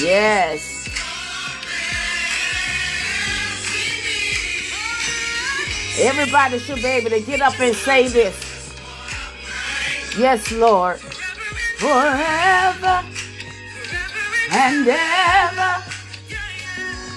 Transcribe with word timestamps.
Yes. 0.00 0.88
Everybody 6.00 6.58
should 6.60 6.76
be 6.76 6.86
able 6.86 7.10
to 7.10 7.20
get 7.20 7.40
up 7.40 7.58
and 7.58 7.74
say 7.74 8.06
this. 8.06 8.36
Yes, 10.16 10.52
Lord. 10.52 11.00
Forever 11.78 13.04
and 14.50 14.88
ever 14.88 15.82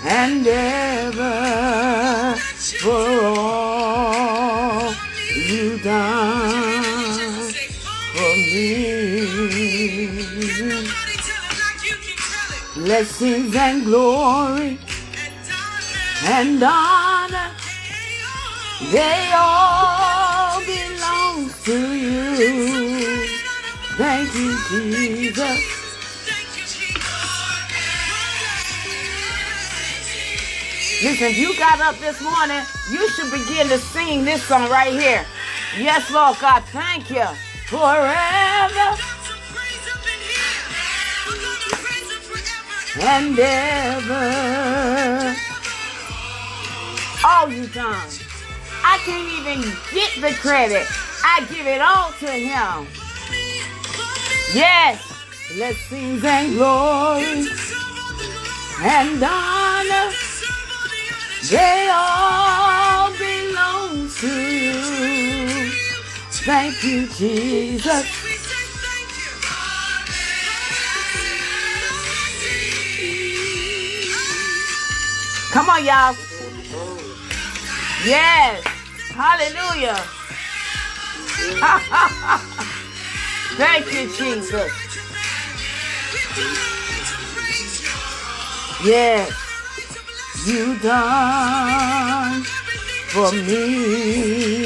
and 0.06 0.48
ever 0.48 2.36
for 2.80 3.26
all 3.38 4.94
you 5.36 5.78
done 5.80 6.41
Blessings 12.92 13.56
and 13.56 13.86
glory 13.86 14.78
and 16.26 16.62
honor 16.62 17.52
they 18.92 19.32
all 19.34 20.60
belong 20.60 21.50
to 21.64 21.96
you. 21.96 23.28
Thank 23.96 24.36
you, 24.36 24.58
Jesus. 24.70 25.60
Listen, 31.02 31.34
you 31.34 31.58
got 31.58 31.80
up 31.80 31.98
this 32.00 32.22
morning, 32.22 32.62
you 32.92 33.08
should 33.12 33.32
begin 33.32 33.70
to 33.70 33.78
sing 33.78 34.26
this 34.26 34.44
song 34.44 34.70
right 34.70 34.92
here. 34.92 35.26
Yes, 35.78 36.12
Lord 36.12 36.38
God, 36.42 36.62
thank 36.74 37.10
you. 37.10 37.26
Forever 37.68 39.11
and 43.00 43.38
ever. 43.40 44.22
All 47.26 47.50
you 47.50 47.68
done. 47.68 48.10
I 48.84 48.98
can't 49.06 49.30
even 49.40 49.62
get 49.94 50.12
the 50.22 50.36
credit. 50.40 50.88
I 51.24 51.46
give 51.54 51.68
it 51.68 51.82
all 51.82 52.12
to 52.20 52.32
him. 52.32 52.88
Yes, 54.54 55.02
blessings 55.56 56.24
and 56.24 56.54
glory 56.56 57.48
and 58.82 59.24
honor, 59.24 60.12
they 61.50 61.90
all 61.94 63.12
belong 63.18 64.10
to 64.10 64.28
you. 64.28 65.72
Thank 66.44 66.84
you, 66.84 67.08
Jesus. 67.08 68.21
Come 75.52 75.70
on, 75.70 75.84
y'all. 75.84 76.16
Yes. 78.06 78.64
Hallelujah. 79.14 79.98
Thank 83.58 83.92
you, 83.94 84.08
Jesus. 84.16 84.72
Yes. 88.86 89.30
You 90.46 90.80
done 90.80 92.44
for 93.10 93.32
me. 93.34 94.62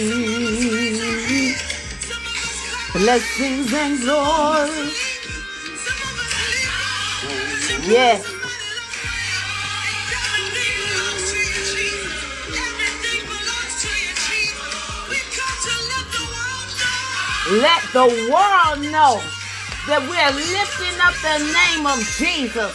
Blessings 2.93 3.73
and 3.73 3.99
glory. 4.01 4.91
Yes. 7.87 8.34
Let 17.51 17.83
the 17.93 18.07
world 18.33 18.81
know 18.89 19.21
that 19.85 20.01
we're 20.01 20.33
lifting 20.33 20.97
up 20.97 21.13
the 21.21 21.37
name 21.45 21.85
of 21.85 22.01
Jesus. 22.17 22.73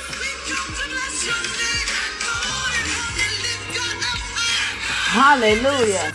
Hallelujah. 5.10 6.12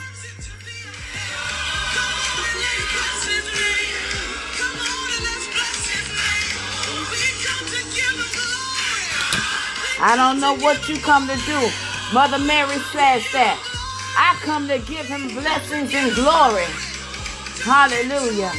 I 9.99 10.15
don't 10.15 10.39
know 10.39 10.55
what 10.63 10.87
you 10.87 10.97
come 10.99 11.27
to 11.27 11.35
do. 11.45 11.69
Mother 12.13 12.39
Mary 12.39 12.79
says 12.95 13.25
that. 13.33 13.59
I 14.17 14.37
come 14.45 14.69
to 14.69 14.79
give 14.79 15.07
him 15.07 15.27
blessings 15.35 15.93
and 15.93 16.15
glory. 16.15 16.63
Hallelujah. 17.63 18.51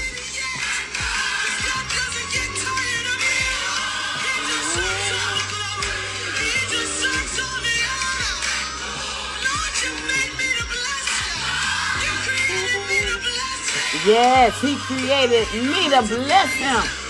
Yes, 14.06 14.60
he 14.60 14.76
created 14.76 15.46
me 15.52 15.88
to 15.90 16.02
bless 16.02 16.52
him. 16.54 17.06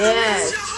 Yes. 0.00 0.73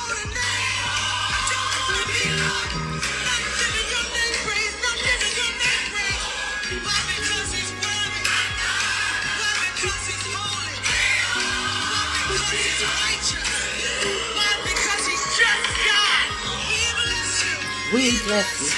We 18.06 18.12
bless 18.24 18.60
you. 18.62 18.68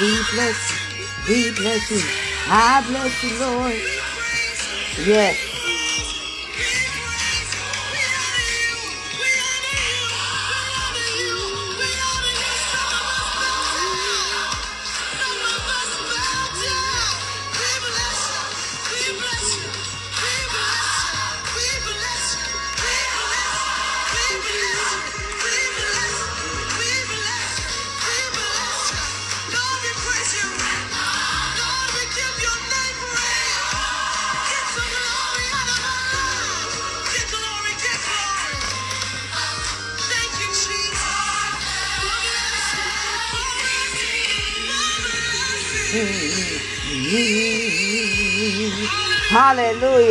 We 0.00 0.18
bless 0.34 0.58
you. 0.98 1.06
We 1.28 1.50
bless 1.54 1.90
you. 1.92 2.00
I 2.48 2.84
bless 2.88 3.22
you, 3.22 3.38
Lord. 3.38 3.74
Yes. 5.06 5.43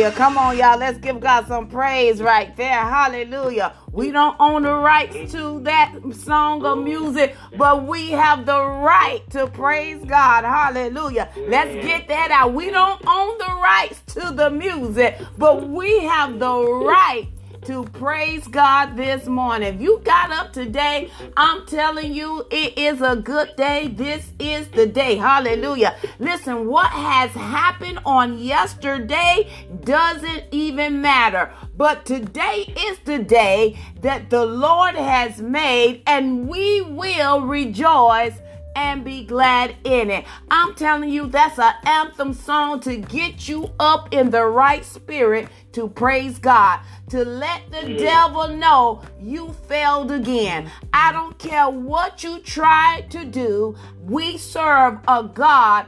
Hallelujah. 0.04 0.18
Come 0.18 0.36
on, 0.36 0.58
y'all. 0.58 0.78
Let's 0.78 0.98
give 0.98 1.18
God 1.18 1.46
some 1.46 1.66
praise 1.66 2.20
right 2.20 2.54
there. 2.58 2.78
Hallelujah. 2.78 3.72
We 3.90 4.10
don't 4.10 4.36
own 4.38 4.64
the 4.64 4.74
rights 4.74 5.32
to 5.32 5.60
that 5.60 5.94
song 6.12 6.62
or 6.62 6.76
music, 6.76 7.34
but 7.56 7.86
we 7.86 8.10
have 8.10 8.44
the 8.44 8.66
right 8.66 9.22
to 9.30 9.46
praise 9.46 10.04
God. 10.04 10.44
Hallelujah. 10.44 11.30
Let's 11.48 11.72
get 11.86 12.08
that 12.08 12.30
out. 12.30 12.52
We 12.52 12.70
don't 12.70 13.00
own 13.06 13.38
the 13.38 13.54
rights 13.62 14.02
to 14.14 14.30
the 14.32 14.50
music, 14.50 15.16
but 15.38 15.70
we 15.70 16.00
have 16.00 16.38
the 16.38 16.54
right 16.54 17.28
to 17.64 17.84
praise 17.84 18.46
God 18.46 18.94
this 18.94 19.26
morning. 19.26 19.74
If 19.74 19.80
you 19.80 20.00
got 20.04 20.30
up 20.30 20.52
today, 20.52 21.10
I'm 21.36 21.64
telling 21.66 22.12
you, 22.12 22.46
it 22.50 22.76
is 22.76 23.00
a 23.00 23.16
good 23.16 23.56
day. 23.56 23.88
This 23.88 24.32
is 24.38 24.68
the 24.68 24.86
day. 24.86 25.16
Hallelujah. 25.16 25.96
Listen, 26.18 26.66
what 26.66 26.90
has 26.90 27.30
happened 27.30 28.00
on 28.04 28.38
yesterday 28.38 29.50
doesn't 29.82 30.44
even 30.50 31.00
matter. 31.00 31.52
But 31.76 32.04
today 32.04 32.72
is 32.76 32.98
the 33.00 33.18
day 33.20 33.78
that 34.02 34.28
the 34.28 34.44
Lord 34.44 34.94
has 34.94 35.40
made, 35.40 36.02
and 36.06 36.46
we 36.46 36.82
will 36.82 37.40
rejoice 37.40 38.34
and 38.74 39.04
be 39.04 39.24
glad 39.24 39.76
in 39.84 40.10
it. 40.10 40.24
I'm 40.50 40.74
telling 40.74 41.10
you, 41.10 41.26
that's 41.26 41.58
an 41.58 41.74
anthem 41.84 42.32
song 42.32 42.80
to 42.80 42.96
get 42.96 43.48
you 43.48 43.70
up 43.78 44.12
in 44.12 44.30
the 44.30 44.44
right 44.44 44.84
spirit 44.84 45.48
to 45.72 45.88
praise 45.88 46.38
God, 46.38 46.80
to 47.10 47.24
let 47.24 47.70
the 47.70 47.94
devil 47.94 48.48
know 48.48 49.02
you 49.20 49.52
failed 49.68 50.12
again. 50.12 50.70
I 50.92 51.12
don't 51.12 51.38
care 51.38 51.68
what 51.68 52.22
you 52.22 52.40
tried 52.40 53.10
to 53.10 53.24
do, 53.24 53.76
we 54.02 54.38
serve 54.38 54.98
a 55.08 55.22
God. 55.24 55.86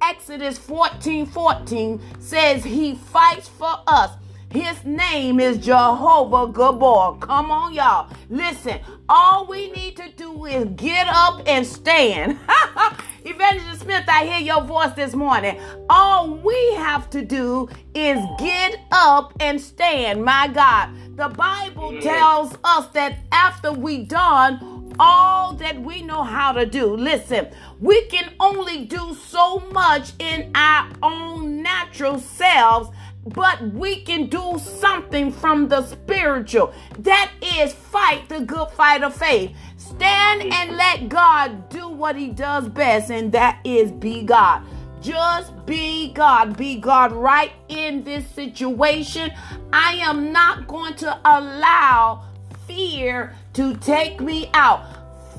Exodus 0.00 0.58
14 0.58 1.26
14 1.26 2.00
says 2.20 2.62
he 2.62 2.94
fights 2.94 3.48
for 3.48 3.74
us. 3.86 4.12
His 4.52 4.84
name 4.84 5.40
is 5.40 5.56
Jehovah 5.56 6.52
Gibbor. 6.52 7.18
Come 7.20 7.50
on, 7.50 7.72
y'all. 7.72 8.10
Listen, 8.28 8.80
all 9.14 9.44
we 9.46 9.70
need 9.72 9.94
to 9.94 10.08
do 10.16 10.46
is 10.46 10.66
get 10.74 11.06
up 11.06 11.42
and 11.46 11.66
stand. 11.66 12.38
Evangelist 13.24 13.82
Smith, 13.82 14.04
I 14.08 14.24
hear 14.24 14.38
your 14.38 14.64
voice 14.64 14.92
this 14.94 15.14
morning. 15.14 15.60
All 15.90 16.30
we 16.30 16.74
have 16.76 17.10
to 17.10 17.22
do 17.22 17.68
is 17.94 18.18
get 18.38 18.80
up 18.90 19.34
and 19.38 19.60
stand. 19.60 20.24
My 20.24 20.48
God, 20.48 20.88
the 21.14 21.28
Bible 21.28 21.92
mm. 21.92 22.00
tells 22.00 22.56
us 22.64 22.86
that 22.94 23.18
after 23.30 23.70
we 23.70 24.02
done 24.02 24.94
all 24.98 25.54
that 25.54 25.80
we 25.82 26.02
know 26.02 26.22
how 26.22 26.52
to 26.52 26.66
do. 26.66 26.96
Listen, 26.96 27.48
we 27.80 28.04
can 28.06 28.32
only 28.40 28.84
do 28.84 29.14
so 29.14 29.60
much 29.72 30.12
in 30.18 30.50
our 30.54 30.90
own 31.02 31.62
natural 31.62 32.18
selves 32.18 32.90
but 33.26 33.62
we 33.72 34.00
can 34.02 34.26
do 34.26 34.58
something 34.58 35.30
from 35.30 35.68
the 35.68 35.86
spiritual. 35.86 36.72
That 36.98 37.30
is 37.40 37.72
fight 37.72 38.28
the 38.28 38.40
good 38.40 38.70
fight 38.70 39.02
of 39.02 39.14
faith. 39.14 39.56
Stand 39.76 40.42
and 40.42 40.76
let 40.76 41.08
God 41.08 41.68
do 41.68 41.88
what 41.88 42.16
he 42.16 42.28
does 42.28 42.68
best, 42.68 43.10
and 43.10 43.30
that 43.32 43.60
is 43.64 43.92
be 43.92 44.22
God. 44.22 44.62
Just 45.00 45.66
be 45.66 46.12
God. 46.12 46.56
Be 46.56 46.76
God 46.76 47.12
right 47.12 47.52
in 47.68 48.04
this 48.04 48.26
situation. 48.28 49.32
I 49.72 49.94
am 49.94 50.32
not 50.32 50.68
going 50.68 50.94
to 50.96 51.18
allow 51.24 52.24
fear 52.66 53.34
to 53.54 53.76
take 53.78 54.20
me 54.20 54.48
out. 54.54 54.86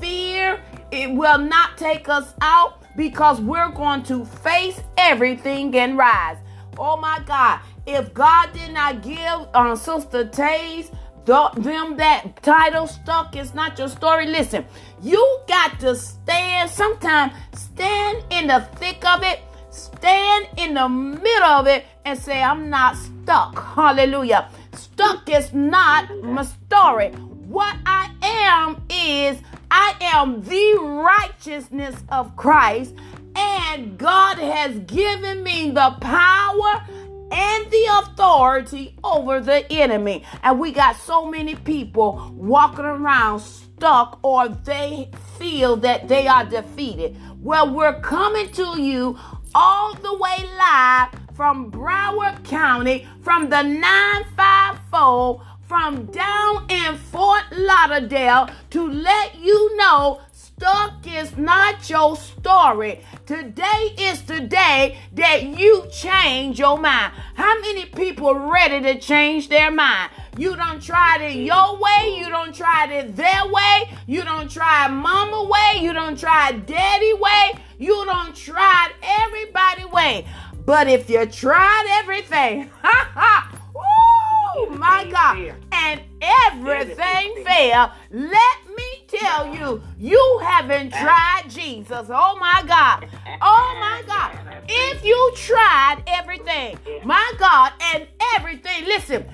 Fear, 0.00 0.60
it 0.90 1.10
will 1.10 1.38
not 1.38 1.78
take 1.78 2.08
us 2.08 2.34
out 2.42 2.82
because 2.96 3.40
we're 3.40 3.70
going 3.70 4.02
to 4.04 4.24
face 4.24 4.80
everything 4.98 5.74
and 5.76 5.96
rise. 5.96 6.36
Oh 6.78 6.96
my 6.96 7.20
God. 7.26 7.60
If 7.86 8.14
God 8.14 8.52
did 8.52 8.72
not 8.72 9.02
give 9.02 9.48
uh, 9.54 9.76
Sister 9.76 10.26
Tays 10.26 10.90
them 11.24 11.96
that 11.96 12.42
title 12.42 12.86
stuck 12.86 13.36
is 13.36 13.54
not 13.54 13.78
your 13.78 13.88
story. 13.88 14.26
Listen, 14.26 14.64
you 15.02 15.38
got 15.48 15.80
to 15.80 15.96
stand, 15.96 16.70
sometimes 16.70 17.32
stand 17.54 18.22
in 18.30 18.48
the 18.48 18.60
thick 18.76 19.04
of 19.06 19.22
it, 19.22 19.40
stand 19.70 20.48
in 20.58 20.74
the 20.74 20.88
middle 20.88 21.44
of 21.44 21.66
it, 21.66 21.84
and 22.04 22.18
say, 22.18 22.42
I'm 22.42 22.68
not 22.68 22.96
stuck. 22.96 23.58
Hallelujah. 23.74 24.48
Stuck 24.74 25.28
is 25.30 25.52
not 25.52 26.10
my 26.22 26.44
story. 26.44 27.08
What 27.48 27.76
I 27.86 28.10
am 28.22 28.82
is 28.90 29.38
I 29.70 29.94
am 30.00 30.42
the 30.42 30.78
righteousness 30.80 31.96
of 32.10 32.36
Christ, 32.36 32.94
and 33.36 33.98
God 33.98 34.38
has 34.38 34.78
given 34.80 35.42
me 35.42 35.70
the 35.70 35.96
power 36.00 36.84
and 37.30 37.70
the 37.70 37.86
authority 38.02 38.96
over 39.02 39.40
the 39.40 39.70
enemy. 39.72 40.24
And 40.42 40.60
we 40.60 40.72
got 40.72 40.96
so 40.96 41.28
many 41.28 41.54
people 41.54 42.32
walking 42.36 42.84
around 42.84 43.40
stuck 43.40 44.20
or 44.22 44.48
they 44.48 45.10
feel 45.38 45.76
that 45.76 46.08
they 46.08 46.28
are 46.28 46.44
defeated. 46.44 47.16
Well, 47.40 47.74
we're 47.74 48.00
coming 48.00 48.50
to 48.52 48.80
you 48.80 49.18
all 49.54 49.94
the 49.94 50.14
way 50.16 50.44
live 50.58 51.08
from 51.34 51.70
Broward 51.70 52.44
County, 52.44 53.06
from 53.20 53.50
the 53.50 53.62
954, 53.62 55.42
from 55.62 56.06
down 56.06 56.66
in 56.68 56.96
Fort 56.96 57.42
Lauderdale 57.52 58.48
to 58.70 58.88
let 58.88 59.34
you 59.40 59.76
know 59.76 60.20
Stuck 60.56 61.04
is 61.06 61.36
not 61.36 61.90
your 61.90 62.16
story. 62.16 63.00
Today 63.26 63.94
is 63.98 64.22
the 64.22 64.40
day 64.40 64.98
that 65.14 65.42
you 65.42 65.86
change 65.90 66.60
your 66.60 66.78
mind. 66.78 67.12
How 67.34 67.60
many 67.60 67.86
people 67.86 68.34
ready 68.34 68.80
to 68.82 69.00
change 69.00 69.48
their 69.48 69.72
mind? 69.72 70.10
You 70.38 70.54
don't 70.54 70.80
try 70.80 71.18
it 71.22 71.36
your 71.36 71.76
way. 71.78 72.16
You 72.16 72.28
don't 72.28 72.54
try 72.54 72.86
it 72.92 73.16
their 73.16 73.46
way. 73.48 73.92
You 74.06 74.22
don't 74.22 74.50
try 74.50 74.86
mama 74.86 75.42
way. 75.44 75.82
You 75.82 75.92
don't 75.92 76.18
try 76.18 76.52
daddy 76.52 77.14
way. 77.14 77.54
You 77.78 78.04
don't 78.04 78.36
try 78.36 78.92
everybody 79.02 79.84
way. 79.86 80.26
But 80.64 80.86
if 80.86 81.10
you 81.10 81.26
tried 81.26 82.00
everything, 82.00 82.70
ha 82.82 83.10
ha, 83.12 83.58
woo, 83.74 84.76
my 84.76 85.04
God, 85.10 85.54
and 85.72 86.00
everything 86.22 87.44
failed, 87.44 87.90
let 88.10 88.58
me 88.76 88.83
tell 89.18 89.54
you, 89.54 89.82
you 89.98 90.40
haven't 90.42 90.90
tried 90.92 91.44
Jesus. 91.48 92.08
Oh 92.08 92.36
my 92.38 92.62
God. 92.66 93.08
Oh 93.40 93.76
my 93.80 94.02
God. 94.06 94.38
If 94.68 95.04
you 95.04 95.32
tried 95.36 96.02
everything, 96.06 96.78
my 97.04 97.32
God, 97.38 97.72
and 97.94 98.06
everything, 98.36 98.84
listen, 98.84 99.26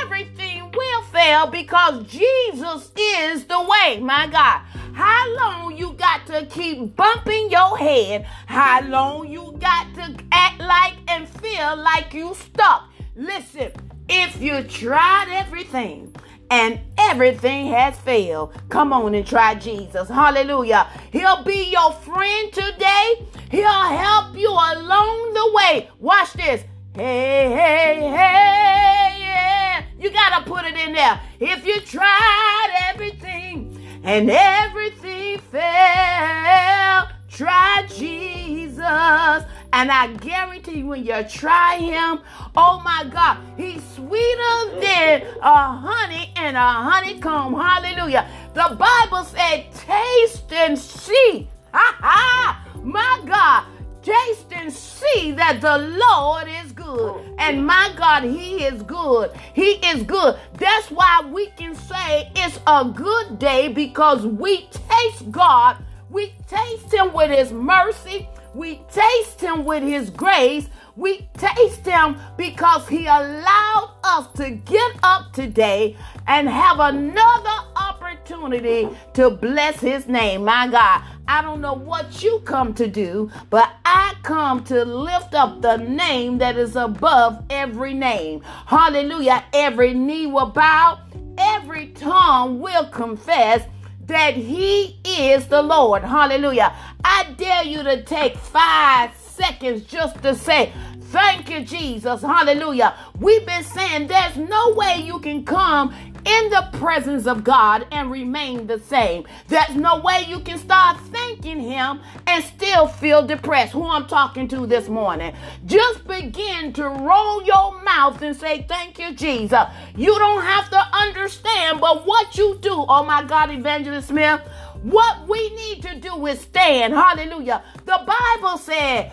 everything 0.00 0.70
will 0.70 1.02
fail 1.02 1.46
because 1.46 2.06
Jesus 2.06 2.92
is 2.96 3.44
the 3.46 3.60
way, 3.60 3.98
my 4.00 4.26
God. 4.28 4.60
How 4.94 5.36
long 5.36 5.76
you 5.76 5.92
got 5.92 6.26
to 6.28 6.46
keep 6.46 6.96
bumping 6.96 7.50
your 7.50 7.76
head? 7.76 8.24
How 8.46 8.80
long 8.82 9.28
you 9.28 9.56
got 9.58 9.94
to 9.94 10.16
act 10.32 10.60
like 10.60 10.94
and 11.08 11.28
feel 11.28 11.76
like 11.76 12.14
you 12.14 12.34
stuck? 12.34 12.90
Listen, 13.14 13.72
if 14.08 14.40
you 14.40 14.62
tried 14.62 15.26
everything, 15.30 16.14
and 16.50 16.80
everything 16.98 17.68
has 17.68 17.98
failed. 17.98 18.52
Come 18.68 18.92
on 18.92 19.14
and 19.14 19.26
try 19.26 19.54
Jesus. 19.54 20.08
Hallelujah. 20.08 20.88
He'll 21.12 21.42
be 21.42 21.70
your 21.70 21.92
friend 21.92 22.52
today. 22.52 23.26
He'll 23.50 23.68
help 23.68 24.36
you 24.36 24.50
along 24.50 25.34
the 25.34 25.52
way. 25.54 25.88
Watch 25.98 26.32
this. 26.34 26.64
Hey, 26.94 27.50
hey, 27.50 28.00
hey, 28.00 29.20
yeah. 29.20 29.84
You 29.98 30.10
got 30.10 30.38
to 30.38 30.50
put 30.50 30.64
it 30.64 30.76
in 30.76 30.92
there. 30.92 31.20
If 31.40 31.66
you 31.66 31.80
tried 31.80 32.68
everything 32.90 33.78
and 34.02 34.30
everything 34.30 35.38
failed, 35.38 37.08
try 37.36 37.86
Jesus. 37.94 39.44
And 39.72 39.92
I 39.92 40.14
guarantee 40.20 40.78
you, 40.78 40.86
when 40.86 41.04
you 41.04 41.22
try 41.28 41.76
him, 41.76 42.20
oh 42.56 42.80
my 42.82 43.04
God, 43.12 43.38
he's 43.58 43.82
sweeter 43.94 44.80
than 44.80 45.22
a 45.42 45.72
honey 45.72 46.32
and 46.36 46.56
a 46.56 46.60
honeycomb. 46.60 47.52
Hallelujah. 47.54 48.26
The 48.54 48.76
Bible 48.78 49.24
said, 49.24 49.70
taste 49.74 50.50
and 50.52 50.78
see. 50.78 51.48
Ha 51.72 51.96
ha! 52.00 52.66
My 52.82 53.20
God, 53.26 53.64
taste 54.00 54.50
and 54.52 54.72
see 54.72 55.32
that 55.32 55.60
the 55.60 55.76
Lord 55.76 56.48
is 56.64 56.72
good. 56.72 57.20
And 57.38 57.66
my 57.66 57.92
God, 57.98 58.22
He 58.22 58.64
is 58.64 58.82
good. 58.82 59.32
He 59.52 59.72
is 59.84 60.04
good. 60.04 60.38
That's 60.54 60.90
why 60.90 61.28
we 61.30 61.48
can 61.48 61.74
say 61.74 62.30
it's 62.34 62.58
a 62.66 62.84
good 62.84 63.38
day 63.38 63.68
because 63.68 64.24
we 64.24 64.68
taste 64.70 65.30
God. 65.30 65.76
We 66.10 66.34
taste 66.46 66.92
Him 66.92 67.12
with 67.12 67.30
His 67.30 67.52
mercy. 67.52 68.28
We 68.56 68.80
taste 68.90 69.38
him 69.38 69.66
with 69.66 69.82
his 69.82 70.08
grace. 70.08 70.66
We 70.96 71.28
taste 71.36 71.84
him 71.84 72.16
because 72.38 72.88
he 72.88 73.04
allowed 73.04 73.94
us 74.02 74.28
to 74.36 74.48
get 74.48 74.92
up 75.02 75.34
today 75.34 75.94
and 76.26 76.48
have 76.48 76.80
another 76.80 77.68
opportunity 77.76 78.88
to 79.12 79.28
bless 79.28 79.78
his 79.78 80.08
name. 80.08 80.46
My 80.46 80.68
God, 80.68 81.02
I 81.28 81.42
don't 81.42 81.60
know 81.60 81.74
what 81.74 82.22
you 82.22 82.40
come 82.46 82.72
to 82.74 82.86
do, 82.88 83.30
but 83.50 83.74
I 83.84 84.14
come 84.22 84.64
to 84.64 84.86
lift 84.86 85.34
up 85.34 85.60
the 85.60 85.76
name 85.76 86.38
that 86.38 86.56
is 86.56 86.76
above 86.76 87.44
every 87.50 87.92
name. 87.92 88.40
Hallelujah. 88.64 89.44
Every 89.52 89.92
knee 89.92 90.28
will 90.28 90.46
bow, 90.46 91.00
every 91.36 91.88
tongue 91.88 92.58
will 92.58 92.86
confess 92.86 93.68
that 94.06 94.34
he 94.34 94.98
is 95.04 95.46
the 95.46 95.62
Lord. 95.62 96.02
Hallelujah. 96.02 96.74
I 97.04 97.34
dare 97.36 97.64
you 97.64 97.82
to 97.82 98.02
take 98.02 98.36
five 98.36 99.10
seconds 99.16 99.82
just 99.84 100.22
to 100.22 100.34
say, 100.34 100.72
Thank 101.10 101.50
you, 101.50 101.64
Jesus. 101.64 102.20
Hallelujah. 102.20 102.94
We've 103.20 103.46
been 103.46 103.62
saying 103.62 104.08
there's 104.08 104.36
no 104.36 104.72
way 104.72 105.02
you 105.04 105.20
can 105.20 105.44
come 105.44 105.94
in 106.26 106.50
the 106.50 106.68
presence 106.74 107.26
of 107.26 107.44
God 107.44 107.86
and 107.92 108.10
remain 108.10 108.66
the 108.66 108.80
same. 108.80 109.26
There's 109.48 109.76
no 109.76 110.00
way 110.00 110.24
you 110.28 110.40
can 110.40 110.58
start 110.58 110.98
thanking 111.12 111.60
Him 111.60 112.00
and 112.26 112.44
still 112.44 112.88
feel 112.88 113.26
depressed. 113.26 113.72
Who 113.72 113.88
I'm 113.88 114.06
talking 114.06 114.48
to 114.48 114.66
this 114.66 114.88
morning. 114.88 115.34
Just 115.66 116.06
begin 116.06 116.72
to 116.74 116.88
roll 116.88 117.42
your 117.44 117.82
mouth 117.82 118.20
and 118.22 118.36
say, 118.36 118.66
Thank 118.68 118.98
you, 118.98 119.14
Jesus. 119.14 119.60
You 119.96 120.18
don't 120.18 120.42
have 120.42 120.70
to 120.70 120.78
understand, 120.78 121.80
but 121.80 122.06
what 122.06 122.36
you 122.36 122.58
do, 122.60 122.72
oh 122.88 123.04
my 123.04 123.24
God, 123.24 123.50
Evangelist 123.50 124.08
Smith 124.08 124.40
What 124.82 125.28
we 125.28 125.50
need 125.50 125.82
to 125.82 125.96
do 126.00 126.26
is 126.26 126.40
stand. 126.40 126.94
Hallelujah. 126.94 127.62
The 127.86 128.00
Bible 128.06 128.58
said, 128.58 129.12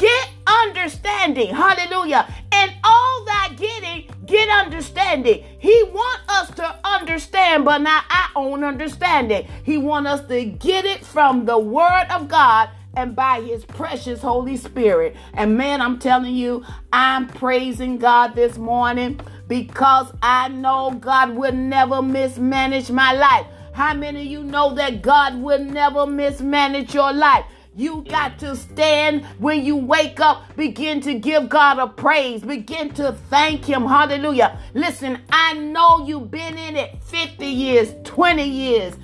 get 0.00 0.30
understanding. 0.46 1.54
Hallelujah. 1.54 2.26
And 2.52 2.72
all 2.82 3.24
that 3.26 3.54
getting, 3.56 4.10
get 4.26 4.48
understanding. 4.48 5.44
He 5.58 5.82
want 5.92 6.20
us 6.28 6.50
to 6.52 6.78
understand, 6.84 7.64
but 7.64 7.78
not 7.82 8.04
our 8.10 8.30
own 8.34 8.64
understanding. 8.64 9.46
He 9.62 9.76
want 9.76 10.06
us 10.06 10.26
to 10.28 10.44
get 10.46 10.84
it 10.86 11.04
from 11.04 11.44
the 11.44 11.58
word 11.58 12.06
of 12.10 12.28
God 12.28 12.70
and 12.94 13.14
by 13.14 13.42
his 13.42 13.64
precious 13.64 14.20
Holy 14.20 14.56
Spirit. 14.56 15.14
And 15.34 15.56
man, 15.56 15.80
I'm 15.80 15.98
telling 15.98 16.34
you, 16.34 16.64
I'm 16.92 17.28
praising 17.28 17.98
God 17.98 18.34
this 18.34 18.56
morning 18.56 19.20
because 19.46 20.12
I 20.22 20.48
know 20.48 20.92
God 20.92 21.36
will 21.36 21.52
never 21.52 22.02
mismanage 22.02 22.90
my 22.90 23.12
life. 23.12 23.46
How 23.72 23.94
many 23.94 24.20
of 24.22 24.26
you 24.26 24.42
know 24.42 24.74
that 24.74 25.02
God 25.02 25.40
will 25.40 25.62
never 25.62 26.06
mismanage 26.06 26.94
your 26.94 27.12
life? 27.12 27.44
You 27.76 28.04
got 28.08 28.38
to 28.40 28.56
stand 28.56 29.24
when 29.38 29.64
you 29.64 29.76
wake 29.76 30.18
up, 30.18 30.56
begin 30.56 31.00
to 31.02 31.14
give 31.14 31.48
God 31.48 31.78
a 31.78 31.86
praise, 31.86 32.42
begin 32.42 32.92
to 32.94 33.12
thank 33.30 33.64
Him. 33.64 33.86
Hallelujah. 33.86 34.58
Listen, 34.74 35.20
I 35.30 35.54
know 35.54 36.04
you've 36.04 36.30
been 36.30 36.58
in 36.58 36.76
it 36.76 37.00
50 37.04 37.46
years, 37.46 37.94
20 38.02 38.42
years, 38.42 38.94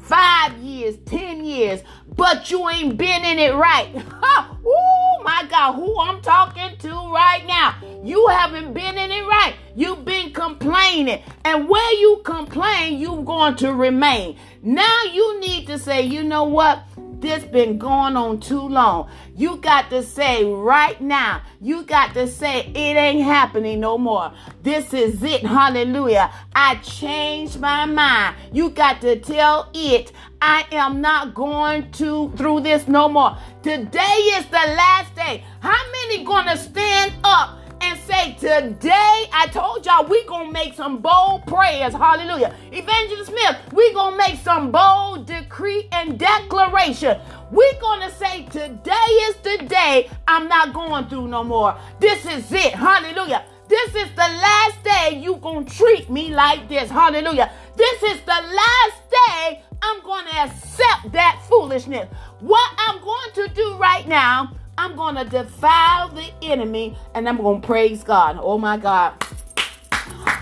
five 0.00 0.56
years, 0.58 0.96
10 1.04 1.44
years, 1.44 1.82
but 2.16 2.50
you 2.50 2.68
ain't 2.70 2.96
been 2.96 3.24
in 3.26 3.38
it 3.38 3.54
right. 3.54 3.90
oh 4.22 5.20
my 5.22 5.46
God, 5.50 5.74
who 5.74 6.00
I'm 6.00 6.22
talking 6.22 6.78
to 6.78 6.90
right 7.12 7.44
now. 7.46 7.74
You 8.02 8.26
haven't 8.28 8.72
been 8.72 8.96
in 8.96 9.10
it 9.10 9.26
right. 9.26 9.54
You've 9.76 10.06
been 10.06 10.32
complaining. 10.32 11.22
And 11.44 11.68
where 11.68 11.92
you 12.00 12.22
complain, 12.24 12.98
you're 12.98 13.22
going 13.22 13.56
to 13.56 13.74
remain. 13.74 14.38
Now 14.62 15.02
you 15.12 15.40
need 15.40 15.66
to 15.66 15.78
say, 15.78 16.02
you 16.02 16.22
know 16.22 16.44
what? 16.44 16.82
This 17.20 17.44
been 17.44 17.78
going 17.78 18.16
on 18.16 18.38
too 18.38 18.60
long. 18.60 19.10
You 19.34 19.56
got 19.56 19.90
to 19.90 20.04
say 20.04 20.44
right 20.44 21.00
now. 21.00 21.42
You 21.60 21.82
got 21.82 22.14
to 22.14 22.28
say 22.28 22.66
it 22.66 22.76
ain't 22.76 23.24
happening 23.24 23.80
no 23.80 23.98
more. 23.98 24.32
This 24.62 24.94
is 24.94 25.20
it. 25.22 25.44
Hallelujah. 25.44 26.30
I 26.54 26.76
changed 26.76 27.58
my 27.58 27.86
mind. 27.86 28.36
You 28.52 28.70
got 28.70 29.00
to 29.00 29.18
tell 29.18 29.68
it 29.74 30.12
I 30.40 30.64
am 30.70 31.00
not 31.00 31.34
going 31.34 31.90
to 31.92 32.30
through 32.36 32.60
this 32.60 32.86
no 32.86 33.08
more. 33.08 33.36
Today 33.62 34.00
is 34.36 34.46
the 34.46 34.74
last 34.76 35.14
day. 35.16 35.44
How 35.58 35.78
many 35.90 36.22
gonna 36.22 36.56
stand 36.56 37.12
up 37.24 37.57
and 37.80 37.98
say, 38.00 38.34
Today, 38.34 39.24
I 39.32 39.48
told 39.52 39.86
y'all 39.86 40.06
we 40.06 40.24
gonna 40.24 40.50
make 40.50 40.74
some 40.74 40.98
bold 40.98 41.46
prayers. 41.46 41.92
Hallelujah. 41.92 42.54
Evangelist 42.72 43.30
Smith, 43.30 43.56
we 43.72 43.92
gonna 43.94 44.16
make 44.16 44.38
some 44.40 44.70
bold 44.70 45.26
decree 45.26 45.88
and 45.92 46.18
declaration. 46.18 47.18
we 47.50 47.72
gonna 47.80 48.10
say, 48.10 48.44
Today 48.44 49.10
is 49.28 49.36
the 49.36 49.64
day 49.66 50.10
I'm 50.26 50.48
not 50.48 50.72
going 50.72 51.06
through 51.08 51.28
no 51.28 51.44
more. 51.44 51.76
This 52.00 52.24
is 52.26 52.50
it. 52.52 52.74
Hallelujah. 52.74 53.44
This 53.68 53.94
is 53.94 54.08
the 54.10 54.16
last 54.16 54.82
day 54.82 55.20
you 55.22 55.36
gonna 55.36 55.64
treat 55.64 56.08
me 56.08 56.34
like 56.34 56.68
this. 56.68 56.90
Hallelujah. 56.90 57.52
This 57.76 58.02
is 58.02 58.20
the 58.22 58.40
last 58.54 59.10
day 59.10 59.62
I'm 59.82 60.00
to 60.28 60.36
accept 60.40 61.12
that 61.12 61.40
foolishness. 61.48 62.08
What 62.40 62.70
I'm 62.78 63.02
going 63.02 63.32
to 63.34 63.48
do 63.54 63.76
right 63.76 64.06
now, 64.06 64.52
I'm 64.78 64.94
going 64.94 65.16
to 65.16 65.24
defile 65.24 66.08
the 66.10 66.30
enemy 66.40 66.96
and 67.16 67.28
I'm 67.28 67.38
going 67.38 67.60
to 67.60 67.66
praise 67.66 68.04
God. 68.04 68.38
Oh 68.40 68.58
my 68.58 68.76
God. 68.76 69.12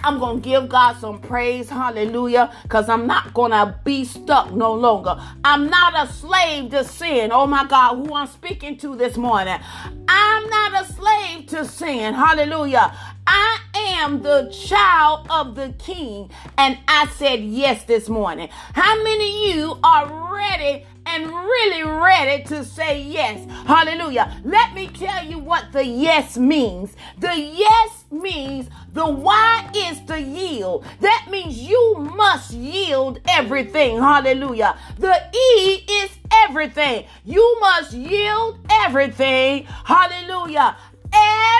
I'm 0.05 0.19
going 0.19 0.43
to 0.43 0.47
give 0.47 0.69
God 0.69 0.99
some 1.01 1.21
praise. 1.23 1.71
Hallelujah. 1.71 2.55
Because 2.63 2.91
I'm 2.91 3.07
not 3.07 3.33
going 3.33 3.53
to 3.53 3.75
be 3.83 4.05
stuck 4.05 4.53
no 4.53 4.75
longer. 4.75 5.19
I'm 5.43 5.71
not 5.71 6.07
a 6.07 6.13
slave 6.13 6.71
to 6.73 6.85
sin. 6.85 7.33
Oh 7.33 7.47
my 7.47 7.67
God, 7.67 7.97
who 7.97 8.15
I'm 8.15 8.27
speaking 8.27 8.77
to 8.79 8.95
this 8.95 9.17
morning. 9.17 9.59
I'm 10.07 10.51
not 10.51 10.83
a 10.83 10.93
slave 10.93 11.47
to 11.47 11.65
sin. 11.65 12.13
Hallelujah. 12.13 12.95
I 13.27 13.61
am 13.87 14.23
the 14.23 14.51
child 14.51 15.27
of 15.31 15.55
the 15.55 15.75
king. 15.79 16.31
And 16.59 16.79
I 16.89 17.07
said 17.17 17.41
yes 17.41 17.85
this 17.85 18.09
morning. 18.09 18.49
How 18.75 19.03
many 19.03 19.51
of 19.51 19.57
you 19.57 19.79
are 19.83 20.35
ready 20.35 20.85
and 21.07 21.27
really 21.29 21.83
ready 21.85 22.43
to 22.45 22.65
say 22.65 23.01
yes. 23.01 23.49
Hallelujah. 23.67 24.41
Let 24.45 24.75
me 24.75 24.89
tell 24.89 25.25
you 25.25 25.39
what 25.39 25.73
the 25.73 25.85
yes 25.85 26.37
means. 26.37 26.97
The 27.19 27.35
yes 27.35 28.05
means 28.11 28.69
the 28.93 29.09
Y 29.09 29.71
is 29.75 30.01
to 30.07 30.21
yield. 30.21 30.85
That 31.01 31.29
means 31.31 31.59
you 31.59 31.95
must 32.17 32.53
yield 32.53 33.21
everything. 33.29 33.99
Hallelujah. 33.99 34.77
The 34.99 35.17
E 35.35 35.85
is 35.89 36.11
everything. 36.33 37.07
You 37.25 37.57
must 37.61 37.93
yield 37.93 38.59
everything. 38.71 39.65
Hallelujah. 39.85 40.77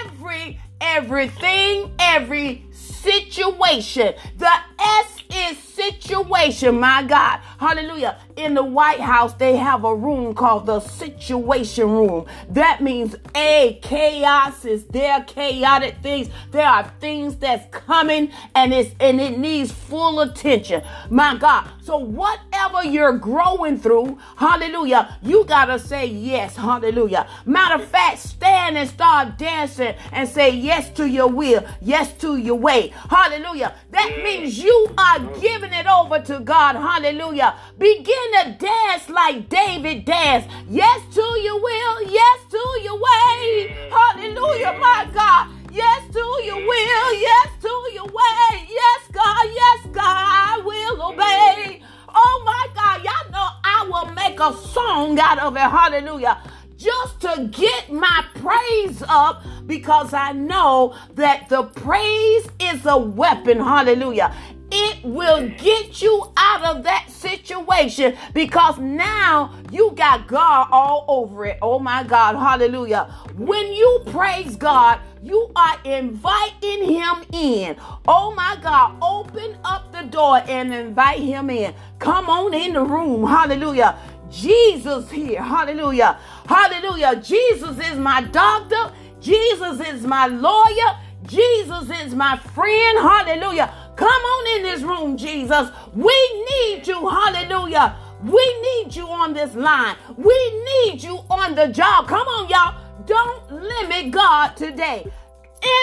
Every, 0.05 0.61
everything, 0.81 1.93
every 1.99 2.65
situation. 2.73 4.15
The 4.37 4.53
S 4.79 5.23
is 5.33 5.59
situation, 5.59 6.81
my 6.81 7.03
God. 7.03 7.41
Hallelujah. 7.59 8.19
In 8.37 8.55
the 8.55 8.63
White 8.65 9.01
House, 9.01 9.35
they 9.35 9.57
have 9.57 9.85
a 9.85 9.95
room 9.95 10.35
called 10.35 10.67
the 10.67 10.81
Situation 10.81 11.91
Room. 11.91 12.27
That 12.51 12.83
means 12.83 13.17
A, 13.35 13.79
chaos 13.83 14.65
is 14.65 14.85
there, 14.85 15.23
chaotic 15.25 15.97
things. 16.03 16.29
There 16.51 16.67
are 16.67 16.93
things 17.01 17.37
that's 17.37 17.67
coming 17.75 18.31
and 18.55 18.73
it's 18.73 18.95
and 19.01 19.21
it 19.21 19.39
needs 19.39 19.73
full 19.73 20.21
attention. 20.21 20.83
My 21.11 21.37
God. 21.37 21.71
So 21.83 21.99
whatever 21.99 22.85
you're 22.85 23.17
growing 23.17 23.79
through, 23.79 24.19
hallelujah, 24.37 25.17
you 25.23 25.45
gotta 25.45 25.79
say 25.79 26.07
yes, 26.07 26.57
hallelujah. 26.57 27.29
Matter 27.45 27.77
of 27.77 27.89
fact, 27.89 28.19
stand 28.19 28.77
and 28.77 28.89
start 28.91 29.39
dancing 29.39 29.95
and 30.11 30.29
say 30.29 30.51
yes 30.51 30.91
to 30.95 31.07
your 31.09 31.29
will, 31.29 31.65
yes 31.81 32.13
to 32.19 32.37
your 32.39 32.57
way. 32.57 32.89
Hallelujah. 33.09 33.75
That 33.93 34.21
means 34.25 34.59
you 34.59 34.89
are 34.99 35.21
giving 35.41 35.73
it 35.73 35.87
over 35.87 36.19
to 36.23 36.41
God. 36.41 36.75
Hallelujah. 36.75 37.46
Begin 37.79 38.33
to 38.43 38.57
dance 38.59 39.09
like 39.09 39.49
David 39.49 40.05
danced. 40.05 40.49
Yes 40.69 41.01
to 41.15 41.23
your 41.23 41.61
will, 41.63 42.03
yes 42.03 42.41
to 42.51 42.81
your 42.83 42.99
way. 42.99 43.91
Hallelujah, 43.91 44.79
my 44.81 45.09
God. 45.13 45.49
Yes 45.73 46.03
to 46.13 46.43
your 46.45 46.57
will, 46.57 47.15
yes 47.21 47.49
to 47.61 47.91
your 47.93 48.07
way. 48.07 48.69
Yes, 48.69 49.01
God, 49.13 49.45
yes, 49.45 49.87
God, 49.93 50.03
I 50.05 50.63
will 50.65 51.13
obey. 51.13 51.83
Oh 52.09 52.43
my 52.47 52.67
God, 52.75 53.05
y'all 53.05 53.31
know 53.31 53.49
I 53.65 53.87
will 53.91 54.15
make 54.15 54.41
a 54.41 54.57
song 54.69 55.19
out 55.21 55.39
of 55.39 55.57
it. 55.57 55.61
Hallelujah 55.61 56.41
just 56.77 57.21
to 57.23 57.49
get 57.53 57.91
my 57.91 58.25
praise 58.35 59.03
up 59.09 59.43
because 59.67 60.13
I 60.13 60.33
know 60.33 60.95
that 61.15 61.49
the 61.49 61.65
praise 61.65 62.47
is 62.61 62.85
a 62.87 62.99
weapon. 62.99 63.59
Hallelujah. 63.59 64.35
It 64.71 65.05
will 65.05 65.49
get 65.51 66.03
you 66.03 66.33
out 66.37 66.65
of 66.77 66.83
that 66.85 67.09
situation 67.11 68.17
because 68.35 68.79
now 68.79 69.55
you 69.71 69.93
got 69.97 70.27
God 70.27 70.69
all 70.73 71.05
over 71.09 71.47
it. 71.47 71.59
Oh 71.63 71.79
my 71.79 72.03
God. 72.03 72.35
Hallelujah. 72.37 73.05
When 73.37 73.73
you 73.73 74.03
praise 74.07 74.57
God, 74.57 75.01
you 75.23 75.51
are 75.55 75.79
inviting 75.85 76.85
him 76.85 77.25
in. 77.33 77.77
Oh 78.09 78.35
my 78.35 78.59
God. 78.61 78.97
Open 79.01 79.57
up 79.65 79.93
the 79.93 80.03
door 80.03 80.43
and 80.47 80.75
invite 80.75 81.21
him 81.21 81.51
in. 81.51 81.75
Come 81.99 82.29
on 82.29 82.53
in 82.53 82.73
the 82.73 82.83
room. 82.83 83.27
Hallelujah. 83.27 83.99
Jesus 84.31 85.11
here. 85.11 85.43
Hallelujah. 85.43 86.19
Hallelujah. 86.49 87.17
Jesus 87.17 87.79
is 87.79 87.99
my 87.99 88.23
doctor. 88.23 88.93
Jesus 89.21 89.81
is 89.81 90.03
my 90.07 90.27
lawyer. 90.27 90.99
Jesus 91.27 91.91
is 92.03 92.15
my 92.15 92.37
friend. 92.37 92.99
Hallelujah. 92.99 93.73
Come 93.97 94.09
on 94.09 94.57
in 94.59 94.63
this 94.65 94.83
room, 94.83 95.17
Jesus. 95.17 95.71
We 95.95 96.15
need 96.51 96.87
you. 96.87 97.09
Hallelujah. 97.09 97.97
We 98.23 98.61
need 98.63 98.95
you 98.97 99.09
on 99.09 99.35
this 99.35 99.55
line. 99.55 99.97
We 100.17 100.65
need 100.85 101.03
you 101.03 101.19
on 101.31 101.55
the 101.55 101.69
job. 101.69 102.09
Come 102.09 102.27
on, 102.29 102.49
y'all. 102.49 102.81
Don't 103.07 103.53
limit 103.53 104.13
God 104.13 104.57
today. 104.57 105.07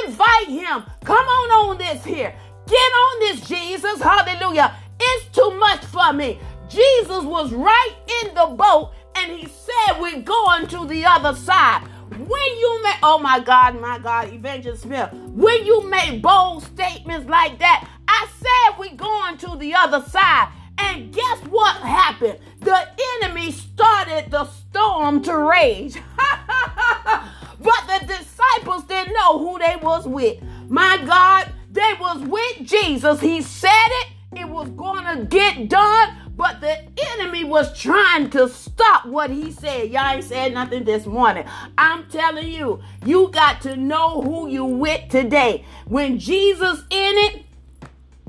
Invite 0.05 0.49
him. 0.49 0.83
Come 1.05 1.25
on 1.27 1.69
on 1.69 1.77
this 1.79 2.03
here. 2.05 2.35
Get 2.67 2.75
on 2.75 3.19
this, 3.21 3.47
Jesus. 3.47 4.01
Hallelujah. 4.01 4.75
It's 4.99 5.25
too 5.35 5.51
much 5.59 5.85
for 5.85 6.13
me. 6.13 6.39
Jesus 6.69 7.23
was 7.23 7.53
right 7.53 7.95
in 8.23 8.35
the 8.35 8.47
boat 8.55 8.91
and 9.15 9.31
he 9.31 9.47
said, 9.47 9.99
We're 10.01 10.21
going 10.21 10.67
to 10.67 10.85
the 10.87 11.05
other 11.05 11.35
side. 11.37 11.87
When 12.09 12.57
you 12.59 12.83
make, 12.83 12.97
oh 13.03 13.19
my 13.19 13.39
God, 13.39 13.79
my 13.81 13.99
God, 13.99 14.33
Evangelist 14.33 14.83
Smith, 14.83 15.11
when 15.13 15.65
you 15.65 15.89
make 15.89 16.21
bold 16.21 16.63
statements 16.63 17.27
like 17.29 17.59
that, 17.59 17.89
I 18.13 18.27
said 18.37 18.79
we're 18.79 18.95
going 18.95 19.37
to 19.37 19.57
the 19.57 19.73
other 19.73 20.01
side. 20.07 20.49
And 20.77 21.13
guess 21.13 21.39
what 21.49 21.77
happened? 21.77 22.39
The 22.59 22.87
enemy 23.21 23.51
started 23.51 24.29
the 24.29 24.45
storm 24.45 25.23
to 25.23 25.37
rage. 25.37 25.95
but 26.17 27.81
the 27.87 28.05
disciples 28.05 28.83
didn't 28.85 29.13
know 29.13 29.39
who 29.39 29.57
they 29.59 29.77
was 29.81 30.07
with. 30.07 30.41
My 30.69 31.01
God, 31.05 31.51
they 31.71 31.93
was 31.99 32.19
with 32.21 32.67
Jesus. 32.67 33.19
He 33.19 33.41
said 33.41 33.69
it. 33.69 34.07
It 34.35 34.49
was 34.49 34.69
going 34.69 35.05
to 35.05 35.25
get 35.25 35.69
done 35.69 36.23
but 36.35 36.61
the 36.61 36.79
enemy 37.11 37.43
was 37.43 37.77
trying 37.77 38.29
to 38.31 38.49
stop 38.49 39.05
what 39.05 39.29
he 39.29 39.51
said. 39.51 39.91
Y'all 39.91 40.15
ain't 40.15 40.23
said 40.23 40.53
nothing 40.53 40.83
this 40.83 41.05
morning. 41.05 41.45
I'm 41.77 42.09
telling 42.09 42.47
you, 42.47 42.81
you 43.05 43.29
got 43.31 43.61
to 43.61 43.75
know 43.75 44.21
who 44.21 44.47
you 44.47 44.65
with 44.65 45.09
today. 45.09 45.63
When 45.85 46.17
Jesus 46.17 46.79
in 46.89 47.17
it, 47.17 47.45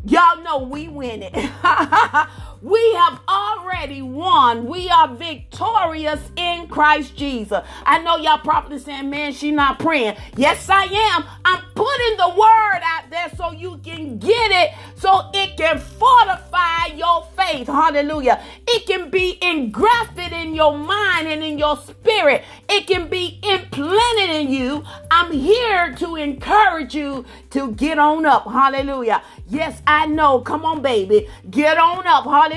y'all 0.05 0.43
know 0.43 0.59
we 0.59 0.89
win 0.89 1.23
it. 1.23 1.35
We 2.65 2.95
have 2.95 3.21
already 3.29 4.01
won. 4.01 4.67
We 4.67 4.89
are 4.89 5.15
victorious 5.15 6.21
in 6.35 6.67
Christ 6.67 7.15
Jesus. 7.15 7.63
I 7.85 7.99
know 7.99 8.17
y'all 8.17 8.39
probably 8.39 8.79
saying, 8.79 9.11
man, 9.11 9.35
she 9.35 9.51
not 9.51 9.79
praying. 9.79 10.17
Yes, 10.39 10.71
I 10.71 10.85
am. 10.85 11.25
I'm 11.45 11.63
putting 11.75 12.17
the 12.17 12.31
word 12.31 12.81
out 12.83 13.11
there 13.11 13.31
so 13.37 13.53
you 13.53 13.77
can 13.85 14.19
get 14.19 14.51
it, 14.51 14.71
so 14.97 15.29
it 15.35 15.59
can 15.59 15.79
fortify 15.79 16.87
your 16.97 17.27
faith. 17.37 17.67
Hallelujah. 17.67 18.43
It 18.67 18.87
can 18.87 19.11
be 19.11 19.39
engrafted 19.43 20.33
in 20.33 20.55
your 20.55 20.79
mind 20.79 21.29
and 21.29 21.45
in 21.45 21.59
your 21.59 21.77
spirit. 21.77 22.45
It 22.71 22.87
can 22.87 23.09
be 23.09 23.41
implanted 23.43 24.31
in 24.31 24.51
you. 24.51 24.85
I'm 25.11 25.33
here 25.33 25.95
to 25.97 26.17
encourage 26.17 26.95
you 26.95 27.27
to 27.51 27.73
get 27.73 27.99
on 27.99 28.25
up. 28.25 28.45
Hallelujah. 28.45 29.23
Yes, 29.51 29.83
I 29.87 30.07
know. 30.07 30.41
Come 30.41 30.65
on, 30.65 30.81
baby. 30.81 31.29
Get 31.51 31.77
on 31.77 32.07
up. 32.07 32.25
Hallelujah. 32.25 32.54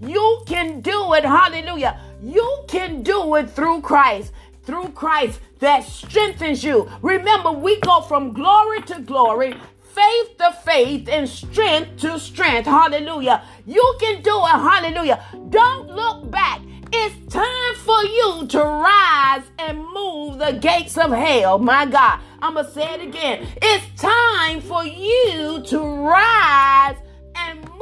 You 0.00 0.42
can 0.46 0.80
do 0.80 1.14
it. 1.14 1.24
Hallelujah. 1.24 2.00
You 2.22 2.64
can 2.68 3.02
do 3.02 3.34
it 3.36 3.50
through 3.50 3.80
Christ. 3.80 4.32
Through 4.64 4.90
Christ 4.90 5.40
that 5.58 5.84
strengthens 5.84 6.64
you. 6.64 6.90
Remember, 7.02 7.52
we 7.52 7.78
go 7.80 8.00
from 8.02 8.32
glory 8.32 8.82
to 8.82 9.00
glory, 9.00 9.54
faith 9.92 10.38
to 10.38 10.52
faith, 10.64 11.08
and 11.08 11.28
strength 11.28 12.00
to 12.00 12.18
strength. 12.18 12.66
Hallelujah. 12.66 13.42
You 13.66 13.96
can 14.00 14.22
do 14.22 14.36
it. 14.36 14.58
Hallelujah. 14.70 15.22
Don't 15.50 15.88
look 15.88 16.30
back. 16.30 16.60
It's 16.92 17.32
time 17.32 17.74
for 17.84 18.04
you 18.04 18.46
to 18.48 18.58
rise 18.60 19.42
and 19.58 19.78
move 19.78 20.38
the 20.38 20.52
gates 20.60 20.96
of 20.96 21.10
hell. 21.10 21.58
My 21.58 21.86
God. 21.86 22.20
I'm 22.40 22.54
going 22.54 22.66
to 22.66 22.72
say 22.72 22.94
it 22.94 23.00
again. 23.00 23.48
It's 23.62 24.00
time 24.00 24.60
for 24.60 24.84
you 24.84 25.62
to 25.66 25.78
rise 25.80 26.96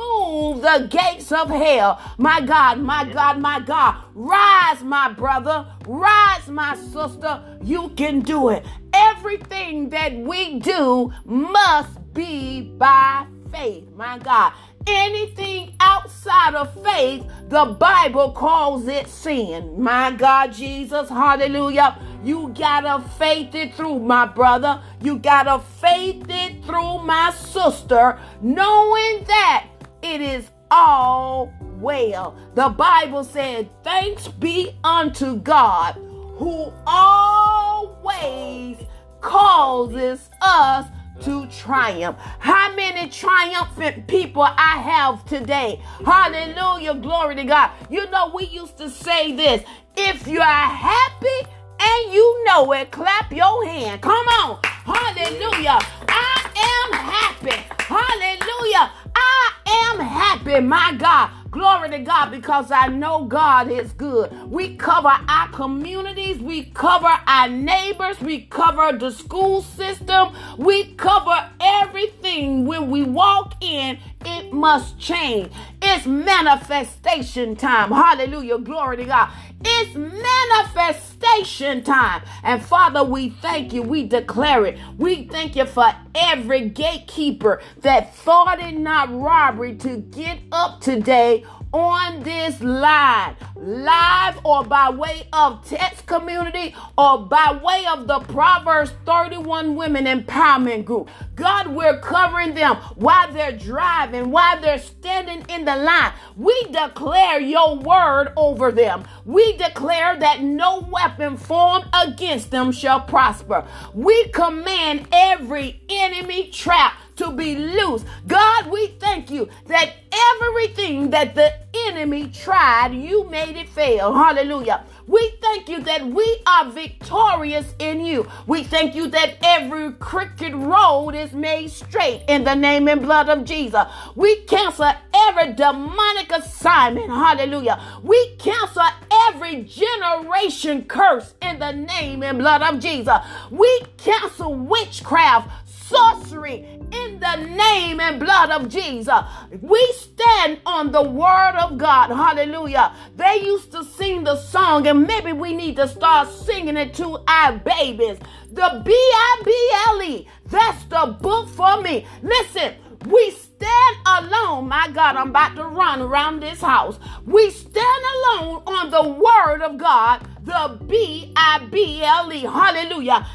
and 0.02 0.23
move 0.23 0.62
the 0.62 0.88
gates 0.90 1.32
of 1.32 1.49
hell. 1.49 2.00
My 2.18 2.40
God, 2.40 2.80
my 2.80 3.04
God, 3.04 3.38
my 3.40 3.61
God. 3.61 3.97
Rise, 4.14 4.82
my 4.82 5.12
brother. 5.12 5.66
Rise, 5.87 6.49
my 6.49 6.76
sister. 6.76 7.42
You 7.62 7.90
can 7.90 8.21
do 8.21 8.49
it. 8.50 8.64
Everything 8.92 9.88
that 9.90 10.14
we 10.16 10.59
do 10.61 11.12
must 11.25 12.14
be 12.14 12.62
by 12.62 13.26
faith. 13.50 13.88
My 13.94 14.18
God. 14.18 14.52
Anything 14.87 15.76
outside 15.78 16.56
of 16.56 16.75
faith, 16.82 17.25
the 17.49 17.66
Bible 17.66 18.32
calls 18.32 18.88
it 18.88 19.06
sin. 19.06 19.80
My 19.80 20.11
God, 20.11 20.52
Jesus, 20.52 21.09
hallelujah. 21.09 21.99
You 22.25 22.52
gotta 22.56 23.09
faith 23.11 23.54
it 23.54 23.75
through, 23.75 24.00
my 24.00 24.26
brother. 24.26 24.82
You 25.00 25.18
gotta 25.18 25.61
faith 25.80 26.25
it 26.28 26.64
through, 26.64 26.99
my 26.99 27.32
sister, 27.32 28.18
knowing 28.40 29.25
that 29.25 29.66
it 30.02 30.21
is 30.21 30.50
all 30.71 31.52
well. 31.78 32.37
The 32.54 32.68
Bible 32.71 33.25
said, 33.25 33.68
Thanks 33.82 34.28
be 34.28 34.76
unto 34.85 35.37
God 35.37 35.94
who 36.37 36.73
always 36.87 38.78
causes 39.21 40.28
us 40.40 40.87
to 41.23 41.47
triumph. 41.47 42.16
How 42.38 42.75
many 42.75 43.09
triumphant 43.09 44.06
people 44.09 44.42
I 44.42 44.78
have 44.78 45.25
today? 45.25 45.80
Hallelujah. 46.04 46.94
Glory 46.94 47.37
to 47.37 47.44
God. 47.44 47.71
You 47.90 48.11
know, 48.11 48.32
we 48.35 48.47
used 48.47 48.76
to 48.78 48.90
say 48.90 49.32
this 49.32 49.62
if 49.97 50.26
you 50.26 50.40
are 50.40 50.44
happy 50.68 51.49
and 51.80 52.12
you 52.12 52.44
know 52.44 52.73
it, 52.73 52.90
clap 52.90 53.30
your 53.32 53.64
hand. 53.66 54.02
Come 54.02 54.26
on. 54.26 54.59
Hallelujah. 54.64 55.78
I 56.09 56.50
am 56.56 56.92
happy. 56.99 57.62
Hallelujah. 57.84 58.91
I 59.15 59.53
am 59.95 60.01
happy, 60.01 60.61
my 60.61 60.95
God. 60.99 61.31
Glory 61.51 61.91
to 61.91 61.99
God 61.99 62.31
because 62.31 62.71
I 62.71 62.87
know 62.89 63.27
God 63.27 63.71
is 63.71 63.93
good. 63.93 64.33
We 64.51 64.77
cover 64.77 65.13
our 65.29 65.49
communities, 65.51 66.39
we 66.39 66.65
cover 66.65 67.13
our 67.27 67.49
neighbors, 67.49 68.21
we 68.21 68.43
cover 68.47 68.97
the 68.97 69.11
school 69.11 69.61
system, 69.63 70.35
we 70.57 70.95
cover 70.95 71.51
everything. 71.61 72.67
When 72.67 72.91
we 72.91 73.03
walk 73.03 73.55
in, 73.63 73.99
it 74.25 74.53
must 74.53 74.99
change. 74.99 75.53
It's 75.82 76.06
manifestation 76.06 77.56
time. 77.56 77.90
Hallelujah. 77.90 78.58
Glory 78.58 78.99
to 78.99 79.04
God. 79.04 79.30
It's 79.64 79.95
manifestation 79.97 81.82
time. 81.84 82.23
And 82.45 82.62
Father, 82.62 83.04
we 83.04 83.30
thank 83.30 83.73
you. 83.73 83.82
We 83.82 84.06
declare 84.06 84.66
it. 84.66 84.78
We 84.99 85.25
thank 85.26 85.56
you 85.56 85.66
for 85.66 85.92
every 86.14 86.68
gatekeeper 86.68 87.60
that 87.80 88.14
thought 88.14 88.60
it 88.60 88.78
not 88.78 89.12
robbery 89.12 89.75
to 89.76 89.99
get 89.99 90.38
up 90.52 90.80
today 90.80 91.45
on 91.73 92.23
this 92.23 92.61
line, 92.61 93.35
live 93.56 94.39
or 94.45 94.65
by 94.65 94.91
way 94.91 95.26
of 95.32 95.67
text 95.67 96.06
community 96.06 96.75
or 96.99 97.19
by 97.26 97.58
way 97.63 97.87
of 97.87 98.06
the 98.06 98.21
Proverbs 98.21 98.93
31 99.06 99.75
Women 99.76 100.04
Empowerment 100.04 100.85
Group. 100.85 101.08
God, 101.35 101.69
we're 101.69 101.99
covering 102.00 102.54
them 102.54 102.76
while 102.97 103.32
they're 103.32 103.56
driving, 103.56 104.30
while 104.30 104.61
they're 104.61 104.78
standing 104.78 105.45
in 105.49 105.65
the 105.65 105.76
line. 105.76 106.13
We 106.37 106.54
declare 106.65 107.41
your 107.41 107.76
word 107.76 108.32
over 108.37 108.71
them. 108.71 109.04
We 109.25 109.56
declare 109.56 110.19
that 110.19 110.43
no 110.43 110.80
weapon 110.80 111.37
formed 111.37 111.87
against 111.95 112.50
them 112.50 112.73
shall 112.73 113.00
prosper. 113.00 113.67
We 113.95 114.28
command 114.28 115.08
every 115.11 115.82
enemy 115.89 116.49
trap 116.49 116.95
to 117.17 117.31
be 117.31 117.57
loose. 117.57 118.05
God, 118.27 118.69
we 118.71 118.89
thank 118.99 119.31
you 119.31 119.49
that 119.67 119.93
everything 120.13 121.11
that 121.11 121.35
the 121.35 121.53
enemy 121.87 122.29
tried, 122.29 122.95
you 122.95 123.29
made 123.31 123.57
it 123.57 123.69
fail. 123.69 124.13
Hallelujah. 124.15 124.85
We 125.07 125.35
thank 125.43 125.69
you 125.69 125.83
that 125.83 126.07
we 126.07 126.43
are 126.47 126.71
victorious 126.71 127.75
in 127.79 128.05
you. 128.05 128.29
We 128.47 128.63
thank 128.63 128.95
you 128.95 129.09
that 129.09 129.37
every 129.43 129.93
crooked 129.95 130.55
road 130.55 131.11
is 131.11 131.33
made 131.33 131.71
straight 131.71 132.25
in 132.29 132.45
the 132.45 132.55
name 132.55 132.89
and 132.89 133.03
blood 133.03 133.29
of 133.29 133.45
Jesus. 133.45 133.85
We 134.15 134.37
cancel 134.43 134.93
every 135.15 135.55
demonic 135.55 136.31
assignment. 136.31 137.11
Hallelujah. 137.11 137.81
We 138.03 138.37
cancel 138.37 138.85
every 139.29 139.65
generation 139.65 140.85
curse 140.85 141.35
in 141.43 141.59
the 141.59 141.73
name 141.73 142.23
and 142.23 142.39
blood 142.39 142.63
of 142.63 142.81
Jesus. 142.81 143.19
We 143.51 143.83
cancel 143.97 144.55
witchcraft 144.55 145.62
sorcery 145.88 146.64
in 146.92 147.21
the 147.21 147.36
name 147.36 148.00
and 148.00 148.21
blood 148.21 148.50
of 148.50 148.68
Jesus. 148.68 149.21
We 149.60 149.95
stand 149.97 150.60
on 150.66 150.92
the 150.92 151.02
word 151.02 151.56
of 151.60 151.78
God. 151.78 152.10
Hallelujah. 152.10 152.95
They 153.16 153.42
used 153.42 153.73
to 153.73 153.84
sing 153.84 154.25
the 154.25 154.36
song, 154.36 154.86
and 154.86 155.06
maybe 155.06 155.32
we 155.32 155.54
need 155.54 155.76
to 155.76 155.88
start 155.88 156.28
singing 156.30 156.76
it 156.76 156.95
to 156.95 157.18
our 157.26 157.58
babies. 157.58 158.18
The 158.50 158.82
B 158.84 158.92
I 158.92 159.42
B 159.45 159.71
L 159.88 160.02
E. 160.02 160.28
That's 160.47 160.84
the 160.84 161.16
book 161.21 161.49
for 161.49 161.80
me. 161.80 162.06
Listen, 162.23 162.75
we 163.06 163.30
stand 163.30 163.97
alone. 164.06 164.68
My 164.68 164.88
God, 164.92 165.16
I'm 165.16 165.30
about 165.30 165.56
to 165.56 165.64
run 165.64 166.02
around 166.02 166.40
this 166.40 166.60
house. 166.60 166.99
We 167.25 167.50
stand 167.50 168.04
alone 168.14 168.62
on 168.66 168.90
the 168.90 169.08
word 169.08 169.62
of 169.62 169.78
God, 169.78 170.26
the 170.45 170.78
B 170.86 171.32
I 171.36 171.66
B 171.71 172.02
L 172.02 172.32
E. 172.32 172.40
Hallelujah. 172.42 173.26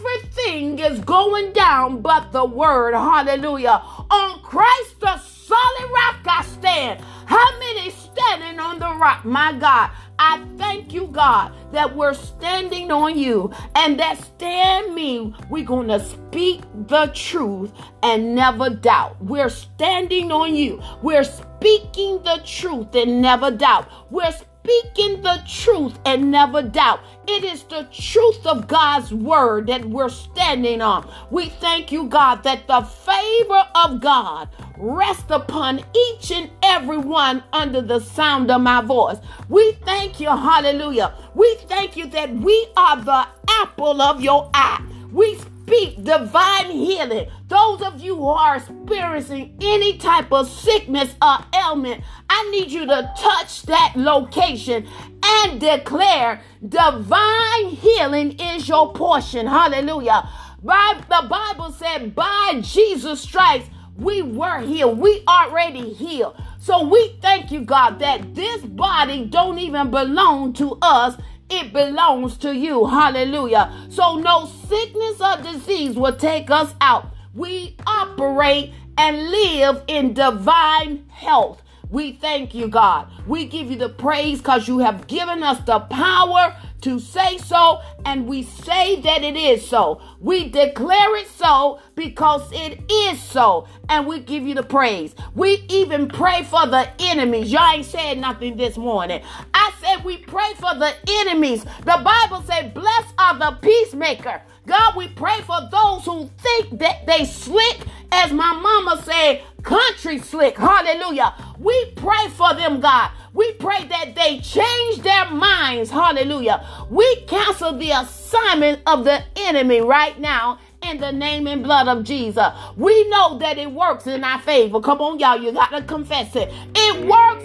Everything 0.00 0.78
is 0.78 1.00
going 1.00 1.52
down 1.52 2.00
but 2.00 2.32
the 2.32 2.44
word. 2.44 2.94
Hallelujah. 2.94 3.82
On 4.10 4.40
Christ, 4.40 4.98
the 5.00 5.18
solid 5.18 5.90
rock 5.92 6.16
I 6.26 6.42
stand. 6.42 7.00
How 7.26 7.58
many 7.58 7.90
standing 7.90 8.58
on 8.58 8.78
the 8.78 8.94
rock? 8.94 9.24
My 9.26 9.52
God, 9.52 9.90
I 10.18 10.42
thank 10.56 10.94
you, 10.94 11.08
God, 11.08 11.52
that 11.72 11.94
we're 11.94 12.14
standing 12.14 12.90
on 12.90 13.18
you 13.18 13.52
and 13.74 14.00
that 14.00 14.18
stand 14.18 14.94
me. 14.94 15.34
We're 15.50 15.64
going 15.64 15.88
to 15.88 16.02
speak 16.02 16.62
the 16.86 17.10
truth 17.14 17.70
and 18.02 18.34
never 18.34 18.70
doubt. 18.70 19.22
We're 19.22 19.50
standing 19.50 20.32
on 20.32 20.54
you. 20.54 20.80
We're 21.02 21.24
speaking 21.24 22.22
the 22.22 22.40
truth 22.44 22.94
and 22.94 23.20
never 23.20 23.50
doubt. 23.50 23.90
We're 24.10 24.32
speaking 24.62 25.22
the 25.22 25.42
truth 25.46 25.98
and 26.04 26.30
never 26.30 26.62
doubt. 26.62 27.00
It 27.26 27.44
is 27.44 27.62
the 27.64 27.86
truth 27.92 28.46
of 28.46 28.68
God's 28.68 29.12
word 29.12 29.66
that 29.68 29.84
we're 29.84 30.08
standing 30.08 30.80
on. 30.80 31.10
We 31.30 31.48
thank 31.48 31.92
you, 31.92 32.06
God, 32.06 32.42
that 32.42 32.66
the 32.66 32.82
favor 32.82 33.66
of 33.74 34.00
God 34.00 34.48
rest 34.76 35.30
upon 35.30 35.80
each 35.94 36.30
and 36.30 36.50
every 36.62 36.98
one 36.98 37.42
under 37.52 37.80
the 37.80 38.00
sound 38.00 38.50
of 38.50 38.60
my 38.60 38.82
voice. 38.82 39.18
We 39.48 39.72
thank 39.84 40.20
you, 40.20 40.28
hallelujah. 40.28 41.14
We 41.34 41.56
thank 41.66 41.96
you 41.96 42.06
that 42.08 42.32
we 42.32 42.68
are 42.76 42.96
the 43.02 43.26
apple 43.48 44.00
of 44.00 44.20
your 44.20 44.50
eye. 44.54 44.84
We 45.12 45.38
speak 45.70 46.02
divine 46.02 46.70
healing. 46.70 47.28
Those 47.46 47.82
of 47.82 48.00
you 48.00 48.16
who 48.16 48.28
are 48.28 48.56
experiencing 48.56 49.56
any 49.60 49.98
type 49.98 50.32
of 50.32 50.48
sickness 50.48 51.14
or 51.22 51.38
ailment, 51.54 52.02
I 52.28 52.50
need 52.50 52.72
you 52.72 52.86
to 52.86 53.12
touch 53.16 53.62
that 53.62 53.92
location 53.94 54.88
and 55.22 55.60
declare 55.60 56.42
divine 56.68 57.66
healing 57.66 58.32
is 58.40 58.68
your 58.68 58.92
portion. 58.92 59.46
Hallelujah. 59.46 60.28
By, 60.62 61.00
the 61.08 61.28
Bible 61.28 61.70
said, 61.70 62.16
by 62.16 62.60
Jesus' 62.62 63.20
stripes, 63.20 63.68
we 63.96 64.22
were 64.22 64.60
healed. 64.60 64.98
We 64.98 65.22
already 65.28 65.92
healed. 65.92 66.36
So 66.58 66.86
we 66.86 67.16
thank 67.22 67.52
you, 67.52 67.60
God, 67.60 68.00
that 68.00 68.34
this 68.34 68.62
body 68.62 69.24
don't 69.24 69.58
even 69.58 69.90
belong 69.90 70.52
to 70.54 70.78
us. 70.82 71.16
It 71.50 71.72
belongs 71.72 72.36
to 72.38 72.54
you. 72.54 72.86
Hallelujah. 72.86 73.74
So 73.90 74.16
no 74.16 74.46
sickness 74.68 75.20
or 75.20 75.36
disease 75.42 75.96
will 75.96 76.16
take 76.16 76.50
us 76.50 76.74
out. 76.80 77.12
We 77.34 77.76
operate 77.86 78.72
and 78.96 79.30
live 79.30 79.82
in 79.88 80.14
divine 80.14 81.06
health. 81.08 81.62
We 81.90 82.12
thank 82.12 82.54
you, 82.54 82.68
God. 82.68 83.08
We 83.26 83.46
give 83.46 83.70
you 83.70 83.76
the 83.76 83.88
praise 83.88 84.38
because 84.38 84.68
you 84.68 84.78
have 84.78 85.08
given 85.08 85.42
us 85.42 85.58
the 85.64 85.80
power 85.80 86.56
to 86.82 86.98
say 86.98 87.38
so, 87.38 87.80
and 88.04 88.26
we 88.26 88.42
say 88.42 89.00
that 89.00 89.22
it 89.22 89.36
is 89.36 89.66
so. 89.66 90.00
We 90.20 90.48
declare 90.48 91.16
it 91.16 91.28
so 91.28 91.80
because 91.94 92.50
it 92.52 92.80
is 92.90 93.22
so, 93.22 93.66
and 93.88 94.06
we 94.06 94.20
give 94.20 94.46
you 94.46 94.54
the 94.54 94.62
praise. 94.62 95.14
We 95.34 95.64
even 95.68 96.08
pray 96.08 96.42
for 96.44 96.66
the 96.66 96.88
enemies. 97.00 97.52
Y'all 97.52 97.72
ain't 97.74 97.86
said 97.86 98.18
nothing 98.18 98.56
this 98.56 98.76
morning. 98.76 99.22
I 99.54 99.72
said 99.80 100.04
we 100.04 100.18
pray 100.18 100.52
for 100.54 100.74
the 100.74 100.94
enemies. 101.08 101.64
The 101.84 102.00
Bible 102.04 102.42
said, 102.46 102.74
Blessed 102.74 103.14
are 103.18 103.38
the 103.38 103.58
peacemaker. 103.60 104.42
God, 104.66 104.94
we 104.96 105.08
pray 105.08 105.40
for 105.40 105.58
those 105.70 106.04
who 106.04 106.30
think 106.38 106.78
that 106.78 107.06
they 107.06 107.24
slick, 107.24 107.80
as 108.12 108.30
my 108.32 108.52
mama 108.52 109.02
said, 109.04 109.42
country 109.62 110.18
slick. 110.18 110.56
Hallelujah. 110.56 111.34
We 111.58 111.92
pray 111.96 112.28
for 112.30 112.54
them, 112.54 112.80
God. 112.80 113.10
We 113.32 113.52
pray 113.52 113.84
that 113.86 114.14
they 114.14 114.40
change 114.40 115.02
their 115.02 115.30
minds. 115.30 115.90
Hallelujah. 115.90 116.66
We 116.90 117.22
cancel 117.26 117.76
the 117.76 117.90
assignment 117.90 118.80
of 118.86 119.04
the 119.04 119.22
enemy 119.36 119.80
right 119.80 120.18
now 120.18 120.58
in 120.82 120.98
the 120.98 121.12
name 121.12 121.46
and 121.46 121.62
blood 121.62 121.88
of 121.88 122.04
Jesus. 122.04 122.46
We 122.76 123.08
know 123.08 123.38
that 123.38 123.58
it 123.58 123.70
works 123.70 124.06
in 124.06 124.24
our 124.24 124.40
favor. 124.40 124.80
Come 124.80 125.00
on, 125.00 125.18
y'all. 125.18 125.40
You 125.40 125.52
got 125.52 125.70
to 125.70 125.82
confess 125.82 126.34
it. 126.34 126.52
It 126.74 127.06
works 127.06 127.44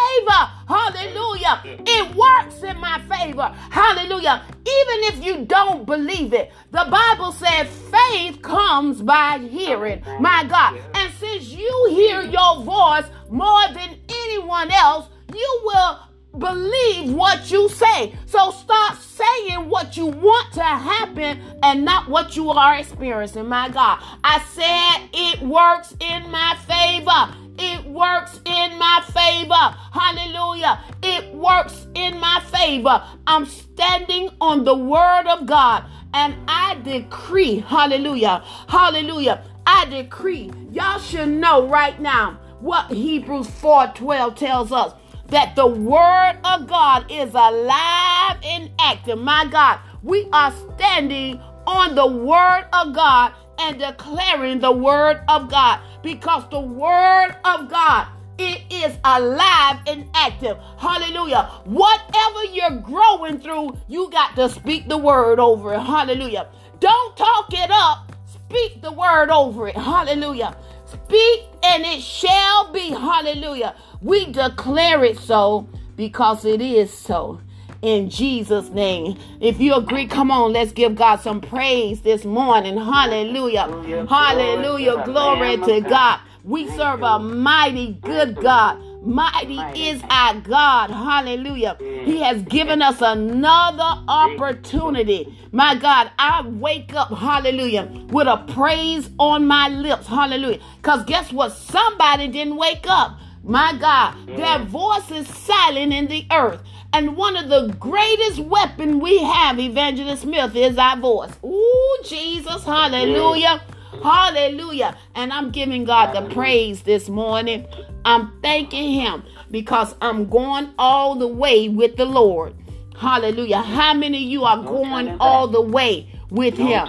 favor. 0.00 0.50
Hallelujah. 0.68 1.60
It 1.64 2.14
works 2.14 2.62
in 2.62 2.78
my 2.78 3.00
favor. 3.08 3.54
Hallelujah. 3.70 4.42
Even 4.50 4.98
if 5.10 5.24
you 5.24 5.44
don't 5.44 5.86
believe 5.86 6.32
it, 6.32 6.52
the 6.70 6.86
Bible 6.90 7.32
says 7.32 7.68
faith 7.90 8.40
comes 8.42 9.02
by 9.02 9.38
hearing. 9.38 10.02
My 10.20 10.44
God. 10.44 10.80
And 10.94 11.12
since 11.14 11.48
you 11.50 11.88
hear 11.90 12.22
your 12.22 12.62
voice 12.62 13.06
more 13.28 13.66
than 13.74 13.98
anyone 14.08 14.70
else, 14.70 15.08
you 15.34 15.60
will 15.64 15.98
believe 16.38 17.12
what 17.12 17.50
you 17.50 17.68
say. 17.68 18.14
So 18.26 18.50
start 18.52 18.96
saying 18.98 19.68
what 19.68 19.96
you 19.96 20.06
want 20.06 20.52
to 20.54 20.62
happen 20.62 21.40
and 21.62 21.84
not 21.84 22.08
what 22.08 22.36
you 22.36 22.50
are 22.50 22.76
experiencing. 22.76 23.46
My 23.48 23.68
God, 23.68 24.00
I 24.22 24.40
said 24.40 25.08
it 25.12 25.42
works 25.42 25.94
in 26.00 26.30
my 26.30 26.56
favor. 26.66 27.36
It 27.60 27.84
works 27.84 28.40
in 28.46 28.78
my 28.78 29.02
favor. 29.12 29.76
Hallelujah. 29.92 30.80
It 31.02 31.34
works 31.34 31.86
in 31.94 32.18
my 32.18 32.40
favor. 32.50 33.04
I'm 33.26 33.44
standing 33.44 34.30
on 34.40 34.64
the 34.64 34.74
word 34.74 35.26
of 35.26 35.46
God 35.46 35.84
and 36.14 36.34
I 36.48 36.76
decree, 36.82 37.60
hallelujah, 37.60 38.42
hallelujah. 38.68 39.44
I 39.66 39.84
decree, 39.84 40.50
y'all 40.72 40.98
should 40.98 41.28
know 41.28 41.68
right 41.68 42.00
now 42.00 42.40
what 42.60 42.90
Hebrews 42.90 43.48
4:12 43.48 44.34
tells 44.36 44.72
us 44.72 44.94
that 45.28 45.54
the 45.54 45.66
word 45.66 46.38
of 46.44 46.66
God 46.66 47.10
is 47.10 47.34
alive 47.34 48.36
and 48.42 48.70
active. 48.80 49.18
My 49.18 49.46
God, 49.46 49.78
we 50.02 50.28
are 50.32 50.52
standing 50.76 51.40
on 51.66 51.94
the 51.94 52.06
word 52.06 52.66
of 52.72 52.94
God 52.94 53.32
and 53.58 53.78
declaring 53.78 54.60
the 54.60 54.72
word 54.72 55.20
of 55.28 55.48
God 55.50 55.80
because 56.02 56.48
the 56.50 56.60
word 56.60 57.36
of 57.44 57.68
God 57.68 58.08
it 58.40 58.62
is 58.70 58.96
alive 59.04 59.80
and 59.86 60.08
active. 60.14 60.56
Hallelujah. 60.78 61.42
Whatever 61.64 62.44
you're 62.44 62.80
growing 62.80 63.38
through, 63.38 63.76
you 63.86 64.10
got 64.10 64.34
to 64.36 64.48
speak 64.48 64.88
the 64.88 64.96
word 64.96 65.38
over 65.38 65.74
it. 65.74 65.80
Hallelujah. 65.80 66.48
Don't 66.80 67.16
talk 67.18 67.52
it 67.52 67.70
up. 67.70 68.16
Speak 68.26 68.80
the 68.80 68.92
word 68.92 69.28
over 69.30 69.68
it. 69.68 69.76
Hallelujah. 69.76 70.56
Speak 70.86 71.44
and 71.62 71.84
it 71.84 72.00
shall 72.00 72.72
be. 72.72 72.88
Hallelujah. 72.88 73.74
We 74.00 74.32
declare 74.32 75.04
it 75.04 75.18
so 75.18 75.68
because 75.96 76.46
it 76.46 76.62
is 76.62 76.90
so 76.90 77.42
in 77.82 78.10
Jesus' 78.10 78.68
name. 78.70 79.18
If 79.40 79.60
you 79.60 79.74
agree, 79.74 80.06
come 80.06 80.30
on, 80.30 80.52
let's 80.52 80.72
give 80.72 80.94
God 80.96 81.16
some 81.20 81.40
praise 81.40 82.02
this 82.02 82.24
morning. 82.24 82.76
Hallelujah. 82.76 83.62
Hallelujah. 83.62 84.06
Hallelujah. 84.08 85.02
Glory 85.04 85.56
to 85.58 85.80
God. 85.80 86.20
We 86.44 86.68
serve 86.68 87.02
a 87.02 87.18
mighty 87.18 87.92
good 88.02 88.36
God. 88.36 88.78
Mighty 89.02 89.58
is 89.88 90.02
our 90.10 90.34
God. 90.40 90.90
Hallelujah. 90.90 91.76
He 91.80 92.20
has 92.20 92.42
given 92.42 92.82
us 92.82 93.00
another 93.00 94.02
opportunity. 94.08 95.36
My 95.52 95.74
God, 95.74 96.10
I 96.18 96.46
wake 96.46 96.94
up, 96.94 97.10
hallelujah, 97.10 97.88
with 98.10 98.26
a 98.26 98.38
praise 98.54 99.10
on 99.18 99.46
my 99.46 99.68
lips. 99.68 100.06
Hallelujah. 100.06 100.60
Because 100.76 101.04
guess 101.04 101.32
what? 101.32 101.52
Somebody 101.52 102.28
didn't 102.28 102.56
wake 102.56 102.86
up. 102.88 103.18
My 103.42 103.74
God, 103.78 104.14
their 104.26 104.58
voice 104.58 105.10
is 105.10 105.26
silent 105.28 105.92
in 105.94 106.08
the 106.08 106.26
earth. 106.30 106.60
And 106.92 107.16
one 107.16 107.36
of 107.36 107.48
the 107.48 107.74
greatest 107.78 108.40
weapon 108.40 108.98
we 109.00 109.22
have, 109.22 109.58
Evangelist 109.60 110.22
Smith, 110.22 110.56
is 110.56 110.76
our 110.76 110.96
voice. 110.96 111.30
Ooh, 111.44 111.98
Jesus, 112.04 112.64
hallelujah. 112.64 113.62
Hallelujah. 114.02 114.96
And 115.14 115.32
I'm 115.32 115.50
giving 115.50 115.84
God 115.84 116.12
the 116.14 116.22
praise 116.34 116.82
this 116.82 117.08
morning. 117.08 117.66
I'm 118.04 118.40
thanking 118.42 118.92
him 118.92 119.22
because 119.50 119.94
I'm 120.00 120.28
going 120.28 120.70
all 120.78 121.14
the 121.14 121.28
way 121.28 121.68
with 121.68 121.96
the 121.96 122.06
Lord. 122.06 122.54
Hallelujah. 122.96 123.58
How 123.62 123.94
many 123.94 124.24
of 124.24 124.30
you 124.30 124.44
are 124.44 124.62
going 124.62 125.16
all 125.20 125.46
the 125.48 125.60
way 125.60 126.08
with 126.30 126.56
him? 126.56 126.86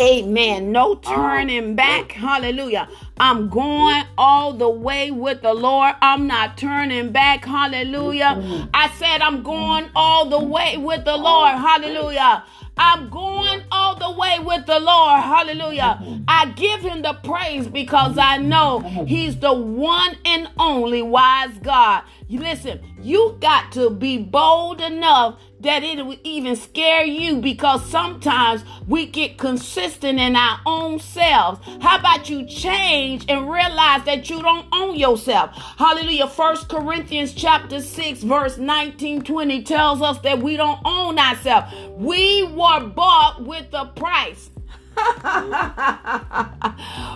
Amen. 0.00 0.70
No 0.70 0.94
turning 0.94 1.74
back. 1.74 2.12
Hallelujah. 2.12 2.88
I'm 3.20 3.48
going 3.48 4.04
all 4.16 4.52
the 4.52 4.68
way 4.68 5.10
with 5.10 5.42
the 5.42 5.54
Lord. 5.54 5.94
I'm 6.00 6.26
not 6.26 6.56
turning 6.56 7.10
back. 7.12 7.44
Hallelujah. 7.44 8.68
I 8.72 8.90
said 8.90 9.20
I'm 9.20 9.42
going 9.42 9.90
all 9.94 10.26
the 10.28 10.42
way 10.42 10.76
with 10.76 11.04
the 11.04 11.16
Lord. 11.16 11.52
Hallelujah. 11.52 12.44
I'm 12.76 13.10
going 13.10 13.62
all 13.72 13.96
the 13.96 14.10
way 14.12 14.38
with 14.38 14.66
the 14.66 14.78
Lord. 14.78 15.20
Hallelujah. 15.20 16.22
I 16.28 16.46
give 16.50 16.80
him 16.80 17.02
the 17.02 17.14
praise 17.14 17.66
because 17.66 18.16
I 18.18 18.38
know 18.38 18.80
he's 19.06 19.38
the 19.38 19.52
one 19.52 20.16
and 20.24 20.48
only 20.58 21.02
wise 21.02 21.58
God. 21.62 22.04
Listen, 22.30 22.80
you 23.00 23.36
got 23.40 23.72
to 23.72 23.90
be 23.90 24.18
bold 24.18 24.80
enough 24.80 25.40
that 25.60 25.82
it 25.82 26.04
will 26.04 26.18
even 26.24 26.56
scare 26.56 27.04
you 27.04 27.40
because 27.40 27.84
sometimes 27.84 28.64
we 28.86 29.06
get 29.06 29.38
consistent 29.38 30.18
in 30.18 30.36
our 30.36 30.60
own 30.66 30.98
selves. 30.98 31.60
How 31.80 31.98
about 31.98 32.30
you 32.30 32.46
change 32.46 33.24
and 33.28 33.50
realize 33.50 34.04
that 34.04 34.30
you 34.30 34.40
don't 34.40 34.66
own 34.72 34.96
yourself? 34.96 35.50
Hallelujah. 35.76 36.28
First 36.28 36.68
Corinthians 36.68 37.32
chapter 37.32 37.80
6 37.80 38.22
verse 38.22 38.58
19 38.58 39.22
20 39.22 39.62
tells 39.62 40.02
us 40.02 40.18
that 40.20 40.40
we 40.40 40.56
don't 40.56 40.80
own 40.84 41.18
ourselves. 41.18 41.74
We 41.96 42.44
were 42.44 42.86
bought 42.86 43.42
with 43.44 43.66
a 43.72 43.86
price. 43.86 44.50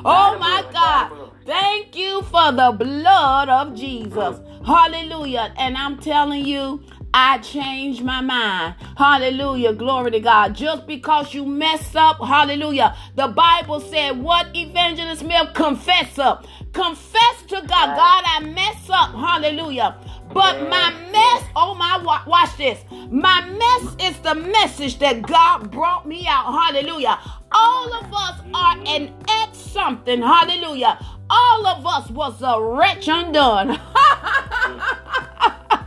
oh 0.05 0.37
my 0.39 0.65
God. 0.73 1.31
Thank 1.45 1.97
you 1.97 2.23
for 2.23 2.53
the 2.53 2.71
blood 2.79 3.49
of 3.49 3.75
Jesus. 3.75 4.39
Hallelujah. 4.65 5.53
And 5.57 5.77
I'm 5.77 5.99
telling 5.99 6.45
you, 6.45 6.83
I 7.15 7.39
changed 7.39 8.03
my 8.03 8.21
mind. 8.21 8.75
Hallelujah. 8.97 9.75
Glory 9.75 10.13
to 10.13 10.21
God. 10.21 10.55
Just 10.55 10.87
because 10.87 11.35
you 11.35 11.45
mess 11.45 11.95
up, 11.95 12.19
hallelujah. 12.19 12.97
The 13.17 13.29
Bible 13.29 13.81
said, 13.81 14.13
What 14.13 14.49
evangelist 14.55 15.21
Smith 15.21 15.53
confess 15.55 16.19
up? 16.19 16.47
Confess 16.73 17.43
to 17.49 17.57
God. 17.57 17.97
God, 17.97 18.25
I 18.27 18.41
mess 18.41 18.89
up. 18.89 19.11
Hallelujah. 19.15 19.97
But 20.33 20.63
my 20.71 20.91
mess, 21.13 21.45
oh 21.55 21.75
my, 21.75 22.03
watch 22.27 22.57
this. 22.57 22.83
My 23.11 23.47
mess 23.47 24.11
is 24.11 24.19
the 24.21 24.35
message 24.35 24.99
that 25.01 25.21
God 25.23 25.71
brought 25.71 26.09
me 26.09 26.27
out. 26.27 26.47
Hallelujah. 26.53 27.19
All 27.53 27.93
of 27.93 28.11
us 28.11 28.41
are 28.55 28.79
an 28.87 29.13
ex 29.29 29.59
something. 29.59 30.23
Hallelujah. 30.23 30.99
All 31.29 31.67
of 31.67 31.87
us 31.87 32.11
was 32.11 32.41
a 32.41 32.61
wretch 32.63 33.09
undone. 33.09 33.79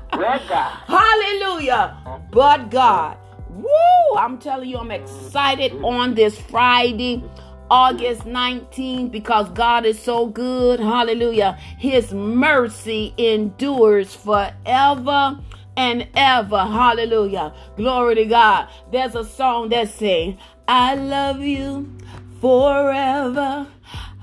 Hallelujah. 0.88 1.98
But 2.32 2.70
God. 2.70 3.18
Woo! 3.50 4.18
I'm 4.18 4.38
telling 4.38 4.70
you, 4.70 4.78
I'm 4.78 4.92
excited 4.92 5.74
on 5.84 6.14
this 6.16 6.40
Friday. 6.40 7.24
August 7.72 8.26
19th 8.26 9.12
because 9.12 9.50
God 9.50 9.86
is 9.86 10.00
so 10.00 10.28
good. 10.28 10.80
Hallelujah. 10.80 11.58
His 11.80 12.14
mercy 12.14 13.14
endures 13.18 14.14
forever 14.14 15.40
and 15.76 16.08
ever. 16.16 16.60
Hallelujah. 16.60 17.54
Glory 17.76 18.16
to 18.16 18.26
God. 18.26 18.70
There's 18.92 19.16
a 19.16 19.26
song 19.26 19.70
that 19.70 19.90
says, 19.90 20.36
I 20.68 20.96
love 20.96 21.42
you 21.42 21.92
forever. 22.40 23.68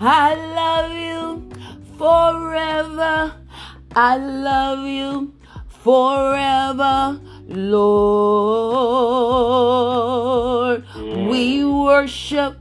I 0.00 0.34
love 0.34 0.92
you 0.92 1.50
forever. 1.98 3.34
I 3.94 4.16
love 4.16 4.86
you 4.86 5.34
forever, 5.82 7.20
Lord. 7.48 9.02
We 11.28 11.64
worship 11.64 12.58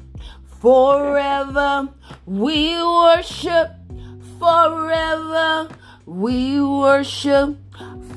forever. 0.60 1.90
We 2.26 2.84
worship 2.84 3.72
forever. 4.40 5.70
We 6.06 6.62
worship 6.62 7.58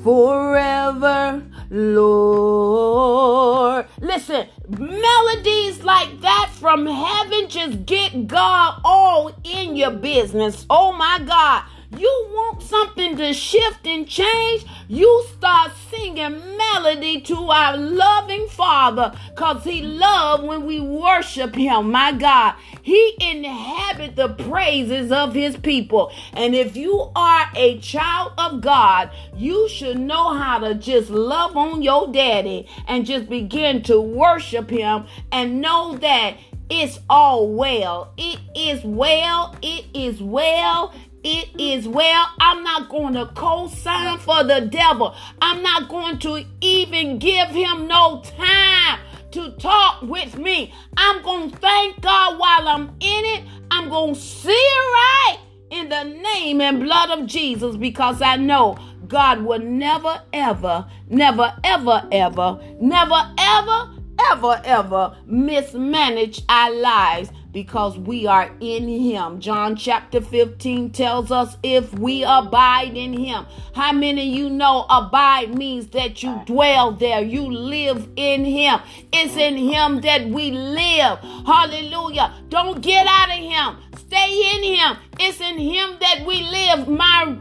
forever, 0.03 1.43
Lord. 1.71 3.87
Listen, 4.01 4.49
melodies 4.69 5.83
like 5.83 6.21
that 6.23 6.51
from 6.55 6.87
heaven 6.87 7.49
just 7.49 7.87
get 7.87 8.27
God 8.27 8.81
all 8.85 9.33
in 9.45 9.77
your 9.77 9.93
business. 9.93 10.67
Oh 10.71 10.93
my 10.93 11.21
God. 11.27 11.65
You 11.99 12.29
want 12.33 12.63
something 12.63 13.17
to 13.19 13.33
shift 13.33 13.87
and 13.87 14.09
change? 14.09 14.65
You 14.89 15.25
start 15.37 15.73
singing 15.91 16.57
melody 16.57 17.21
to 17.23 17.37
our 17.37 17.77
loving 17.77 18.49
Father 18.49 19.13
because 19.29 19.63
He 19.65 19.83
loves 19.83 20.43
when 20.43 20.67
we 20.67 20.81
worship 20.81 21.55
Him. 21.55 21.93
My 21.93 22.13
God, 22.13 22.55
He 22.83 23.17
inhabit 23.21 24.17
the 24.17 24.31
praises 24.31 25.13
of 25.13 25.35
His 25.35 25.57
people. 25.57 26.13
And 26.33 26.55
if 26.55 26.77
you 26.77 27.11
are 27.15 27.49
a 27.55 27.79
child 27.79 28.33
of 28.39 28.61
God, 28.61 29.11
you 29.37 29.69
should 29.69 29.99
know 29.99 30.37
how 30.37 30.59
to 30.59 30.75
just 30.75 31.11
love 31.11 31.57
on 31.57 31.83
your 31.83 32.11
daddy 32.11 32.69
and 32.89 33.07
just 33.07 33.29
begin 33.29 33.83
to 33.85 34.01
worship 34.01 34.69
Him 34.69 35.07
and 35.31 35.61
know 35.61 35.97
that 35.99 36.37
it's 36.71 36.99
all 37.11 37.53
well. 37.53 38.13
It 38.17 38.41
is 38.57 38.83
well. 38.85 39.55
It 39.61 39.85
is 39.95 40.23
well 40.23 40.95
it 41.25 41.49
is 41.59 41.89
well. 41.89 42.27
I'm 42.39 42.63
not 42.63 42.89
going 42.91 43.15
to 43.15 43.27
co 43.35 43.69
sign 43.69 44.19
for 44.19 44.45
the 44.45 44.61
devil. 44.61 45.15
I'm 45.41 45.63
not 45.63 45.89
going 45.89 46.19
to 46.21 46.45
even 46.61 47.19
give 47.19 47.49
him 47.49 47.89
no 47.89 48.23
time 48.23 49.01
to 49.33 49.51
talk 49.53 50.03
with 50.03 50.39
me. 50.39 50.73
I'm 50.97 51.23
going 51.23 51.51
to 51.51 51.57
thank 51.57 52.01
God 52.01 52.39
while 52.39 52.69
I'm 52.69 52.89
in 53.01 53.25
it. 53.25 53.45
I'm 53.71 53.89
going 53.89 54.15
to 54.15 54.21
see 54.21 54.51
it 54.51 54.53
right 54.53 55.39
in 55.71 55.89
the 55.89 56.05
name 56.05 56.61
and 56.61 56.81
blood 56.81 57.19
of 57.19 57.27
Jesus 57.27 57.75
because 57.77 58.23
I 58.23 58.37
know 58.37 58.77
God 59.09 59.43
will 59.43 59.59
never, 59.59 60.23
ever, 60.33 60.87
never, 61.09 61.55
ever, 61.65 62.07
ever, 62.13 62.61
never, 62.81 63.35
ever, 63.39 63.95
ever, 64.31 64.63
ever 64.65 65.17
mismanage 65.27 66.43
our 66.49 66.73
lives 66.73 67.31
because 67.55 67.97
we 67.97 68.27
are 68.27 68.51
in 68.61 68.89
him. 68.89 69.41
John 69.41 69.77
chapter 69.77 70.21
15 70.21 70.91
tells 70.91 71.31
us 71.31 71.57
if 71.63 71.95
we 71.95 72.25
abide 72.25 72.97
in 72.97 73.13
him. 73.15 73.47
How 73.75 73.93
many 73.93 74.29
you 74.29 74.51
know 74.51 74.85
abide 74.91 75.55
means 75.55 75.87
that 75.89 76.23
you 76.23 76.43
dwell 76.45 76.93
there, 76.93 77.23
you 77.23 77.43
live 77.51 78.09
in 78.17 78.45
him. 78.45 78.81
It's 79.13 79.37
in 79.37 79.57
him 79.57 80.01
that 80.03 80.27
we 80.27 80.51
live. 80.51 81.21
Hallelujah. 81.47 82.35
Don't 82.49 82.83
get 82.83 83.07
out 83.09 83.31
of 83.31 83.37
him. 83.37 83.77
Stay 83.97 84.57
in 84.57 84.75
him. 84.75 84.97
It's 85.21 85.41
in 85.41 85.57
him 85.57 85.97
that 86.01 86.25
we 86.27 86.43
live. 86.43 86.89
My 86.89 87.39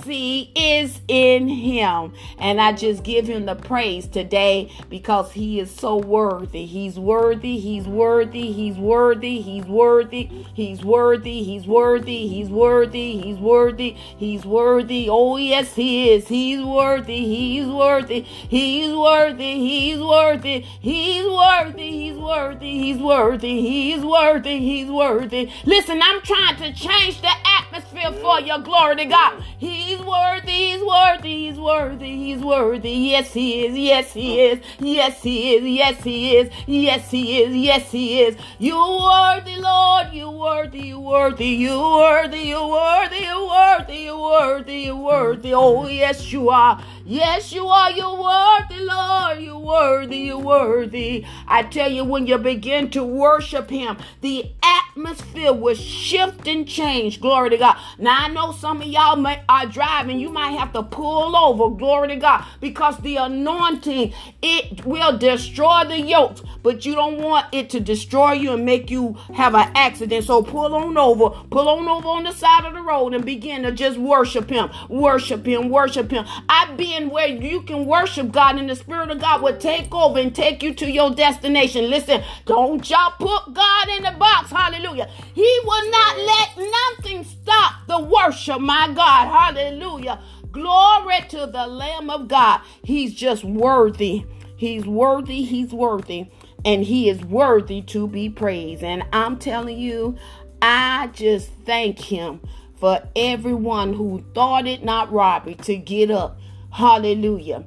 residency 0.00 0.52
is 0.54 1.00
in 1.08 1.48
him. 1.48 2.12
And 2.38 2.60
I 2.60 2.72
just 2.72 3.02
give 3.02 3.26
him 3.26 3.46
the 3.46 3.54
praise 3.54 4.06
today 4.06 4.70
because 4.88 5.32
he 5.32 5.60
is 5.60 5.70
so 5.70 5.96
worthy. 5.96 6.66
He's 6.66 6.98
worthy. 6.98 7.58
He's 7.58 7.86
worthy. 7.86 8.52
He's 8.52 8.76
worthy. 8.76 9.40
He's 9.40 9.64
worthy. 9.64 10.24
He's 10.54 10.82
worthy. 10.82 11.42
He's 11.42 11.66
worthy. 11.66 12.28
He's 12.28 12.48
worthy. 12.48 13.20
He's 13.20 13.38
worthy. 13.38 13.90
He's 13.90 14.44
worthy. 14.44 15.08
Oh, 15.10 15.36
yes, 15.36 15.74
he 15.74 16.12
is. 16.12 16.28
He's 16.28 16.62
worthy. 16.62 17.24
He's 17.24 17.66
worthy. 17.66 18.22
He's 18.22 18.92
worthy. 18.92 19.58
He's 19.58 20.00
worthy. 20.00 20.60
He's 20.80 21.26
worthy. 21.26 21.90
He's 21.90 22.18
worthy. 22.18 22.80
He's 22.80 22.98
worthy. 22.98 23.60
He's 23.60 24.04
worthy. 24.04 24.58
He's 24.58 24.90
worthy. 24.90 25.50
Listen, 25.64 26.00
I'm 26.02 26.20
trying 26.22 26.56
to 26.56 26.72
change 26.72 27.20
the 27.20 27.32
atmosphere 27.72 28.12
for 28.20 28.40
your 28.40 28.58
glory 28.58 28.96
to 28.96 29.04
God. 29.06 29.42
He's 29.58 29.98
worthy, 30.00 30.72
he's 30.72 30.82
worthy, 30.82 31.46
he's 31.46 31.58
worthy, 31.58 32.16
he's 32.16 32.40
worthy. 32.40 32.90
Yes, 32.90 33.32
he 33.32 33.66
is, 33.66 33.76
yes, 33.76 34.12
he 34.12 34.40
is, 34.40 34.60
yes, 34.80 35.22
he 35.22 35.54
is, 35.54 35.64
yes, 35.64 36.02
he 36.02 36.36
is, 36.36 36.52
yes, 36.66 37.10
he 37.10 37.42
is, 37.42 37.56
yes, 37.56 37.92
he 37.92 38.22
is. 38.22 38.36
You 38.58 38.76
worthy, 38.76 39.56
Lord, 39.56 40.12
you 40.12 40.30
worthy, 40.30 40.80
you 40.80 41.00
worthy, 41.00 41.46
you 41.46 41.78
worthy, 41.80 42.38
you 42.38 42.68
worthy, 42.68 43.18
you 43.18 43.46
worthy, 43.46 43.96
you 43.98 44.18
worthy, 44.18 44.80
you 44.80 44.96
worthy. 44.96 45.54
Oh, 45.54 45.86
yes, 45.86 46.32
you 46.32 46.50
are. 46.50 46.82
Yes, 47.10 47.52
you 47.52 47.66
are. 47.66 47.90
You're 47.90 48.22
worthy, 48.22 48.84
Lord. 48.84 49.40
You're 49.40 49.58
worthy. 49.58 50.18
You're 50.18 50.38
worthy. 50.38 51.24
I 51.48 51.64
tell 51.64 51.90
you, 51.90 52.04
when 52.04 52.28
you 52.28 52.38
begin 52.38 52.88
to 52.90 53.02
worship 53.02 53.68
Him, 53.68 53.96
the 54.20 54.52
atmosphere 54.62 55.52
will 55.52 55.74
shift 55.74 56.46
and 56.46 56.68
change. 56.68 57.20
Glory 57.20 57.50
to 57.50 57.56
God. 57.58 57.76
Now, 57.98 58.26
I 58.26 58.28
know 58.28 58.52
some 58.52 58.80
of 58.80 58.86
y'all 58.86 59.16
may, 59.16 59.42
are 59.48 59.66
driving. 59.66 60.20
You 60.20 60.28
might 60.28 60.52
have 60.52 60.72
to 60.74 60.84
pull 60.84 61.34
over. 61.34 61.74
Glory 61.76 62.08
to 62.08 62.16
God. 62.16 62.44
Because 62.60 62.96
the 62.98 63.16
anointing, 63.16 64.14
it 64.40 64.86
will 64.86 65.18
destroy 65.18 65.82
the 65.88 66.00
yokes. 66.00 66.42
But 66.62 66.86
you 66.86 66.94
don't 66.94 67.18
want 67.18 67.46
it 67.50 67.70
to 67.70 67.80
destroy 67.80 68.34
you 68.34 68.52
and 68.52 68.64
make 68.64 68.88
you 68.88 69.14
have 69.34 69.56
an 69.56 69.72
accident. 69.74 70.26
So 70.26 70.44
pull 70.44 70.76
on 70.76 70.96
over. 70.96 71.30
Pull 71.50 71.68
on 71.68 71.88
over 71.88 72.06
on 72.06 72.22
the 72.22 72.32
side 72.32 72.66
of 72.66 72.74
the 72.74 72.82
road 72.82 73.14
and 73.14 73.24
begin 73.24 73.64
to 73.64 73.72
just 73.72 73.98
worship 73.98 74.48
Him. 74.48 74.70
Worship 74.88 75.44
Him. 75.44 75.70
Worship 75.70 76.08
Him. 76.08 76.24
I've 76.48 76.76
been 76.76 76.99
where 77.08 77.28
you 77.28 77.62
can 77.62 77.86
worship 77.86 78.30
God 78.32 78.58
and 78.58 78.68
the 78.68 78.76
Spirit 78.76 79.10
of 79.10 79.20
God 79.20 79.42
will 79.42 79.56
take 79.56 79.94
over 79.94 80.18
and 80.18 80.34
take 80.34 80.62
you 80.62 80.74
to 80.74 80.90
your 80.90 81.14
destination. 81.14 81.88
Listen, 81.88 82.22
don't 82.44 82.88
y'all 82.88 83.12
put 83.18 83.54
God 83.54 83.88
in 83.88 84.02
the 84.02 84.12
box. 84.18 84.50
Hallelujah. 84.50 85.08
He 85.34 85.60
will 85.64 85.90
not 85.90 86.18
let 86.18 86.48
nothing 86.58 87.24
stop 87.24 87.86
the 87.86 88.00
worship, 88.00 88.60
my 88.60 88.92
God. 88.94 89.28
Hallelujah. 89.28 90.20
Glory 90.52 91.20
to 91.28 91.46
the 91.46 91.66
Lamb 91.66 92.10
of 92.10 92.28
God. 92.28 92.60
He's 92.82 93.14
just 93.14 93.44
worthy. 93.44 94.24
He's 94.56 94.84
worthy. 94.84 95.42
He's 95.42 95.72
worthy. 95.72 96.26
And 96.64 96.84
he 96.84 97.08
is 97.08 97.22
worthy 97.24 97.80
to 97.82 98.06
be 98.06 98.28
praised. 98.28 98.82
And 98.82 99.04
I'm 99.12 99.38
telling 99.38 99.78
you, 99.78 100.16
I 100.60 101.08
just 101.14 101.48
thank 101.64 101.98
him 101.98 102.40
for 102.80 103.00
everyone 103.14 103.92
who 103.92 104.24
thought 104.34 104.66
it 104.66 104.82
not 104.82 105.12
robbery 105.12 105.54
to 105.54 105.76
get 105.76 106.10
up 106.10 106.38
Hallelujah. 106.72 107.64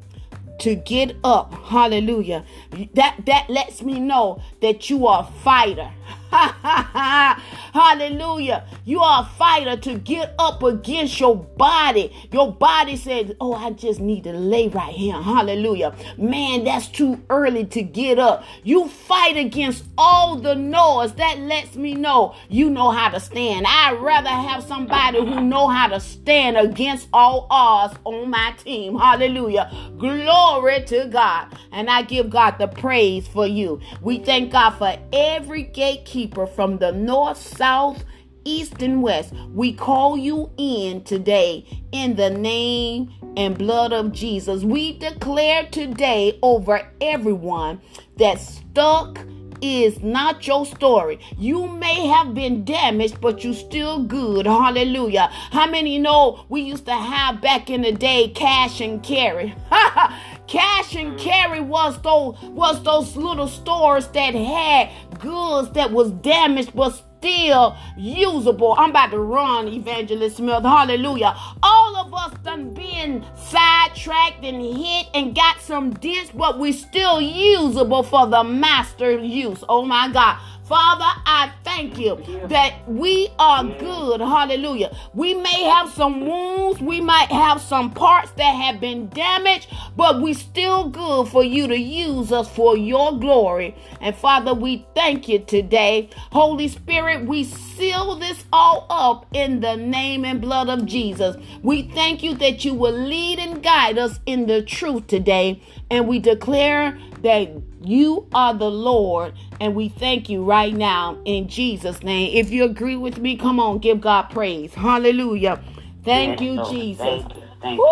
To 0.60 0.76
get 0.76 1.16
up. 1.24 1.54
Hallelujah. 1.54 2.46
That 2.94 3.26
that 3.26 3.50
lets 3.50 3.82
me 3.82 4.00
know 4.00 4.42
that 4.62 4.90
you 4.90 5.08
are 5.08 5.24
a 5.24 5.42
fighter. 5.42 5.92
Hallelujah. 7.74 8.66
You 8.86 9.02
are 9.02 9.22
a 9.22 9.26
fighter 9.38 9.78
to 9.78 10.00
get 10.00 10.34
up 10.40 10.64
against 10.64 11.20
your 11.20 11.36
body. 11.36 12.12
Your 12.32 12.52
body 12.52 12.96
says, 12.96 13.34
Oh, 13.40 13.54
I 13.54 13.70
just 13.72 14.00
need 14.00 14.24
to 14.24 14.34
lay 14.34 14.68
right 14.70 14.94
here. 14.94 15.22
Hallelujah. 15.22 15.96
Man, 16.18 16.64
that's 16.64 16.88
too 16.88 17.22
early 17.30 17.66
to 17.66 17.84
get 17.84 18.18
up. 18.18 18.44
You 18.64 18.88
fight 18.88 19.38
against 19.38 19.84
all 19.96 20.36
the 20.36 20.56
noise. 20.56 21.14
That 21.14 21.38
lets 21.40 21.76
me 21.76 21.94
know 21.94 22.36
you 22.50 22.70
know 22.70 22.90
how 22.90 23.10
to 23.10 23.20
stand. 23.20 23.68
I'd 23.68 24.00
rather 24.02 24.30
have 24.30 24.64
somebody 24.64 25.20
who 25.20 25.42
know 25.42 25.68
how 25.68 25.88
to 25.88 26.00
stand 26.00 26.58
against 26.58 27.10
all 27.14 27.46
odds 27.52 27.96
on 28.06 28.32
my 28.32 28.56
team. 28.64 28.98
Hallelujah. 28.98 29.72
Glory 30.00 30.84
to 30.86 31.08
God. 31.10 31.56
And 31.72 31.90
I 31.90 32.02
give 32.02 32.30
God 32.32 32.58
the 32.58 32.68
praise 32.68 33.28
for 33.28 33.46
you. 33.46 33.82
We 34.02 34.18
thank 34.20 34.52
God 34.52 34.72
for 34.72 34.96
every 35.12 35.64
gatekeeper 35.64 36.23
keeper 36.24 36.48
from 36.48 36.78
the 36.78 36.92
north, 36.94 37.38
south, 37.38 38.06
east, 38.46 38.82
and 38.82 39.02
west. 39.04 39.34
We 39.54 39.74
call 39.74 40.18
you 40.18 40.50
in 40.58 41.04
today 41.04 41.66
in 41.92 42.16
the 42.16 42.30
name 42.30 43.12
and 43.36 43.58
blood 43.58 43.92
of 43.92 44.14
Jesus. 44.14 44.64
We 44.64 44.98
declare 44.98 45.68
today 45.70 46.40
over 46.42 46.88
everyone 47.02 47.82
that 48.18 48.40
stuck 48.40 49.20
is 49.62 50.02
not 50.02 50.48
your 50.48 50.66
story. 50.66 51.20
You 51.38 51.68
may 51.68 52.08
have 52.08 52.34
been 52.34 52.64
damaged, 52.64 53.20
but 53.20 53.44
you 53.44 53.54
still 53.54 54.04
good. 54.04 54.46
Hallelujah. 54.46 55.28
How 55.52 55.68
many 55.68 56.00
know 56.00 56.46
we 56.48 56.62
used 56.62 56.86
to 56.86 56.94
have 56.96 57.42
back 57.42 57.70
in 57.70 57.82
the 57.82 57.92
day 57.92 58.30
cash 58.30 58.80
and 58.80 59.04
carry? 59.04 59.56
Cash 60.54 60.94
and 60.94 61.18
carry 61.18 61.62
was 61.62 62.00
those 62.04 62.40
was 62.44 62.84
those 62.84 63.16
little 63.16 63.48
stores 63.48 64.06
that 64.10 64.36
had 64.36 64.92
goods 65.18 65.72
that 65.72 65.92
was 65.92 66.12
damaged 66.12 66.76
but 66.76 66.92
still 66.92 67.76
usable. 67.98 68.76
I'm 68.78 68.92
about 68.92 69.10
to 69.10 69.18
run, 69.18 69.68
Evangelist 69.68 70.38
Smith. 70.38 70.62
Hallelujah. 70.62 71.36
All 71.64 71.96
of 71.96 72.14
us 72.14 72.38
done 72.44 72.72
been 72.76 73.26
sidetracked 73.36 74.46
and 74.46 74.62
hit 74.62 75.08
and 75.16 75.34
got 75.34 75.60
some 75.60 75.90
dents, 75.90 76.30
but 76.30 76.60
we 76.60 76.72
still 76.72 77.20
usable 77.20 78.04
for 78.04 78.28
the 78.28 78.44
master 78.44 79.18
use. 79.18 79.64
Oh 79.68 79.84
my 79.84 80.08
God. 80.10 80.38
Father, 80.64 81.06
I 81.26 81.52
thank 81.66 82.00
you 82.00 82.24
that 82.48 82.88
we 82.88 83.30
are 83.38 83.64
good. 83.66 84.22
Hallelujah. 84.22 84.96
We 85.14 85.34
may 85.34 85.64
have 85.64 85.90
some 85.92 86.26
wounds, 86.26 86.80
we 86.80 87.02
might 87.02 87.30
have 87.30 87.62
some 87.62 87.92
parts 87.92 88.32
that 88.32 88.52
have 88.52 88.80
been 88.80 89.10
damaged, 89.10 89.68
but 89.98 90.22
we 90.22 90.34
still 90.34 90.90
good 90.90 91.28
for 91.28 91.44
you 91.44 91.68
to 91.68 91.78
use 91.78 92.32
us 92.32 92.50
for 92.50 92.78
your 92.78 93.20
glory. 93.20 93.76
And 94.00 94.16
Father, 94.16 94.54
we 94.54 94.88
thank 94.96 95.28
you 95.28 95.40
today. 95.40 96.10
Holy 96.32 96.70
Spirit, 96.70 97.26
we 97.26 97.44
seal 97.44 98.16
this 98.16 98.46
all 98.54 98.86
up 98.90 99.26
in 99.34 99.60
the 99.60 99.76
name 99.76 100.24
and 100.24 100.40
blood 100.40 100.70
of 100.70 100.86
Jesus. 100.86 101.36
We 101.62 101.84
thank 101.90 102.24
you 102.24 102.36
that 102.36 102.64
you 102.64 102.74
will 102.74 102.98
lead 102.98 103.40
and 103.40 103.62
guide 103.62 103.98
us 103.98 104.20
in 104.26 104.48
the 104.48 104.62
truth 104.62 105.08
today. 105.08 105.62
And 105.92 106.08
we 106.08 106.20
declare 106.20 106.98
that 107.22 107.50
you 107.86 108.28
are 108.34 108.54
the 108.54 108.70
Lord, 108.70 109.34
and 109.60 109.76
we 109.76 109.90
thank 109.90 110.30
you 110.30 110.44
right 110.44 110.74
now 110.74 111.18
in 111.26 111.48
Jesus' 111.48 112.04
name. 112.04 112.36
If 112.36 112.52
you 112.52 112.64
agree 112.64 112.96
with 112.96 113.20
me, 113.20 113.36
come 113.36 113.60
on, 113.60 113.80
give 113.80 114.02
God 114.02 114.24
praise. 114.24 114.74
Hallelujah. 114.74 115.62
Thank 116.04 116.40
yes, 116.40 116.42
you, 116.42 116.56
Lord. 116.56 116.70
Jesus. 116.70 116.98
Thank 117.04 117.36
you. 117.36 117.44
Thank 117.62 117.80
you. 117.80 117.86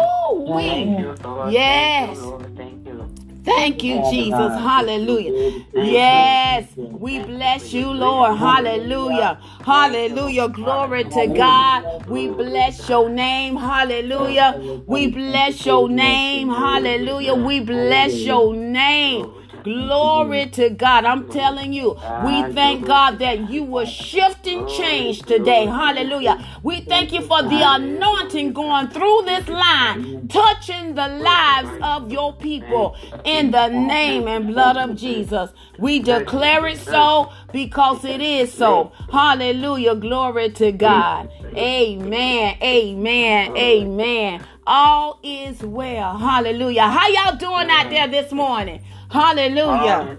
Thank 0.47 0.99
you, 0.99 1.15
Lord. 1.23 1.53
Yes. 1.53 2.09
Thank 2.09 2.17
you, 2.17 2.23
Lord. 2.23 2.57
Thank 2.57 2.87
you. 2.87 3.21
Thank 3.43 3.83
you, 3.83 4.03
Jesus. 4.09 4.53
Hallelujah. 4.53 5.63
Yes, 5.73 6.67
we 6.77 7.19
bless 7.19 7.73
you, 7.73 7.91
Lord. 7.91 8.37
Hallelujah. 8.37 9.39
Hallelujah. 9.65 10.49
Glory 10.49 11.05
to 11.05 11.27
God. 11.27 12.05
We 12.07 12.27
bless 12.27 12.87
your 12.87 13.09
name. 13.09 13.55
Hallelujah. 13.55 14.81
We 14.85 15.07
bless 15.07 15.65
your 15.65 15.89
name. 15.89 16.49
Hallelujah. 16.49 17.33
We 17.33 17.59
bless 17.61 18.13
your 18.13 18.55
name. 18.55 19.40
Glory 19.63 20.47
to 20.51 20.69
God. 20.71 21.05
I'm 21.05 21.29
telling 21.29 21.73
you, 21.73 21.97
we 22.25 22.43
thank 22.53 22.85
God 22.85 23.19
that 23.19 23.39
you 23.49 23.63
were 23.63 23.85
shifting 23.85 24.65
change 24.67 25.19
today. 25.25 25.65
Hallelujah. 25.65 26.43
We 26.63 26.81
thank 26.81 27.11
you 27.13 27.21
for 27.21 27.43
the 27.43 27.61
anointing 27.63 28.53
going 28.53 28.87
through 28.89 29.21
this 29.25 29.47
line, 29.47 30.27
touching 30.27 30.95
the 30.95 31.07
lives 31.07 31.69
of 31.81 32.11
your 32.11 32.33
people 32.33 32.95
in 33.23 33.51
the 33.51 33.67
name 33.67 34.27
and 34.27 34.47
blood 34.47 34.77
of 34.77 34.95
Jesus. 34.95 35.51
We 35.77 35.99
declare 35.99 36.65
it 36.67 36.79
so 36.79 37.31
because 37.51 38.03
it 38.05 38.21
is 38.21 38.53
so. 38.53 38.91
Hallelujah. 39.11 39.95
Glory 39.95 40.51
to 40.53 40.71
God. 40.71 41.29
Amen. 41.55 42.57
Amen. 42.63 43.57
Amen. 43.57 44.45
All 44.65 45.19
is 45.23 45.61
well. 45.63 46.17
Hallelujah. 46.17 46.87
How 46.87 47.07
y'all 47.07 47.37
doing 47.37 47.69
out 47.69 47.89
there 47.89 48.07
this 48.07 48.31
morning? 48.31 48.81
Hallelujah. 49.11 50.17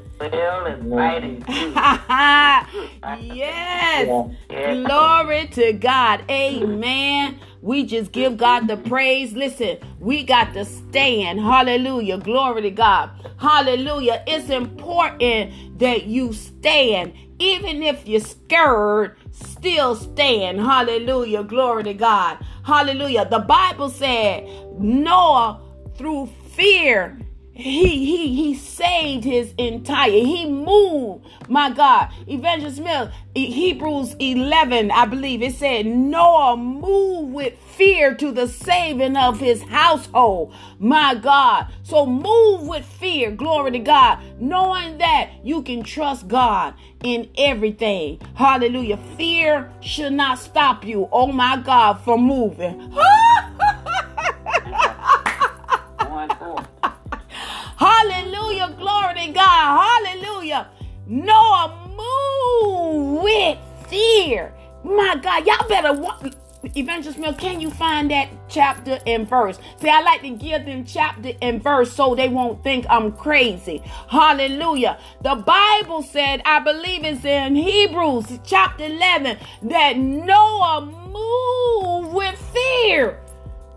yes. 3.23 4.29
Glory 4.87 5.47
to 5.49 5.73
God. 5.73 6.31
Amen. 6.31 7.41
We 7.63 7.87
just 7.87 8.13
give 8.13 8.37
God 8.37 8.69
the 8.69 8.77
praise. 8.77 9.33
Listen, 9.33 9.79
we 9.99 10.25
got 10.25 10.53
to 10.53 10.67
stand. 10.67 11.41
Hallelujah. 11.41 12.19
Glory 12.19 12.63
to 12.63 12.71
God. 12.71 13.11
Hallelujah. 13.39 14.23
It's 14.27 14.51
important 14.51 15.79
that 15.79 16.05
you 16.05 16.35
stand. 16.35 17.15
Even 17.39 17.83
if 17.83 18.07
you're 18.07 18.21
scared, 18.21 19.17
still 19.31 19.97
stand. 19.97 20.61
Hallelujah. 20.61 21.45
Glory 21.45 21.85
to 21.85 21.95
God. 21.95 22.45
Hallelujah. 22.65 23.27
The 23.29 23.39
Bible 23.39 23.89
said 23.89 24.47
Noah 24.79 25.61
through 25.97 26.27
fear 26.55 27.19
he 27.63 28.05
he 28.05 28.35
he 28.35 28.55
saved 28.55 29.25
his 29.25 29.55
entire 29.57 30.11
he 30.11 30.47
moved 30.47 31.25
my 31.49 31.71
god. 31.71 32.11
Evangelist 32.27 32.81
mill 32.81 33.11
hebrews 33.35 34.15
11 34.19 34.91
i 34.91 35.07
believe 35.07 35.43
it 35.43 35.55
said 35.55 35.87
noah 35.87 36.57
moved 36.57 37.33
with 37.33 37.55
fear 37.73 38.15
to 38.15 38.31
the 38.31 38.47
saving 38.47 39.17
of 39.17 39.41
his 39.41 39.63
household. 39.63 40.55
My 40.79 41.15
god. 41.15 41.67
So 41.83 42.07
move 42.07 42.69
with 42.69 42.85
fear 42.85 43.31
glory 43.31 43.73
to 43.73 43.79
god 43.79 44.19
knowing 44.39 44.99
that 44.99 45.31
you 45.43 45.63
can 45.63 45.83
trust 45.83 46.29
god 46.29 46.75
in 47.03 47.29
everything. 47.37 48.21
Hallelujah. 48.35 48.99
Fear 49.17 49.73
should 49.81 50.13
not 50.13 50.39
stop 50.39 50.85
you. 50.85 51.09
Oh 51.11 51.29
my 51.29 51.57
god 51.57 51.95
from 52.05 52.23
moving 52.23 52.93
Hallelujah. 57.83 58.77
Glory 58.79 59.27
to 59.27 59.33
God. 59.33 60.07
Hallelujah. 60.07 60.69
Noah 61.09 61.89
move 61.89 63.23
with 63.25 63.59
fear. 63.89 64.55
My 64.85 65.17
God, 65.21 65.45
y'all 65.45 65.69
better 65.69 65.93
walk. 65.93 66.25
Evangelist 66.77 67.19
Mill, 67.19 67.35
can 67.35 67.61
you 67.61 67.73
find 67.73 68.09
that 68.13 68.29
chapter 68.49 69.01
and 69.05 69.29
verse? 69.29 69.59
See, 69.81 69.89
I 69.89 70.01
like 70.03 70.21
to 70.23 70.31
give 70.31 70.65
them 70.65 70.85
chapter 70.85 71.33
and 71.43 71.61
verse 71.61 71.93
so 71.93 72.15
they 72.15 72.29
won't 72.29 72.63
think 72.63 72.87
I'm 72.89 73.11
crazy. 73.11 73.83
Hallelujah. 74.07 74.97
The 75.23 75.35
Bible 75.35 76.03
said, 76.03 76.41
I 76.45 76.61
believe 76.61 77.03
it's 77.03 77.25
in 77.25 77.57
Hebrews 77.57 78.39
chapter 78.45 78.85
11, 78.85 79.39
that 79.63 79.97
Noah 79.97 80.87
moved 80.87 82.15
with 82.15 82.39
fear. 82.53 83.19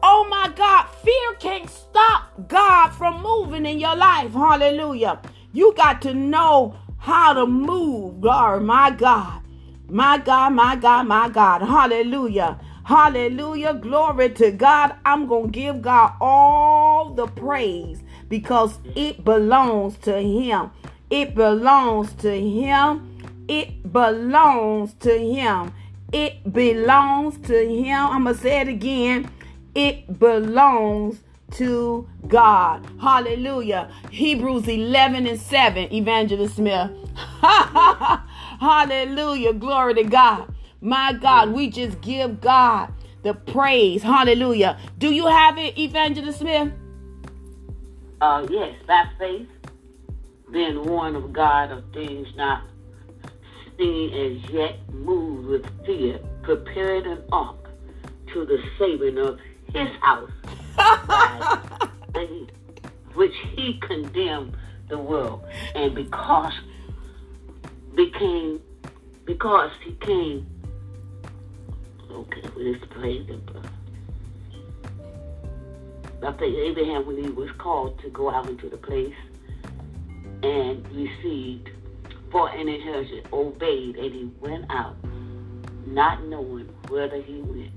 Oh 0.03 0.27
my 0.29 0.51
God, 0.55 0.87
fear 1.03 1.33
can't 1.39 1.69
stop 1.69 2.47
God 2.47 2.89
from 2.89 3.21
moving 3.21 3.65
in 3.65 3.79
your 3.79 3.95
life. 3.95 4.31
Hallelujah. 4.33 5.21
You 5.53 5.73
got 5.75 6.01
to 6.03 6.13
know 6.13 6.75
how 6.97 7.33
to 7.33 7.45
move, 7.45 8.21
Glory, 8.21 8.59
my 8.61 8.91
God. 8.91 9.41
My 9.89 10.17
God, 10.17 10.53
my 10.53 10.75
God, 10.75 11.07
my 11.07 11.29
God. 11.29 11.61
Hallelujah. 11.61 12.59
Hallelujah. 12.83 13.75
Glory 13.75 14.29
to 14.31 14.51
God. 14.51 14.95
I'm 15.05 15.27
going 15.27 15.51
to 15.51 15.59
give 15.59 15.81
God 15.81 16.13
all 16.19 17.11
the 17.11 17.27
praise 17.27 18.01
because 18.27 18.79
it 18.95 19.23
belongs 19.23 19.97
to 19.99 20.19
Him. 20.19 20.71
It 21.09 21.35
belongs 21.35 22.13
to 22.15 22.31
Him. 22.31 23.17
It 23.47 23.91
belongs 23.93 24.93
to 25.01 25.17
Him. 25.17 25.71
It 26.11 26.51
belongs 26.51 27.37
to 27.47 27.67
Him. 27.67 28.07
I'm 28.07 28.23
going 28.23 28.35
to 28.35 28.41
say 28.41 28.61
it 28.61 28.67
again. 28.67 29.29
It 29.75 30.19
belongs 30.19 31.21
to 31.51 32.07
God. 32.27 32.85
Hallelujah. 32.99 33.91
Hebrews 34.09 34.67
11 34.67 35.27
and 35.27 35.39
7, 35.39 35.93
Evangelist 35.93 36.55
Smith. 36.55 36.91
Hallelujah. 37.41 38.23
Glory 39.53 39.93
to 39.95 40.03
God. 40.03 40.53
My 40.81 41.13
God, 41.13 41.51
we 41.51 41.69
just 41.69 42.01
give 42.01 42.41
God 42.41 42.91
the 43.23 43.33
praise. 43.33 44.01
Hallelujah. 44.01 44.79
Do 44.97 45.11
you 45.11 45.27
have 45.27 45.57
it, 45.57 45.77
Evangelist 45.77 46.39
Smith? 46.39 46.71
Uh, 48.21 48.47
yes, 48.49 48.73
by 48.87 49.05
faith, 49.19 49.47
being 50.51 50.85
warned 50.85 51.17
of 51.17 51.33
God 51.33 51.71
of 51.71 51.83
things 51.93 52.27
not 52.35 52.63
seen 53.77 54.13
as 54.13 54.49
yet, 54.51 54.77
moved 54.93 55.47
with 55.47 55.85
fear, 55.85 56.19
prepared 56.43 57.05
an 57.05 57.21
ark 57.31 57.69
to 58.33 58.45
the 58.45 58.57
saving 58.79 59.17
of 59.17 59.39
his 59.75 59.89
house, 60.01 60.31
which 63.13 63.35
he 63.55 63.77
condemned 63.79 64.55
the 64.87 64.97
world, 64.97 65.43
and 65.75 65.93
because 65.93 66.53
became 67.95 68.61
because 69.25 69.71
he 69.83 69.91
came. 69.93 70.47
Okay, 72.09 72.41
let's 72.55 72.85
praise 72.91 73.27
him. 73.27 73.43
I 76.23 76.31
think 76.31 76.55
Abraham, 76.55 77.05
when 77.05 77.23
he 77.23 77.29
was 77.29 77.51
called 77.57 77.99
to 77.99 78.09
go 78.09 78.31
out 78.31 78.47
into 78.49 78.69
the 78.69 78.77
place 78.77 79.13
and 80.41 80.87
received 80.95 81.69
for 82.31 82.49
an 82.49 82.67
inheritance, 82.67 83.27
obeyed, 83.31 83.97
and 83.97 84.13
he 84.13 84.31
went 84.39 84.65
out, 84.69 84.95
not 85.85 86.23
knowing 86.23 86.67
whither 86.89 87.21
he 87.21 87.41
went. 87.41 87.71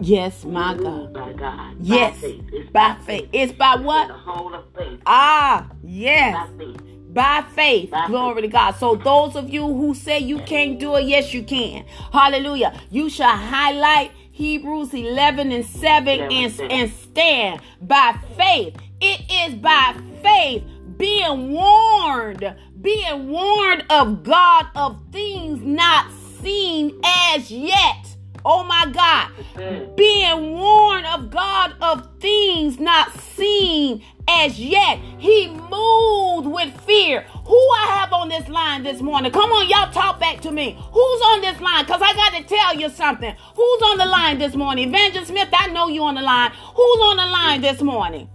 Yes, 0.00 0.44
my 0.44 0.74
God. 0.74 1.12
By 1.12 1.32
God. 1.32 1.76
Yes. 1.80 2.14
By 2.16 2.20
faith. 2.20 2.44
It's 2.52 2.70
by, 2.70 2.88
by 2.94 3.00
faith. 3.06 3.28
It's 3.32 3.52
by 3.52 3.76
what? 3.76 4.08
The 4.08 4.14
whole 4.14 4.54
of 4.54 4.64
faith. 4.76 5.00
Ah, 5.06 5.68
yes. 5.82 6.34
By 6.34 6.58
faith. 6.58 6.80
By 7.14 7.44
faith. 7.54 7.90
By 7.90 8.06
Glory 8.08 8.42
faith. 8.42 8.44
to 8.44 8.48
God. 8.48 8.72
So 8.76 8.96
those 8.96 9.36
of 9.36 9.48
you 9.50 9.66
who 9.66 9.94
say 9.94 10.18
you 10.20 10.38
can't 10.40 10.78
do 10.78 10.96
it, 10.96 11.04
yes, 11.06 11.32
you 11.34 11.42
can. 11.42 11.86
Hallelujah. 12.12 12.78
You 12.90 13.08
shall 13.10 13.36
highlight 13.36 14.12
Hebrews 14.32 14.92
11 14.94 15.50
and 15.52 15.64
7 15.64 16.20
and, 16.20 16.60
and 16.60 16.92
stand 16.92 17.62
by 17.80 18.18
faith 18.36 18.76
It 19.00 19.22
is 19.30 19.54
by 19.56 19.96
faith 20.22 20.64
being 20.98 21.52
warned, 21.52 22.54
being 22.80 23.28
warned 23.28 23.84
of 23.90 24.22
God 24.24 24.66
of 24.76 25.00
things 25.12 25.62
not 25.62 26.10
seen 26.42 27.00
as 27.04 27.50
yet. 27.50 28.15
Oh 28.48 28.62
my 28.62 28.86
God. 28.92 29.96
Being 29.96 30.52
warned 30.52 31.04
of 31.06 31.30
God 31.30 31.74
of 31.80 32.08
things 32.20 32.78
not 32.78 33.12
seen 33.18 34.04
as 34.28 34.60
yet. 34.60 35.00
He 35.18 35.48
moved 35.48 36.46
with 36.46 36.72
fear. 36.82 37.22
Who 37.44 37.56
I 37.56 37.86
have 37.98 38.12
on 38.12 38.28
this 38.28 38.48
line 38.48 38.84
this 38.84 39.00
morning? 39.02 39.32
Come 39.32 39.50
on, 39.50 39.68
y'all 39.68 39.92
talk 39.92 40.20
back 40.20 40.40
to 40.42 40.52
me. 40.52 40.78
Who's 40.92 41.22
on 41.22 41.40
this 41.40 41.60
line? 41.60 41.86
Because 41.86 42.00
I 42.00 42.14
got 42.14 42.34
to 42.34 42.44
tell 42.44 42.76
you 42.76 42.88
something. 42.88 43.34
Who's 43.56 43.82
on 43.82 43.98
the 43.98 44.06
line 44.06 44.38
this 44.38 44.54
morning? 44.54 44.90
Evangelist 44.90 45.32
Smith, 45.32 45.48
I 45.52 45.66
know 45.66 45.88
you 45.88 46.04
on 46.04 46.14
the 46.14 46.22
line. 46.22 46.52
Who's 46.52 47.00
on 47.02 47.16
the 47.16 47.26
line 47.26 47.60
this 47.62 47.82
morning? 47.82 48.28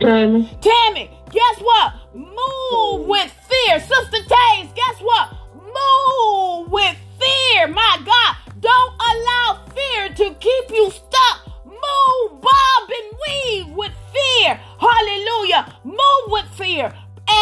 Tammy. 0.00 0.58
Tammy, 0.60 1.10
guess 1.30 1.60
what? 1.60 1.94
Move 2.12 3.06
with 3.06 3.32
fear. 3.48 3.78
Sister 3.78 4.18
Taze, 4.18 4.68
guess 4.74 5.00
what? 5.00 5.32
Move 5.54 6.72
with 6.72 6.96
fear. 7.20 7.68
My 7.68 7.98
God, 8.04 8.36
don't 8.60 8.94
allow 9.00 9.64
fear 9.74 10.08
to 10.08 10.34
keep 10.34 10.70
you 10.70 10.90
stuck. 10.90 11.46
Move, 11.64 12.40
bob, 12.40 12.90
and 12.90 13.18
weave 13.26 13.68
with 13.76 13.92
fear. 14.12 14.60
Hallelujah. 14.78 15.74
Move 15.84 16.24
with 16.28 16.46
fear 16.54 16.94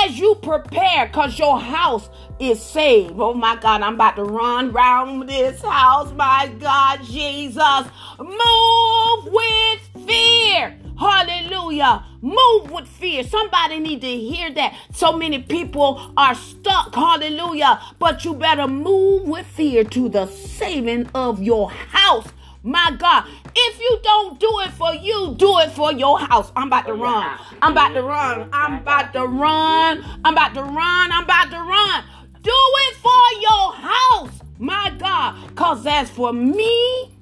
as 0.04 0.18
you 0.18 0.34
prepare 0.36 1.06
because 1.06 1.38
your 1.38 1.58
house 1.60 2.08
is 2.40 2.60
saved. 2.60 3.14
Oh 3.18 3.34
my 3.34 3.56
God, 3.56 3.82
I'm 3.82 3.94
about 3.94 4.16
to 4.16 4.24
run 4.24 4.72
round 4.72 5.28
this 5.28 5.62
house. 5.62 6.12
My 6.12 6.48
God, 6.58 7.02
Jesus. 7.04 7.84
Move 8.18 9.32
with 9.32 10.06
fear. 10.06 10.78
Hallelujah. 10.98 12.04
Move 12.22 12.70
with 12.70 12.88
fear. 12.88 13.22
Somebody 13.22 13.78
need 13.78 14.00
to 14.00 14.06
hear 14.06 14.50
that. 14.54 14.74
So 14.92 15.16
many 15.16 15.42
people 15.42 16.12
are 16.16 16.34
stuck. 16.34 16.94
Hallelujah. 16.94 17.80
But 17.98 18.24
you 18.24 18.34
better 18.34 18.66
move 18.66 19.28
with 19.28 19.46
fear 19.46 19.84
to 19.84 20.08
the 20.08 20.26
saving 20.26 21.08
of 21.14 21.42
your 21.42 21.70
house. 21.70 22.26
My 22.62 22.96
God, 22.98 23.26
if 23.54 23.78
you 23.78 23.98
don't 24.02 24.40
do 24.40 24.50
it 24.64 24.72
for 24.72 24.92
you, 24.92 25.36
do 25.38 25.58
it 25.60 25.70
for 25.70 25.92
your 25.92 26.18
house. 26.18 26.50
I'm 26.56 26.66
about 26.66 26.86
to 26.86 26.94
run. 26.94 27.38
I'm 27.62 27.72
about 27.72 27.94
to 27.94 28.02
run. 28.02 28.48
I'm 28.52 28.74
about 28.80 29.12
to 29.12 29.24
run. 29.24 30.04
I'm 30.24 30.32
about 30.32 30.54
to 30.54 30.62
run. 30.62 31.12
I'm 31.12 31.24
about 31.24 31.50
to 31.50 31.58
run. 31.58 32.04
Do 32.42 32.50
it 32.52 32.96
for 32.96 33.40
your 33.40 33.72
house. 33.74 34.40
My 34.58 34.92
God. 34.98 35.48
Because 35.48 35.86
as 35.86 36.10
for 36.10 36.32
me 36.32 37.12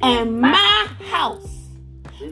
and 0.00 0.40
my 0.40 0.88
house, 1.10 1.55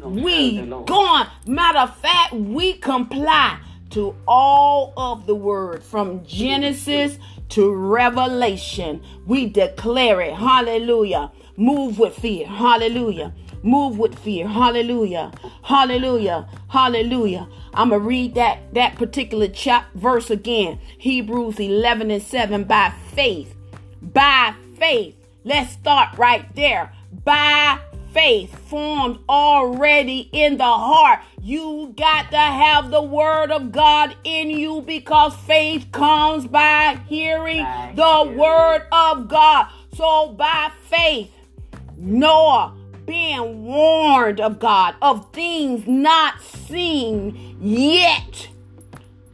we 0.02 0.60
going. 0.60 1.26
Matter 1.46 1.78
of 1.78 1.96
fact, 1.96 2.32
we 2.32 2.74
comply 2.74 3.58
to 3.90 4.14
all 4.26 4.92
of 4.96 5.26
the 5.26 5.34
word 5.34 5.82
from 5.82 6.24
Genesis 6.24 7.18
to 7.50 7.72
Revelation. 7.72 9.02
We 9.26 9.48
declare 9.48 10.20
it. 10.20 10.34
Hallelujah. 10.34 11.30
Move 11.56 11.98
with 11.98 12.16
fear. 12.16 12.46
Hallelujah. 12.46 13.32
Move 13.62 13.98
with 13.98 14.18
fear. 14.18 14.48
Hallelujah. 14.48 15.32
Hallelujah. 15.62 16.48
Hallelujah. 16.68 17.48
I'm 17.72 17.90
going 17.90 18.00
to 18.00 18.06
read 18.06 18.34
that, 18.34 18.74
that 18.74 18.96
particular 18.96 19.48
chap 19.48 19.86
verse 19.94 20.30
again. 20.30 20.80
Hebrews 20.98 21.60
11 21.60 22.10
and 22.10 22.22
7. 22.22 22.64
By 22.64 22.92
faith. 23.12 23.54
By 24.02 24.54
faith. 24.76 25.16
Let's 25.44 25.72
start 25.72 26.18
right 26.18 26.52
there. 26.56 26.92
By 27.24 27.78
faith 28.14 28.56
formed 28.68 29.18
already 29.28 30.30
in 30.32 30.56
the 30.56 30.64
heart. 30.64 31.20
You 31.42 31.92
got 31.96 32.30
to 32.30 32.38
have 32.38 32.90
the 32.90 33.02
word 33.02 33.50
of 33.50 33.72
God 33.72 34.16
in 34.24 34.48
you 34.48 34.80
because 34.80 35.34
faith 35.34 35.88
comes 35.92 36.46
by 36.46 37.00
hearing 37.08 37.66
the 37.94 38.34
word 38.34 38.86
of 38.92 39.28
God. 39.28 39.66
So 39.94 40.28
by 40.28 40.70
faith, 40.88 41.32
Noah 41.96 42.74
being 43.04 43.64
warned 43.64 44.40
of 44.40 44.58
God 44.58 44.94
of 45.02 45.32
things 45.32 45.86
not 45.86 46.40
seen 46.40 47.58
yet. 47.60 48.48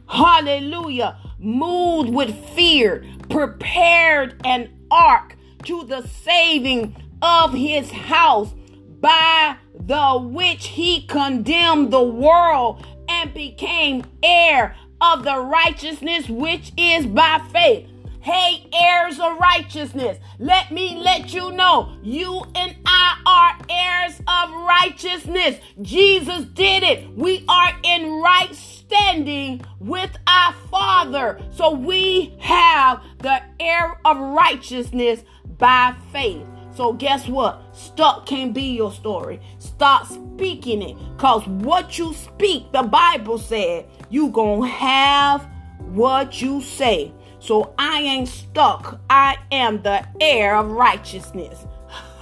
Hallelujah. 0.09 1.17
Moved 1.39 2.09
with 2.09 2.35
fear, 2.49 3.05
prepared 3.29 4.41
an 4.43 4.69
ark 4.89 5.37
to 5.63 5.85
the 5.85 6.05
saving 6.07 6.95
of 7.21 7.53
his 7.53 7.91
house, 7.91 8.53
by 9.01 9.57
the 9.73 10.19
which 10.19 10.67
he 10.67 11.01
condemned 11.07 11.91
the 11.91 12.03
world 12.03 12.85
and 13.09 13.33
became 13.33 14.05
heir 14.23 14.75
of 15.01 15.23
the 15.23 15.39
righteousness 15.39 16.29
which 16.29 16.71
is 16.77 17.05
by 17.07 17.41
faith. 17.51 17.87
Hey, 18.21 18.67
heirs 18.71 19.19
of 19.19 19.39
righteousness, 19.39 20.19
let 20.37 20.71
me 20.71 20.95
let 20.95 21.33
you 21.33 21.51
know 21.51 21.97
you 22.03 22.43
and 22.53 22.75
I 22.85 23.19
are 23.25 23.65
heirs 23.67 24.19
of 24.27 24.51
righteousness. 24.63 25.59
Jesus 25.81 26.45
did 26.45 26.83
it. 26.83 27.09
We 27.15 27.43
are 27.49 27.73
in 27.83 28.21
right 28.21 28.53
standing 28.53 29.61
with 29.79 30.15
our 30.27 30.53
Father. 30.69 31.41
So 31.49 31.71
we 31.71 32.35
have 32.39 33.01
the 33.17 33.41
heir 33.59 33.99
of 34.05 34.17
righteousness 34.19 35.23
by 35.57 35.95
faith. 36.11 36.45
So 36.73 36.93
guess 36.93 37.27
what? 37.27 37.61
Stuck 37.73 38.25
can 38.25 38.53
be 38.53 38.75
your 38.75 38.91
story. 38.91 39.41
Stop 39.59 40.07
speaking 40.07 40.81
it. 40.81 40.97
Cause 41.17 41.45
what 41.47 41.97
you 41.97 42.13
speak, 42.13 42.71
the 42.71 42.83
Bible 42.83 43.37
said, 43.37 43.85
you 44.09 44.29
gonna 44.29 44.67
have 44.67 45.47
what 45.79 46.41
you 46.41 46.61
say. 46.61 47.13
So 47.39 47.73
I 47.77 48.01
ain't 48.01 48.27
stuck. 48.27 48.99
I 49.09 49.37
am 49.51 49.81
the 49.81 50.05
heir 50.21 50.55
of 50.55 50.71
righteousness. 50.71 51.65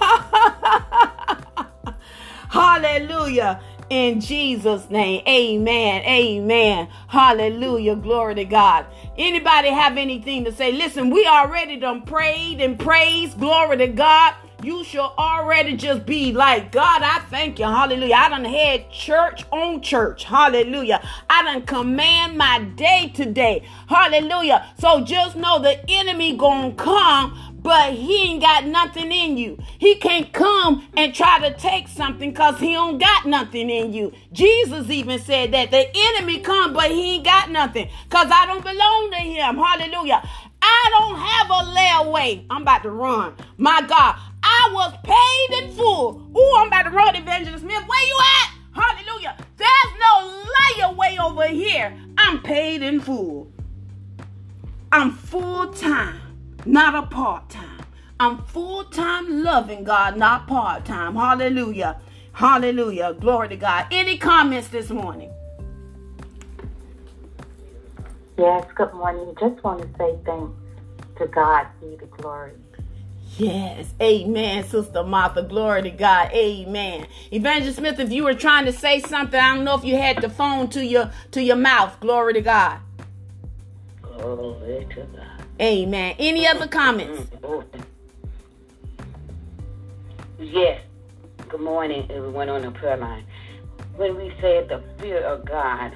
Hallelujah. 2.50 3.60
In 3.90 4.20
Jesus' 4.20 4.88
name. 4.88 5.22
Amen. 5.26 6.02
Amen. 6.04 6.88
Hallelujah. 7.08 7.96
Glory 7.96 8.36
to 8.36 8.44
God. 8.44 8.86
Anybody 9.18 9.68
have 9.68 9.96
anything 9.96 10.44
to 10.44 10.52
say? 10.52 10.70
Listen, 10.70 11.10
we 11.10 11.26
already 11.26 11.76
done 11.76 12.02
prayed 12.02 12.60
and 12.60 12.78
praised. 12.78 13.40
Glory 13.40 13.78
to 13.78 13.88
God 13.88 14.34
you 14.62 14.84
should 14.84 15.00
already 15.00 15.76
just 15.76 16.04
be 16.04 16.32
like, 16.32 16.70
God, 16.72 17.02
I 17.02 17.20
thank 17.30 17.58
you. 17.58 17.64
Hallelujah. 17.64 18.14
I 18.14 18.28
done 18.28 18.44
had 18.44 18.90
church 18.90 19.44
on 19.50 19.80
church. 19.80 20.24
Hallelujah. 20.24 21.02
I 21.28 21.42
done 21.44 21.62
command 21.62 22.36
my 22.36 22.60
day 22.76 23.10
today. 23.14 23.66
Hallelujah. 23.88 24.66
So 24.78 25.02
just 25.02 25.36
know 25.36 25.60
the 25.60 25.82
enemy 25.90 26.36
gonna 26.36 26.74
come, 26.74 27.49
but 27.62 27.92
he 27.92 28.32
ain't 28.32 28.42
got 28.42 28.64
nothing 28.66 29.12
in 29.12 29.36
you. 29.36 29.58
He 29.78 29.96
can't 29.96 30.32
come 30.32 30.86
and 30.96 31.14
try 31.14 31.38
to 31.40 31.56
take 31.56 31.88
something 31.88 32.30
because 32.30 32.58
he 32.58 32.72
don't 32.72 32.98
got 32.98 33.26
nothing 33.26 33.70
in 33.70 33.92
you. 33.92 34.12
Jesus 34.32 34.88
even 34.90 35.18
said 35.18 35.52
that 35.52 35.70
the 35.70 35.86
enemy 35.94 36.40
come, 36.40 36.72
but 36.72 36.90
he 36.90 37.16
ain't 37.16 37.24
got 37.24 37.50
nothing 37.50 37.88
because 38.04 38.28
I 38.32 38.46
don't 38.46 38.64
belong 38.64 39.10
to 39.12 39.18
him. 39.18 39.56
Hallelujah. 39.56 40.22
I 40.62 40.90
don't 40.98 41.18
have 41.18 41.50
a 41.50 41.70
layaway. 41.76 42.44
I'm 42.50 42.62
about 42.62 42.82
to 42.82 42.90
run. 42.90 43.34
My 43.56 43.82
God, 43.82 44.16
I 44.42 44.70
was 44.72 44.94
paid 45.02 45.64
in 45.64 45.72
full. 45.72 46.30
Ooh, 46.36 46.54
I'm 46.58 46.68
about 46.68 46.82
to 46.82 46.90
run, 46.90 47.16
Evangelist 47.16 47.62
Smith. 47.62 47.82
Where 47.86 48.06
you 48.06 48.18
at? 48.20 48.54
Hallelujah. 48.72 49.36
There's 49.56 49.92
no 50.00 50.44
layaway 50.56 51.18
over 51.18 51.46
here. 51.46 51.94
I'm 52.18 52.42
paid 52.42 52.82
in 52.82 53.00
full. 53.00 53.50
I'm 54.92 55.12
full 55.12 55.68
time, 55.72 56.20
not 56.66 56.94
a 56.94 57.06
part 57.06 57.48
time. 57.50 57.84
I'm 58.18 58.42
full 58.44 58.84
time 58.84 59.42
loving 59.42 59.84
God, 59.84 60.16
not 60.16 60.46
part 60.46 60.84
time. 60.84 61.14
Hallelujah. 61.14 62.00
Hallelujah. 62.32 63.14
Glory 63.14 63.48
to 63.48 63.56
God. 63.56 63.86
Any 63.90 64.18
comments 64.18 64.68
this 64.68 64.90
morning? 64.90 65.30
Yes, 68.36 68.66
good 68.74 68.92
morning. 68.94 69.34
Just 69.38 69.62
want 69.62 69.80
to 69.82 69.88
say 69.98 70.18
thanks 70.24 70.52
to 71.18 71.26
God 71.26 71.66
be 71.80 71.96
the 71.96 72.06
glory. 72.06 72.52
Yes, 73.36 73.92
amen, 74.02 74.64
Sister 74.64 75.02
Martha. 75.04 75.42
Glory 75.42 75.82
to 75.82 75.90
God, 75.90 76.30
amen. 76.32 77.06
Evangelist 77.30 77.78
Smith, 77.78 78.00
if 78.00 78.10
you 78.10 78.24
were 78.24 78.34
trying 78.34 78.64
to 78.66 78.72
say 78.72 79.00
something, 79.00 79.38
I 79.38 79.54
don't 79.54 79.64
know 79.64 79.76
if 79.76 79.84
you 79.84 79.96
had 79.96 80.20
the 80.20 80.28
phone 80.28 80.68
to 80.70 80.84
your 80.84 81.10
to 81.30 81.42
your 81.42 81.56
mouth. 81.56 81.98
Glory 82.00 82.34
to 82.34 82.40
God. 82.40 82.80
Glory 84.02 84.86
to 84.94 85.06
God. 85.16 85.29
Amen. 85.60 86.14
Any 86.18 86.46
other 86.46 86.66
comments? 86.66 87.30
Yes. 90.38 90.80
Good 91.50 91.60
morning, 91.60 92.06
everyone 92.10 92.48
on 92.48 92.62
the 92.62 92.70
prayer 92.70 92.96
line. 92.96 93.26
When 93.96 94.16
we 94.16 94.32
said 94.40 94.70
the 94.70 94.82
fear 94.98 95.18
of 95.18 95.44
God, 95.44 95.92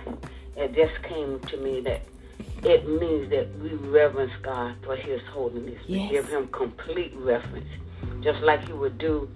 it 0.54 0.74
just 0.74 1.02
came 1.04 1.40
to 1.40 1.56
me 1.56 1.80
that 1.80 2.02
it 2.62 2.86
means 2.86 3.30
that 3.30 3.58
we 3.60 3.70
reverence 3.70 4.32
God 4.42 4.76
for 4.84 4.96
His 4.96 5.22
holiness. 5.30 5.80
Yes. 5.86 6.10
We 6.10 6.16
give 6.16 6.28
Him 6.28 6.48
complete 6.48 7.14
reverence. 7.16 7.68
Just 8.20 8.40
like 8.40 8.68
you 8.68 8.76
would 8.76 8.98
do 8.98 9.30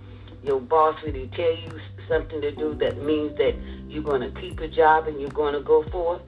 your 0.45 0.61
boss 0.61 1.03
when 1.03 1.15
he 1.15 1.27
tell 1.29 1.57
you 1.57 1.81
something 2.07 2.43
to 2.43 2.53
do 2.53 2.75
that 2.75 3.03
means 3.03 3.37
that 3.39 3.55
you're 3.89 4.03
going 4.03 4.21
to 4.21 4.41
keep 4.41 4.61
a 4.61 4.69
job 4.69 5.09
and 5.09 5.19
you're 5.21 5.31
going 5.31 5.55
to 5.55 5.61
go 5.61 5.83
forth, 5.85 6.21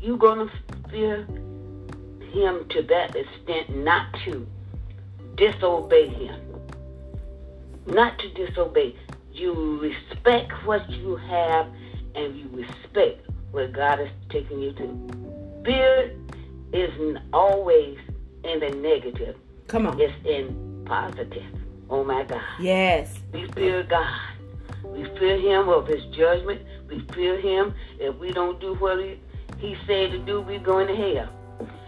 you're 0.00 0.18
going 0.18 0.48
to 0.48 0.90
fear 0.90 1.26
him 2.32 2.66
to 2.70 2.82
that 2.82 3.14
extent 3.16 3.76
not 3.76 4.12
to 4.24 4.46
disobey 5.36 6.08
him. 6.08 6.40
Not 7.86 8.18
to 8.18 8.28
disobey. 8.34 8.94
You 9.32 9.78
respect 9.80 10.52
what 10.64 10.88
you 10.90 11.16
have 11.16 11.66
and 12.14 12.36
you 12.36 12.48
respect 12.52 13.26
where 13.50 13.68
God 13.68 14.00
is 14.00 14.10
taking 14.28 14.60
you 14.60 14.72
to. 14.72 15.62
Fear 15.64 16.16
isn't 16.72 17.18
always 17.32 17.98
in 18.44 18.60
the 18.60 18.70
negative. 18.70 19.36
Come 19.66 19.86
on. 19.86 20.00
It's 20.00 20.12
in 20.24 20.84
positive. 20.84 21.44
Oh 21.88 22.04
my 22.04 22.24
God. 22.24 22.42
Yes. 22.60 23.14
We 23.32 23.46
fear 23.48 23.82
God. 23.82 24.20
We 24.84 25.04
fear 25.18 25.38
him 25.38 25.68
of 25.68 25.86
his 25.86 26.04
judgment. 26.16 26.62
We 26.88 27.00
fear 27.12 27.40
him. 27.40 27.74
If 27.98 28.16
we 28.16 28.32
don't 28.32 28.60
do 28.60 28.74
what 28.74 28.98
he, 28.98 29.20
he 29.58 29.76
said 29.86 30.10
to 30.12 30.18
do, 30.18 30.40
we're 30.40 30.58
going 30.58 30.88
to 30.88 30.96
hell. 30.96 31.28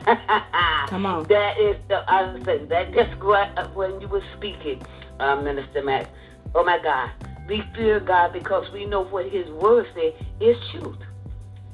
Come 0.88 1.06
on. 1.06 1.24
That 1.28 1.58
is 1.60 1.76
the 1.88 2.04
I 2.10 2.38
say 2.44 2.64
that 2.66 2.92
just 2.94 3.22
what 3.22 3.56
uh, 3.56 3.68
when 3.68 4.00
you 4.00 4.08
were 4.08 4.24
speaking, 4.36 4.82
uh, 5.20 5.36
Minister 5.36 5.82
Mack. 5.82 6.08
Oh 6.54 6.64
my 6.64 6.78
God. 6.82 7.10
We 7.48 7.62
fear 7.74 8.00
God 8.00 8.32
because 8.32 8.70
we 8.72 8.84
know 8.86 9.02
what 9.04 9.26
his 9.28 9.48
word 9.50 9.86
says 9.94 10.14
is 10.40 10.56
truth. 10.70 10.98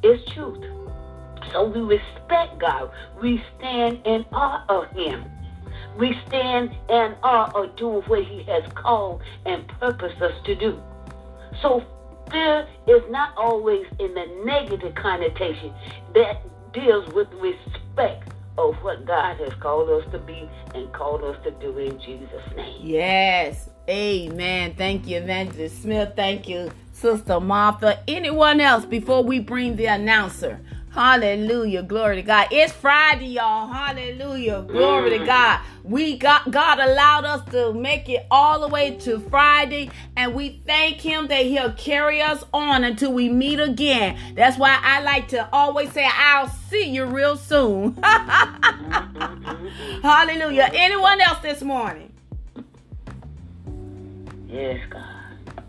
It's 0.03 0.31
truth. 0.33 0.65
So 1.53 1.69
we 1.69 1.81
respect 1.81 2.59
God. 2.59 2.91
We 3.21 3.43
stand 3.59 4.01
in 4.07 4.25
awe 4.33 4.65
of 4.69 4.91
him. 4.91 5.25
We 5.99 6.19
stand 6.27 6.71
in 6.89 7.17
awe 7.23 7.51
of 7.55 7.77
doing 7.77 8.03
what 8.07 8.25
he 8.25 8.43
has 8.45 8.65
called 8.75 9.23
and 9.47 9.67
purposed 9.81 10.21
us 10.23 10.35
to 10.45 10.55
do. 10.55 10.83
So 11.63 11.83
fear 12.31 12.67
is 12.87 13.03
not 13.11 13.37
always 13.37 13.87
in 13.99 14.15
the 14.15 14.27
negative 14.45 14.95
connotation 14.95 15.73
that 16.15 16.43
deals 16.73 17.13
with 17.15 17.33
respect 17.35 17.88
of 18.59 18.77
what 18.83 19.07
God 19.07 19.37
has 19.39 19.53
called 19.55 19.89
us 19.91 20.11
to 20.13 20.19
be 20.19 20.49
and 20.75 20.93
called 20.93 21.23
us 21.25 21.37
to 21.45 21.51
do 21.53 21.77
in 21.79 21.99
Jesus' 22.01 22.43
name. 22.57 22.81
Yes. 22.81 23.69
Amen. 23.89 24.75
Thank 24.77 25.07
you, 25.07 25.19
Evangelist 25.19 25.83
Smith. 25.83 26.13
Thank 26.15 26.49
you, 26.49 26.71
Sister 26.93 27.41
Martha. 27.41 28.03
Anyone 28.07 28.61
else 28.61 28.85
before 28.85 29.25
we 29.25 29.39
bring 29.39 29.77
the 29.77 29.87
announcer? 29.87 30.61
Hallelujah. 30.91 31.83
Glory 31.83 32.17
to 32.17 32.23
God. 32.23 32.49
It's 32.51 32.73
Friday, 32.73 33.27
y'all. 33.27 33.69
Hallelujah. 33.73 34.63
Glory 34.63 35.19
to 35.19 35.25
God. 35.25 35.61
We 35.85 36.17
got 36.17 36.51
God 36.51 36.79
allowed 36.79 37.25
us 37.25 37.45
to 37.53 37.73
make 37.73 38.09
it 38.09 38.27
all 38.31 38.61
the 38.61 38.69
way 38.69 38.97
to 38.99 39.21
Friday, 39.21 39.91
and 40.17 40.35
we 40.35 40.61
thank 40.67 41.01
Him 41.01 41.29
that 41.29 41.45
He'll 41.47 41.73
carry 41.73 42.21
us 42.21 42.45
on 42.53 42.85
until 42.85 43.13
we 43.13 43.29
meet 43.29 43.61
again. 43.61 44.19
That's 44.35 44.59
why 44.59 44.79
I 44.83 45.03
like 45.03 45.29
to 45.29 45.49
always 45.53 45.93
say, 45.93 46.07
I'll 46.11 46.49
see 46.49 46.91
you 46.91 47.05
real 47.07 47.37
soon. 47.37 47.95
Hallelujah. 50.03 50.71
Anyone 50.73 51.21
else 51.21 51.39
this 51.41 51.63
morning? 51.63 52.13
Yes, 54.49 54.81
God. 54.91 55.05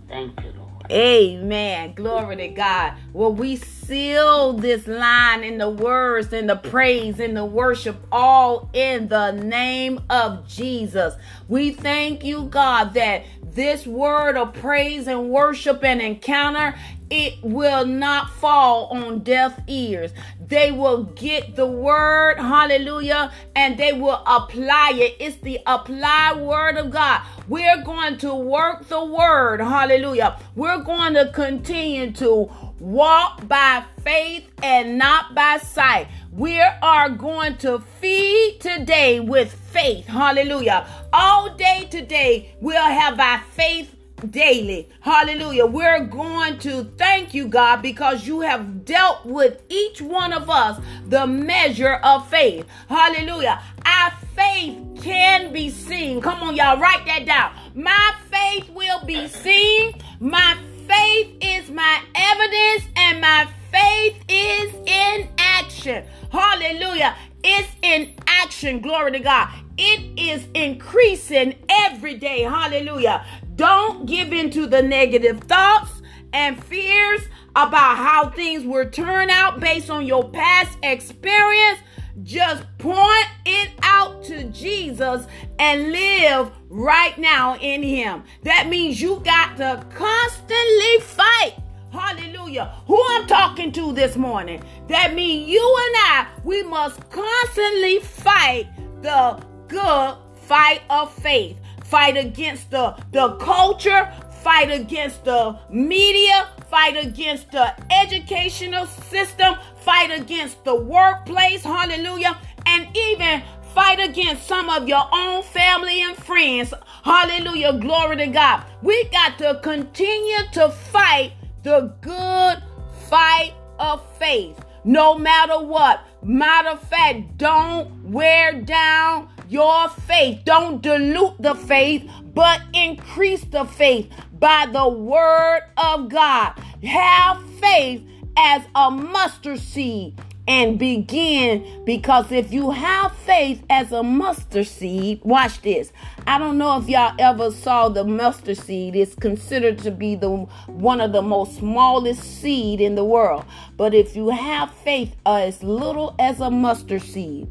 Thank 0.08 0.40
you. 0.42 0.59
Amen. 0.92 1.94
Glory 1.94 2.36
to 2.38 2.48
God. 2.48 2.94
Well, 3.14 3.34
we 3.34 3.58
seal 3.58 4.54
this 4.54 4.88
line 4.88 5.44
in 5.44 5.60
the 5.60 5.70
words 5.70 6.34
and 6.34 6.50
the 6.50 6.56
praise 6.56 7.20
and 7.20 7.38
the 7.38 7.46
worship 7.46 7.98
all 8.12 8.70
in 8.74 9.08
the 9.08 9.32
name 9.32 10.02
of 10.10 10.48
Jesus. 10.48 11.14
We 11.48 11.72
thank 11.72 12.24
you, 12.24 12.46
God, 12.46 12.96
that 12.96 13.24
this 13.44 13.86
word 13.86 14.36
of 14.36 14.54
praise 14.54 15.08
and 15.08 15.30
worship 15.30 15.84
and 15.84 16.02
encounter 16.02 16.76
it 17.10 17.36
will 17.42 17.86
not 17.86 18.30
fall 18.32 18.88
on 18.88 19.20
deaf 19.20 19.60
ears. 19.68 20.12
They 20.46 20.72
will 20.72 21.04
get 21.04 21.56
the 21.56 21.66
word, 21.66 22.38
hallelujah, 22.38 23.32
and 23.56 23.78
they 23.78 23.94
will 23.94 24.24
apply 24.26 24.94
it. 24.96 25.16
It's 25.20 25.38
the 25.38 25.60
applied 25.66 26.40
word 26.40 26.78
of 26.78 26.90
God. 26.90 27.22
We're 27.48 27.84
going 27.84 28.18
to 28.20 28.34
work 28.34 28.88
the 28.88 29.04
word, 29.04 29.60
hallelujah. 29.60 30.40
We're 30.56 30.84
going 30.84 31.14
to 31.16 31.32
continue 31.34 32.12
to 32.14 32.50
walk 32.80 33.48
by 33.48 33.84
faith 34.04 34.50
and 34.64 34.98
not 34.98 35.36
by 35.36 35.58
sight. 35.58 36.08
We 36.32 36.60
are 36.60 37.10
going 37.10 37.58
to 37.58 37.80
feed 38.00 38.60
today 38.62 39.20
with 39.20 39.52
faith, 39.52 40.06
hallelujah. 40.06 40.88
All 41.12 41.56
day 41.56 41.88
today, 41.90 42.56
we'll 42.62 42.82
have 42.82 43.20
our 43.20 43.42
faith 43.52 43.96
daily. 44.32 44.90
Hallelujah. 45.02 45.66
We're 45.66 46.06
going 46.06 46.58
to 46.60 46.84
thank 46.98 47.34
you, 47.34 47.48
God, 47.48 47.82
because 47.82 48.26
you 48.28 48.42
have 48.42 48.86
dealt 48.86 49.26
with 49.26 49.62
each 49.70 50.02
one 50.02 50.34
of 50.34 50.50
us 50.50 50.82
the 51.08 51.26
measure 51.28 51.96
of 52.04 52.30
faith. 52.30 52.66
Hallelujah. 52.88 53.62
Our 53.86 54.12
faith 54.36 54.78
can 55.02 55.52
be 55.54 55.70
seen. 55.70 56.22
Come 56.22 56.44
on, 56.44 56.56
y'all, 56.56 56.80
write 56.80 57.06
that 57.06 57.26
down. 57.26 57.54
My 57.76 58.14
faith 58.30 58.70
will 58.70 59.04
be 59.06 59.28
seen. 59.28 59.94
My 60.20 60.58
faith 60.88 61.36
is 61.42 61.70
my 61.70 62.02
evidence, 62.16 62.90
and 62.96 63.22
my 63.22 63.48
faith 63.72 64.24
is 64.28 64.74
in 64.86 65.30
action. 65.38 66.04
Hallelujah. 66.32 67.16
It's 67.44 67.70
in 67.82 68.14
action. 68.28 68.82
Glory 68.82 69.14
to 69.14 69.20
God. 69.20 69.50
It 69.78 70.20
is 70.20 70.46
increasing 70.54 71.56
every 71.70 72.16
day. 72.16 72.42
Hallelujah. 72.42 73.26
Don't 73.60 74.06
give 74.06 74.32
in 74.32 74.50
to 74.52 74.68
the 74.68 74.82
negative 74.82 75.42
thoughts 75.42 76.02
and 76.32 76.64
fears 76.64 77.20
about 77.58 77.98
how 77.98 78.30
things 78.30 78.64
will 78.64 78.90
turn 78.90 79.30
out 79.30 79.60
based 79.60 79.90
on 79.90 80.06
your 80.06 80.30
past 80.30 80.78
experience. 80.82 81.80
Just 82.24 82.64
point 82.78 83.28
it 83.46 83.72
out 83.84 84.24
to 84.24 84.46
Jesus 84.46 85.28
and 85.60 85.92
live 85.92 86.52
right 86.70 87.18
now 87.18 87.58
in 87.58 87.84
Him. 87.84 88.24
That 88.44 88.70
means 88.70 89.02
you 89.02 89.22
got 89.26 89.58
to 89.58 89.86
constantly 89.94 91.00
fight. 91.02 91.56
Hallelujah. 91.92 92.74
Who 92.88 93.04
I'm 93.10 93.28
talking 93.28 93.74
to 93.74 93.92
this 93.92 94.16
morning. 94.16 94.64
That 94.88 95.14
means 95.14 95.50
you 95.50 95.60
and 95.60 95.96
I, 95.98 96.28
we 96.46 96.64
must 96.64 97.10
constantly 97.10 98.00
fight 98.00 98.70
the 99.02 99.44
good 99.68 100.16
fight 100.50 100.82
of 100.90 101.14
faith. 101.14 101.58
Fight 101.90 102.18
against 102.18 102.70
the, 102.70 102.96
the 103.12 103.36
culture, 103.38 104.14
fight 104.44 104.72
against 104.72 105.26
the 105.26 105.58
media, 105.70 106.48
fight 106.70 107.04
against 107.04 107.52
the 107.52 107.74
educational 107.92 108.86
system, 108.86 109.56
fight 109.82 110.12
against 110.12 110.64
the 110.64 110.76
workplace, 110.76 111.64
hallelujah, 111.64 112.40
and 112.68 112.96
even 112.96 113.42
fight 113.74 114.00
against 114.00 114.48
some 114.48 114.70
of 114.70 114.88
your 114.88 115.04
own 115.12 115.42
family 115.42 116.02
and 116.02 116.16
friends. 116.16 116.74
Hallelujah, 117.04 117.74
glory 117.74 118.18
to 118.18 118.28
God. 118.28 118.66
We 118.84 119.06
got 119.06 119.38
to 119.40 119.60
continue 119.64 120.38
to 120.54 120.70
fight 120.70 121.34
the 121.64 121.94
good 122.02 122.64
fight 123.10 123.54
of 123.80 124.06
faith, 124.18 124.60
no 124.84 125.18
matter 125.18 125.60
what. 125.60 126.02
Matter 126.22 126.70
of 126.70 126.82
fact, 126.82 127.38
don't 127.38 128.12
wear 128.12 128.62
down 128.62 129.30
your 129.50 129.90
faith. 129.90 130.42
Don't 130.46 130.82
dilute 130.82 131.42
the 131.42 131.56
faith, 131.56 132.10
but 132.34 132.62
increase 132.74 133.44
the 133.46 133.66
faith 133.66 134.10
by 134.40 134.68
the 134.72 134.88
word 134.88 135.62
of 135.78 136.10
God. 136.10 136.54
Have 136.84 137.44
faith 137.60 138.04
as 138.38 138.64
a 138.76 138.90
mustard 138.92 139.60
seed 139.60 140.18
and 140.50 140.80
begin 140.80 141.84
because 141.86 142.32
if 142.32 142.52
you 142.52 142.72
have 142.72 143.16
faith 143.18 143.64
as 143.70 143.92
a 143.92 144.02
mustard 144.02 144.66
seed, 144.66 145.22
watch 145.24 145.62
this. 145.62 145.92
I 146.26 146.40
don't 146.40 146.58
know 146.58 146.80
if 146.80 146.90
y'all 146.90 147.14
ever 147.20 147.52
saw 147.52 147.88
the 147.90 148.04
mustard 148.04 148.58
seed. 148.58 148.96
It's 148.96 149.14
considered 149.14 149.78
to 149.80 149.92
be 149.92 150.16
the 150.16 150.30
one 150.68 151.02
of 151.02 151.12
the 151.12 151.22
most 151.22 151.58
smallest 151.58 152.24
seed 152.42 152.82
in 152.82 152.96
the 152.96 153.04
world. 153.04 153.46
But 153.78 153.94
if 153.94 154.16
you 154.16 154.30
have 154.30 154.74
faith 154.74 155.16
as 155.24 155.62
little 155.62 156.16
as 156.18 156.40
a 156.40 156.50
mustard 156.50 157.04
seed, 157.04 157.48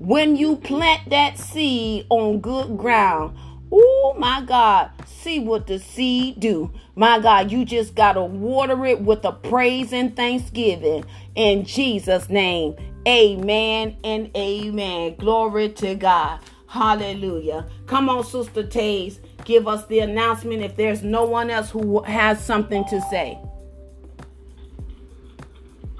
when 0.00 0.34
you 0.34 0.56
plant 0.56 1.10
that 1.10 1.38
seed 1.38 2.06
on 2.08 2.40
good 2.40 2.76
ground, 2.76 3.36
Oh 3.72 4.16
my 4.18 4.42
God, 4.42 4.90
see 5.06 5.38
what 5.38 5.68
the 5.68 5.78
seed 5.78 6.40
do. 6.40 6.72
My 6.96 7.20
God, 7.20 7.52
you 7.52 7.64
just 7.64 7.94
got 7.94 8.14
to 8.14 8.22
water 8.24 8.84
it 8.84 9.00
with 9.00 9.24
a 9.24 9.30
praise 9.30 9.92
and 9.92 10.16
thanksgiving. 10.16 11.04
In 11.36 11.64
Jesus' 11.64 12.28
name, 12.28 12.74
amen 13.06 13.96
and 14.02 14.28
amen. 14.36 15.14
Glory 15.16 15.68
to 15.74 15.94
God. 15.94 16.40
Hallelujah. 16.66 17.66
Come 17.86 18.08
on, 18.08 18.24
Sister 18.24 18.64
Taze, 18.64 19.20
give 19.44 19.68
us 19.68 19.86
the 19.86 20.00
announcement 20.00 20.62
if 20.62 20.74
there's 20.74 21.04
no 21.04 21.24
one 21.24 21.48
else 21.48 21.70
who 21.70 22.02
has 22.02 22.44
something 22.44 22.84
to 22.86 23.00
say. 23.02 23.38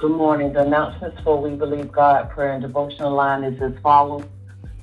Good 0.01 0.13
morning. 0.13 0.55
The 0.55 0.63
announcements 0.63 1.21
for 1.21 1.39
We 1.39 1.57
Believe 1.57 1.93
God 1.93 2.31
prayer 2.31 2.53
and 2.53 2.63
devotional 2.63 3.13
line 3.13 3.45
is 3.45 3.61
as 3.61 3.73
follows 3.83 4.25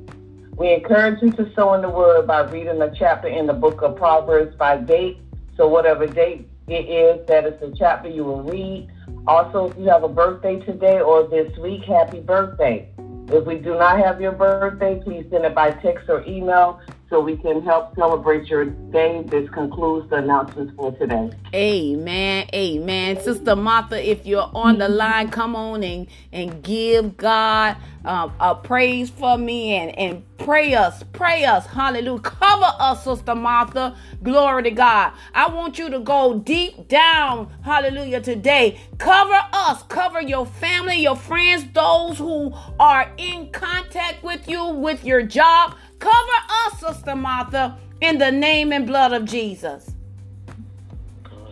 We 0.59 0.73
encourage 0.73 1.21
you 1.21 1.31
to 1.31 1.49
sow 1.53 1.73
in 1.75 1.81
the 1.81 1.89
word 1.89 2.27
by 2.27 2.41
reading 2.41 2.81
a 2.81 2.93
chapter 2.93 3.29
in 3.29 3.47
the 3.47 3.53
book 3.53 3.81
of 3.81 3.95
Proverbs 3.95 4.53
by 4.57 4.75
date. 4.75 5.17
So 5.55 5.69
whatever 5.69 6.05
date 6.05 6.49
it 6.67 6.89
is, 6.89 7.25
that 7.27 7.45
is 7.45 7.57
the 7.61 7.73
chapter 7.77 8.09
you 8.09 8.25
will 8.25 8.43
read. 8.43 8.89
Also, 9.25 9.69
if 9.69 9.77
you 9.77 9.85
have 9.85 10.03
a 10.03 10.09
birthday 10.09 10.59
today 10.59 10.99
or 10.99 11.25
this 11.29 11.57
week, 11.59 11.85
happy 11.85 12.19
birthday. 12.19 12.89
If 13.29 13.45
we 13.45 13.55
do 13.55 13.75
not 13.75 13.99
have 13.99 14.19
your 14.19 14.33
birthday, 14.33 15.01
please 15.01 15.25
send 15.31 15.45
it 15.45 15.55
by 15.55 15.71
text 15.71 16.09
or 16.09 16.25
email 16.27 16.81
so 17.09 17.19
we 17.19 17.35
can 17.37 17.61
help 17.63 17.95
celebrate 17.95 18.47
your 18.47 18.65
day. 18.65 19.23
This 19.27 19.49
concludes 19.49 20.09
the 20.09 20.17
announcements 20.17 20.73
for 20.75 20.91
today. 20.93 21.31
Amen. 21.53 22.47
Amen. 22.53 23.21
Sister 23.21 23.55
Martha, 23.55 24.07
if 24.07 24.25
you're 24.25 24.49
on 24.53 24.77
the 24.77 24.87
line, 24.87 25.29
come 25.29 25.55
on 25.55 25.83
and, 25.83 26.07
and 26.31 26.61
give 26.63 27.17
God 27.17 27.77
um, 28.05 28.33
a 28.39 28.53
praise 28.55 29.09
for 29.09 29.37
me 29.37 29.75
and, 29.75 29.97
and 29.97 30.23
pray 30.37 30.73
us, 30.75 31.03
pray 31.11 31.45
us. 31.45 31.65
Hallelujah. 31.65 32.19
Cover 32.19 32.71
us, 32.79 33.03
Sister 33.03 33.35
Martha. 33.35 33.97
Glory 34.23 34.63
to 34.63 34.71
God. 34.71 35.13
I 35.33 35.49
want 35.49 35.79
you 35.79 35.89
to 35.89 35.99
go 35.99 36.39
deep 36.39 36.87
down, 36.87 37.51
hallelujah, 37.63 38.21
today. 38.21 38.79
Cover 38.99 39.39
us, 39.51 39.83
cover 39.83 40.21
your 40.21 40.45
family, 40.45 41.01
your 41.01 41.15
friends, 41.15 41.65
those 41.73 42.17
who 42.17 42.53
are 42.79 43.11
in 43.17 43.49
contact 43.51 44.23
with 44.23 44.47
you, 44.47 44.65
with 44.65 45.03
your 45.03 45.23
job. 45.23 45.75
Cover 45.99 46.39
us, 46.65 46.79
Sister 46.79 47.15
Martha, 47.15 47.77
in 48.01 48.17
the 48.17 48.31
name 48.31 48.71
and 48.71 48.87
blood 48.87 49.13
of 49.13 49.25
Jesus. 49.25 49.91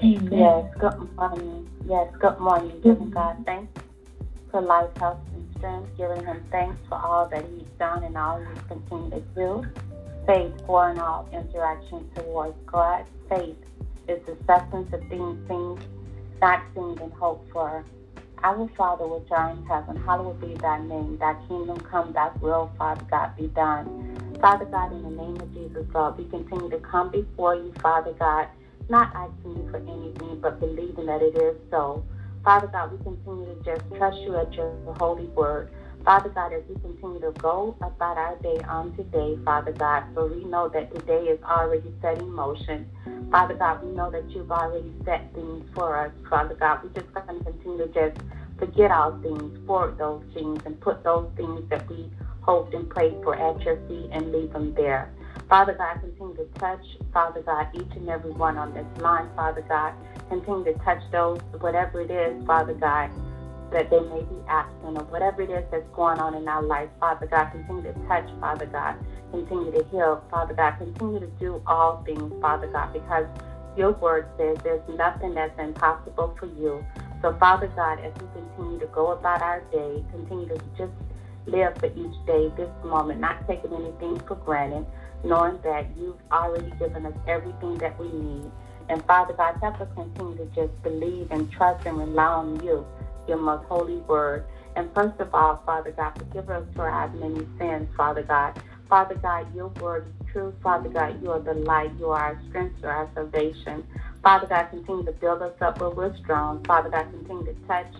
Amen. 0.01 0.29
Yes, 0.31 0.65
good 0.79 1.15
morning. 1.15 1.69
Yes, 1.85 2.13
good 2.19 2.39
morning, 2.39 2.79
giving 2.81 3.09
God 3.09 3.37
thanks 3.45 3.81
for 4.51 4.61
life, 4.61 4.89
health, 4.97 5.19
and 5.33 5.55
strength, 5.57 5.89
giving 5.97 6.25
him 6.25 6.43
thanks 6.51 6.77
for 6.87 6.95
all 6.95 7.27
that 7.27 7.45
he's 7.45 7.67
done 7.79 8.03
and 8.03 8.17
all 8.17 8.39
he's 8.39 8.63
continued 8.67 9.11
to 9.11 9.19
do. 9.35 9.65
Faith 10.25 10.53
for 10.65 10.91
in 10.91 10.99
all 10.99 11.27
interaction 11.33 12.09
towards 12.15 12.55
God. 12.65 13.05
Faith 13.29 13.57
is 14.07 14.19
the 14.25 14.37
substance 14.45 14.93
of 14.93 15.01
things 15.09 15.47
seen, 15.47 15.77
not 16.41 16.61
seen 16.75 16.97
and 17.01 17.13
hoped 17.13 17.51
for. 17.51 17.83
Our 18.43 18.69
Father 18.77 19.07
which 19.07 19.27
art 19.31 19.57
in 19.57 19.65
heaven, 19.65 19.97
hallowed 20.03 20.39
be 20.39 20.53
thy 20.55 20.79
name. 20.79 21.17
Thy 21.17 21.33
kingdom 21.47 21.79
come, 21.79 22.13
thy 22.13 22.29
will, 22.39 22.71
Father 22.77 23.03
God, 23.09 23.35
be 23.35 23.47
done. 23.47 24.06
Father 24.41 24.65
God, 24.65 24.93
in 24.93 25.01
the 25.01 25.09
name 25.09 25.35
of 25.37 25.51
Jesus, 25.53 25.83
God, 25.91 26.15
we 26.17 26.25
continue 26.25 26.69
to 26.69 26.77
come 26.77 27.09
before 27.09 27.55
you, 27.55 27.73
Father 27.81 28.13
God, 28.19 28.47
not 28.87 29.11
asking 29.15 29.57
you 29.57 29.67
for 29.71 29.77
anything, 29.77 30.39
but 30.39 30.59
believing 30.59 31.07
that 31.07 31.23
it 31.23 31.35
is 31.35 31.55
so. 31.71 32.05
Father 32.43 32.67
God, 32.67 32.91
we 32.91 32.97
continue 33.03 33.45
to 33.45 33.55
just 33.63 33.81
trust 33.95 34.17
you 34.19 34.37
at 34.37 34.53
your 34.53 34.71
holy 34.99 35.25
word. 35.29 35.71
Father 36.05 36.29
God, 36.29 36.53
as 36.53 36.61
we 36.69 36.75
continue 36.75 37.19
to 37.19 37.31
go 37.31 37.75
about 37.81 38.17
our 38.17 38.35
day 38.37 38.59
on 38.69 38.95
today, 38.95 39.37
Father 39.43 39.71
God, 39.71 40.03
for 40.13 40.27
we 40.27 40.45
know 40.45 40.69
that 40.69 40.93
today 40.93 41.25
is 41.25 41.41
already 41.43 41.91
set 42.01 42.19
in 42.19 42.31
motion. 42.31 42.87
Father 43.31 43.55
God, 43.55 43.83
we 43.83 43.89
know 43.89 44.11
that 44.11 44.29
you've 44.29 44.51
already 44.51 44.93
set 45.03 45.33
things 45.33 45.65
for 45.73 45.97
us. 45.97 46.11
Father 46.29 46.53
God, 46.53 46.83
we 46.83 46.89
just 46.89 47.11
going 47.13 47.39
to 47.39 47.43
continue 47.43 47.87
to 47.87 47.87
just 47.87 48.25
forget 48.59 48.91
all 48.91 49.19
things, 49.21 49.57
forward 49.65 49.97
those 49.97 50.23
things, 50.33 50.61
and 50.65 50.79
put 50.79 51.03
those 51.03 51.29
things 51.35 51.67
that 51.69 51.89
we 51.89 52.09
hoped 52.47 52.73
and 52.73 52.89
prayed 52.89 53.15
for 53.23 53.35
at 53.35 53.61
your 53.61 53.77
feet 53.87 54.09
and 54.11 54.31
leave 54.31 54.53
them 54.53 54.73
there. 54.73 55.13
Father 55.49 55.73
God, 55.73 55.99
continue 55.99 56.35
to 56.35 56.45
touch, 56.59 56.83
Father 57.13 57.41
God, 57.41 57.67
each 57.73 57.95
and 57.95 58.09
every 58.09 58.31
one 58.31 58.57
on 58.57 58.73
this 58.73 58.85
line, 59.01 59.29
Father 59.35 59.63
God. 59.67 59.93
Continue 60.29 60.65
to 60.65 60.73
touch 60.79 61.01
those, 61.11 61.39
whatever 61.59 62.01
it 62.01 62.11
is, 62.11 62.45
Father 62.45 62.73
God, 62.73 63.11
that 63.71 63.89
they 63.89 63.99
may 63.99 64.21
be 64.23 64.37
absent 64.47 64.97
or 64.97 65.03
whatever 65.05 65.41
it 65.41 65.49
is 65.49 65.63
that's 65.71 65.87
going 65.93 66.19
on 66.19 66.35
in 66.35 66.47
our 66.47 66.63
life, 66.63 66.89
Father 66.99 67.27
God. 67.27 67.51
Continue 67.51 67.83
to 67.83 67.93
touch, 68.07 68.29
Father 68.39 68.65
God. 68.65 68.95
Continue 69.31 69.71
to 69.71 69.85
heal, 69.89 70.23
Father 70.31 70.53
God. 70.53 70.77
Continue 70.77 71.19
to 71.19 71.27
do 71.39 71.61
all 71.67 72.03
things, 72.05 72.33
Father 72.41 72.67
God, 72.67 72.93
because 72.93 73.25
your 73.77 73.91
word 73.91 74.27
says 74.37 74.57
there's 74.63 74.81
nothing 74.89 75.33
that's 75.33 75.57
impossible 75.59 76.35
for 76.39 76.47
you. 76.47 76.83
So, 77.21 77.35
Father 77.39 77.67
God, 77.75 77.99
as 77.99 78.13
we 78.21 78.27
continue 78.33 78.79
to 78.79 78.87
go 78.87 79.11
about 79.11 79.41
our 79.41 79.61
day, 79.71 80.03
continue 80.11 80.47
to 80.47 80.57
just 80.77 80.91
live 81.47 81.77
for 81.77 81.87
each 81.87 82.25
day, 82.25 82.51
this 82.57 82.69
moment, 82.83 83.19
not 83.19 83.47
taking 83.47 83.73
anything 83.73 84.19
for 84.27 84.35
granted, 84.35 84.85
knowing 85.23 85.59
that 85.63 85.87
you've 85.97 86.19
already 86.31 86.71
given 86.79 87.05
us 87.05 87.13
everything 87.27 87.77
that 87.79 87.99
we 87.99 88.11
need. 88.11 88.51
And 88.89 89.03
Father 89.05 89.33
God, 89.33 89.57
help 89.61 89.81
us 89.81 89.87
continue 89.95 90.37
to 90.37 90.45
just 90.55 90.83
believe 90.83 91.27
and 91.31 91.51
trust 91.51 91.85
and 91.85 91.97
rely 91.97 92.25
on 92.25 92.63
you, 92.63 92.85
your 93.27 93.37
most 93.37 93.65
holy 93.65 93.97
word. 93.97 94.45
And 94.75 94.93
first 94.93 95.19
of 95.19 95.33
all, 95.33 95.61
Father 95.65 95.91
God, 95.91 96.13
forgive 96.17 96.49
us 96.49 96.63
for 96.75 96.87
our 96.87 97.09
many 97.09 97.45
sins, 97.57 97.89
Father 97.97 98.23
God. 98.23 98.59
Father 98.87 99.15
God, 99.15 99.53
your 99.53 99.67
word 99.81 100.05
is 100.07 100.31
true. 100.31 100.53
Father 100.63 100.89
God, 100.89 101.21
you 101.21 101.31
are 101.31 101.39
the 101.39 101.53
light. 101.53 101.91
You 101.99 102.11
are 102.11 102.19
our 102.19 102.41
strength. 102.47 102.75
You 102.81 102.87
are 102.87 102.95
our 102.95 103.09
salvation. 103.15 103.83
Father 104.23 104.47
God, 104.47 104.69
continue 104.69 105.05
to 105.05 105.11
build 105.13 105.41
us 105.41 105.53
up 105.61 105.81
where 105.81 105.89
we're 105.89 106.15
strong. 106.17 106.63
Father 106.63 106.89
God, 106.89 107.07
continue 107.11 107.45
to 107.45 107.53
touch. 107.67 107.91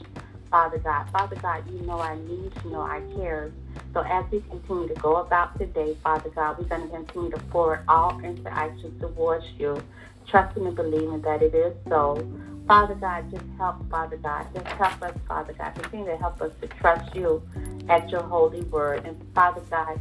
Father 0.49 0.77
God, 0.77 1.09
Father 1.11 1.35
God, 1.37 1.69
you 1.69 1.81
know 1.85 1.99
our 1.99 2.15
needs, 2.15 2.55
you 2.63 2.71
know 2.71 2.81
our 2.81 3.01
cares. 3.15 3.51
So 3.93 4.01
as 4.01 4.25
we 4.31 4.41
continue 4.41 4.87
to 4.87 4.93
go 4.95 5.17
about 5.17 5.57
today, 5.59 5.97
Father 6.03 6.29
God, 6.29 6.57
we're 6.57 6.65
going 6.65 6.83
to 6.83 6.87
continue 6.87 7.31
to 7.31 7.39
forward 7.51 7.81
all 7.87 8.19
interactions 8.23 8.99
towards 9.01 9.45
you 9.57 9.81
trusting 10.27 10.65
and 10.65 10.75
believing 10.75 11.21
that 11.21 11.41
it 11.41 11.53
is 11.55 11.73
so. 11.87 12.25
Father 12.67 12.95
God, 12.95 13.31
just 13.31 13.45
help, 13.57 13.89
Father 13.89 14.17
God. 14.17 14.45
Just 14.53 14.67
help 14.67 15.01
us, 15.01 15.15
Father 15.27 15.53
God. 15.53 15.73
Continue 15.75 16.07
to 16.07 16.17
help 16.17 16.41
us 16.41 16.51
to 16.61 16.67
trust 16.67 17.15
you 17.15 17.41
at 17.87 18.09
your 18.09 18.23
holy 18.23 18.61
word. 18.63 19.05
And 19.05 19.15
Father 19.33 19.61
God, 19.69 19.99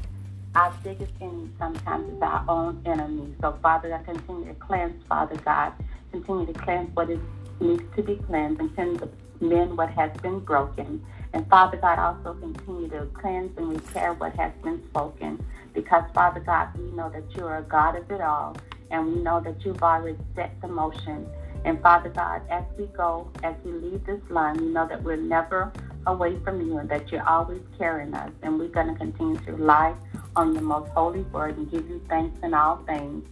our 0.57 0.75
biggest 0.83 1.13
enemy 1.21 1.51
sometimes 1.59 2.13
is 2.13 2.21
our 2.23 2.45
own 2.49 2.83
enemy. 2.85 3.33
So, 3.41 3.57
Father 3.63 3.91
God, 3.91 4.05
continue 4.05 4.49
to 4.49 4.55
cleanse, 4.55 5.01
Father 5.09 5.37
God. 5.45 5.73
Continue 6.11 6.47
to 6.47 6.53
cleanse 6.55 6.95
what 6.97 7.09
is, 7.09 7.21
needs 7.61 7.85
to 7.95 8.03
be 8.03 8.17
cleansed 8.17 8.61
and 8.61 8.99
to 8.99 9.09
mend 9.41 9.77
what 9.77 9.91
has 9.91 10.11
been 10.23 10.41
broken. 10.41 11.05
And 11.33 11.49
Father 11.49 11.77
God, 11.77 11.99
also 11.99 12.39
continue 12.39 12.89
to 12.91 13.07
cleanse 13.15 13.57
and 13.59 13.69
repair 13.71 14.15
what 14.15 14.35
has 14.37 14.53
been 14.63 14.83
spoken. 14.89 15.45
Because, 15.75 16.05
Father 16.15 16.41
God, 16.41 16.69
we 16.79 16.91
know 16.93 17.11
that 17.11 17.25
you 17.37 17.45
are 17.47 17.59
a 17.59 17.63
God 17.63 17.97
of 17.97 18.11
it 18.11 18.21
all 18.21 18.57
And 18.91 19.07
we 19.07 19.23
know 19.23 19.41
that 19.41 19.65
you've 19.65 19.83
already 19.83 20.19
set 20.35 20.61
the 20.63 20.69
motion. 20.69 21.27
And 21.65 21.81
Father 21.83 22.11
God, 22.11 22.43
as 22.51 22.65
we 22.79 22.87
go, 22.87 23.31
as 23.43 23.55
we 23.65 23.73
leave 23.73 24.05
this 24.07 24.21
line, 24.31 24.57
we 24.59 24.67
know 24.67 24.87
that 24.89 25.03
we're 25.03 25.17
never 25.17 25.73
away 26.07 26.39
from 26.45 26.61
you 26.61 26.79
and 26.79 26.89
that 26.89 27.11
you're 27.11 27.29
always 27.29 27.63
carrying 27.79 28.15
us. 28.15 28.31
And 28.43 28.59
we're 28.59 28.69
going 28.69 28.89
to 28.89 28.95
continue 28.95 29.39
to 29.41 29.53
rely 29.53 29.95
on 30.37 30.55
your 30.55 30.63
most 30.63 30.91
holy 30.93 31.23
word 31.23 31.57
and 31.59 31.71
give 31.71 31.89
you 31.89 32.01
thanks 32.09 32.39
in 32.43 32.55
all 32.55 32.77
things. 32.87 33.27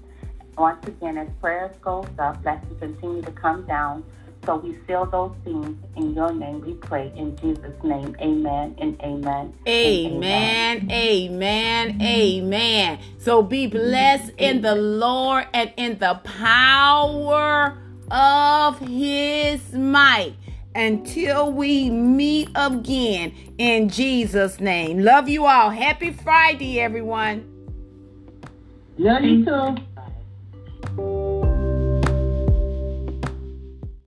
Once 0.59 0.86
again, 0.86 1.18
as 1.18 1.28
prayers 1.40 1.76
goes 1.82 2.07
up, 2.18 2.44
you 2.44 2.76
continue 2.78 3.22
to 3.22 3.32
come 3.32 3.64
down. 3.66 4.05
So 4.47 4.57
we 4.57 4.76
seal 4.86 5.07
those 5.07 5.34
things 5.42 5.76
in 5.97 6.14
your 6.14 6.32
name. 6.32 6.61
We 6.61 6.74
pray 6.74 7.12
in 7.16 7.36
Jesus' 7.36 7.82
name. 7.82 8.14
Amen 8.20 8.74
and 8.78 9.01
amen. 9.01 9.55
Amen. 9.66 10.90
Amen. 10.90 12.03
Amen. 12.03 12.99
So 13.18 13.42
be 13.42 13.66
blessed 13.66 14.32
in 14.36 14.61
the 14.61 14.74
Lord 14.74 15.47
and 15.55 15.72
in 15.76 15.99
the 15.99 16.20
power 16.24 17.78
of 18.11 18.78
his 18.80 19.72
might 19.72 20.34
until 20.74 21.51
we 21.51 21.88
meet 21.88 22.49
again 22.55 23.32
in 23.57 23.88
Jesus' 23.88 24.61
name. 24.61 24.99
Love 24.99 25.28
you 25.28 25.47
all. 25.47 25.70
Happy 25.70 26.12
Friday, 26.12 26.80
everyone. 26.80 27.51
Love 28.99 29.24
you 29.24 29.45
too. 29.45 29.76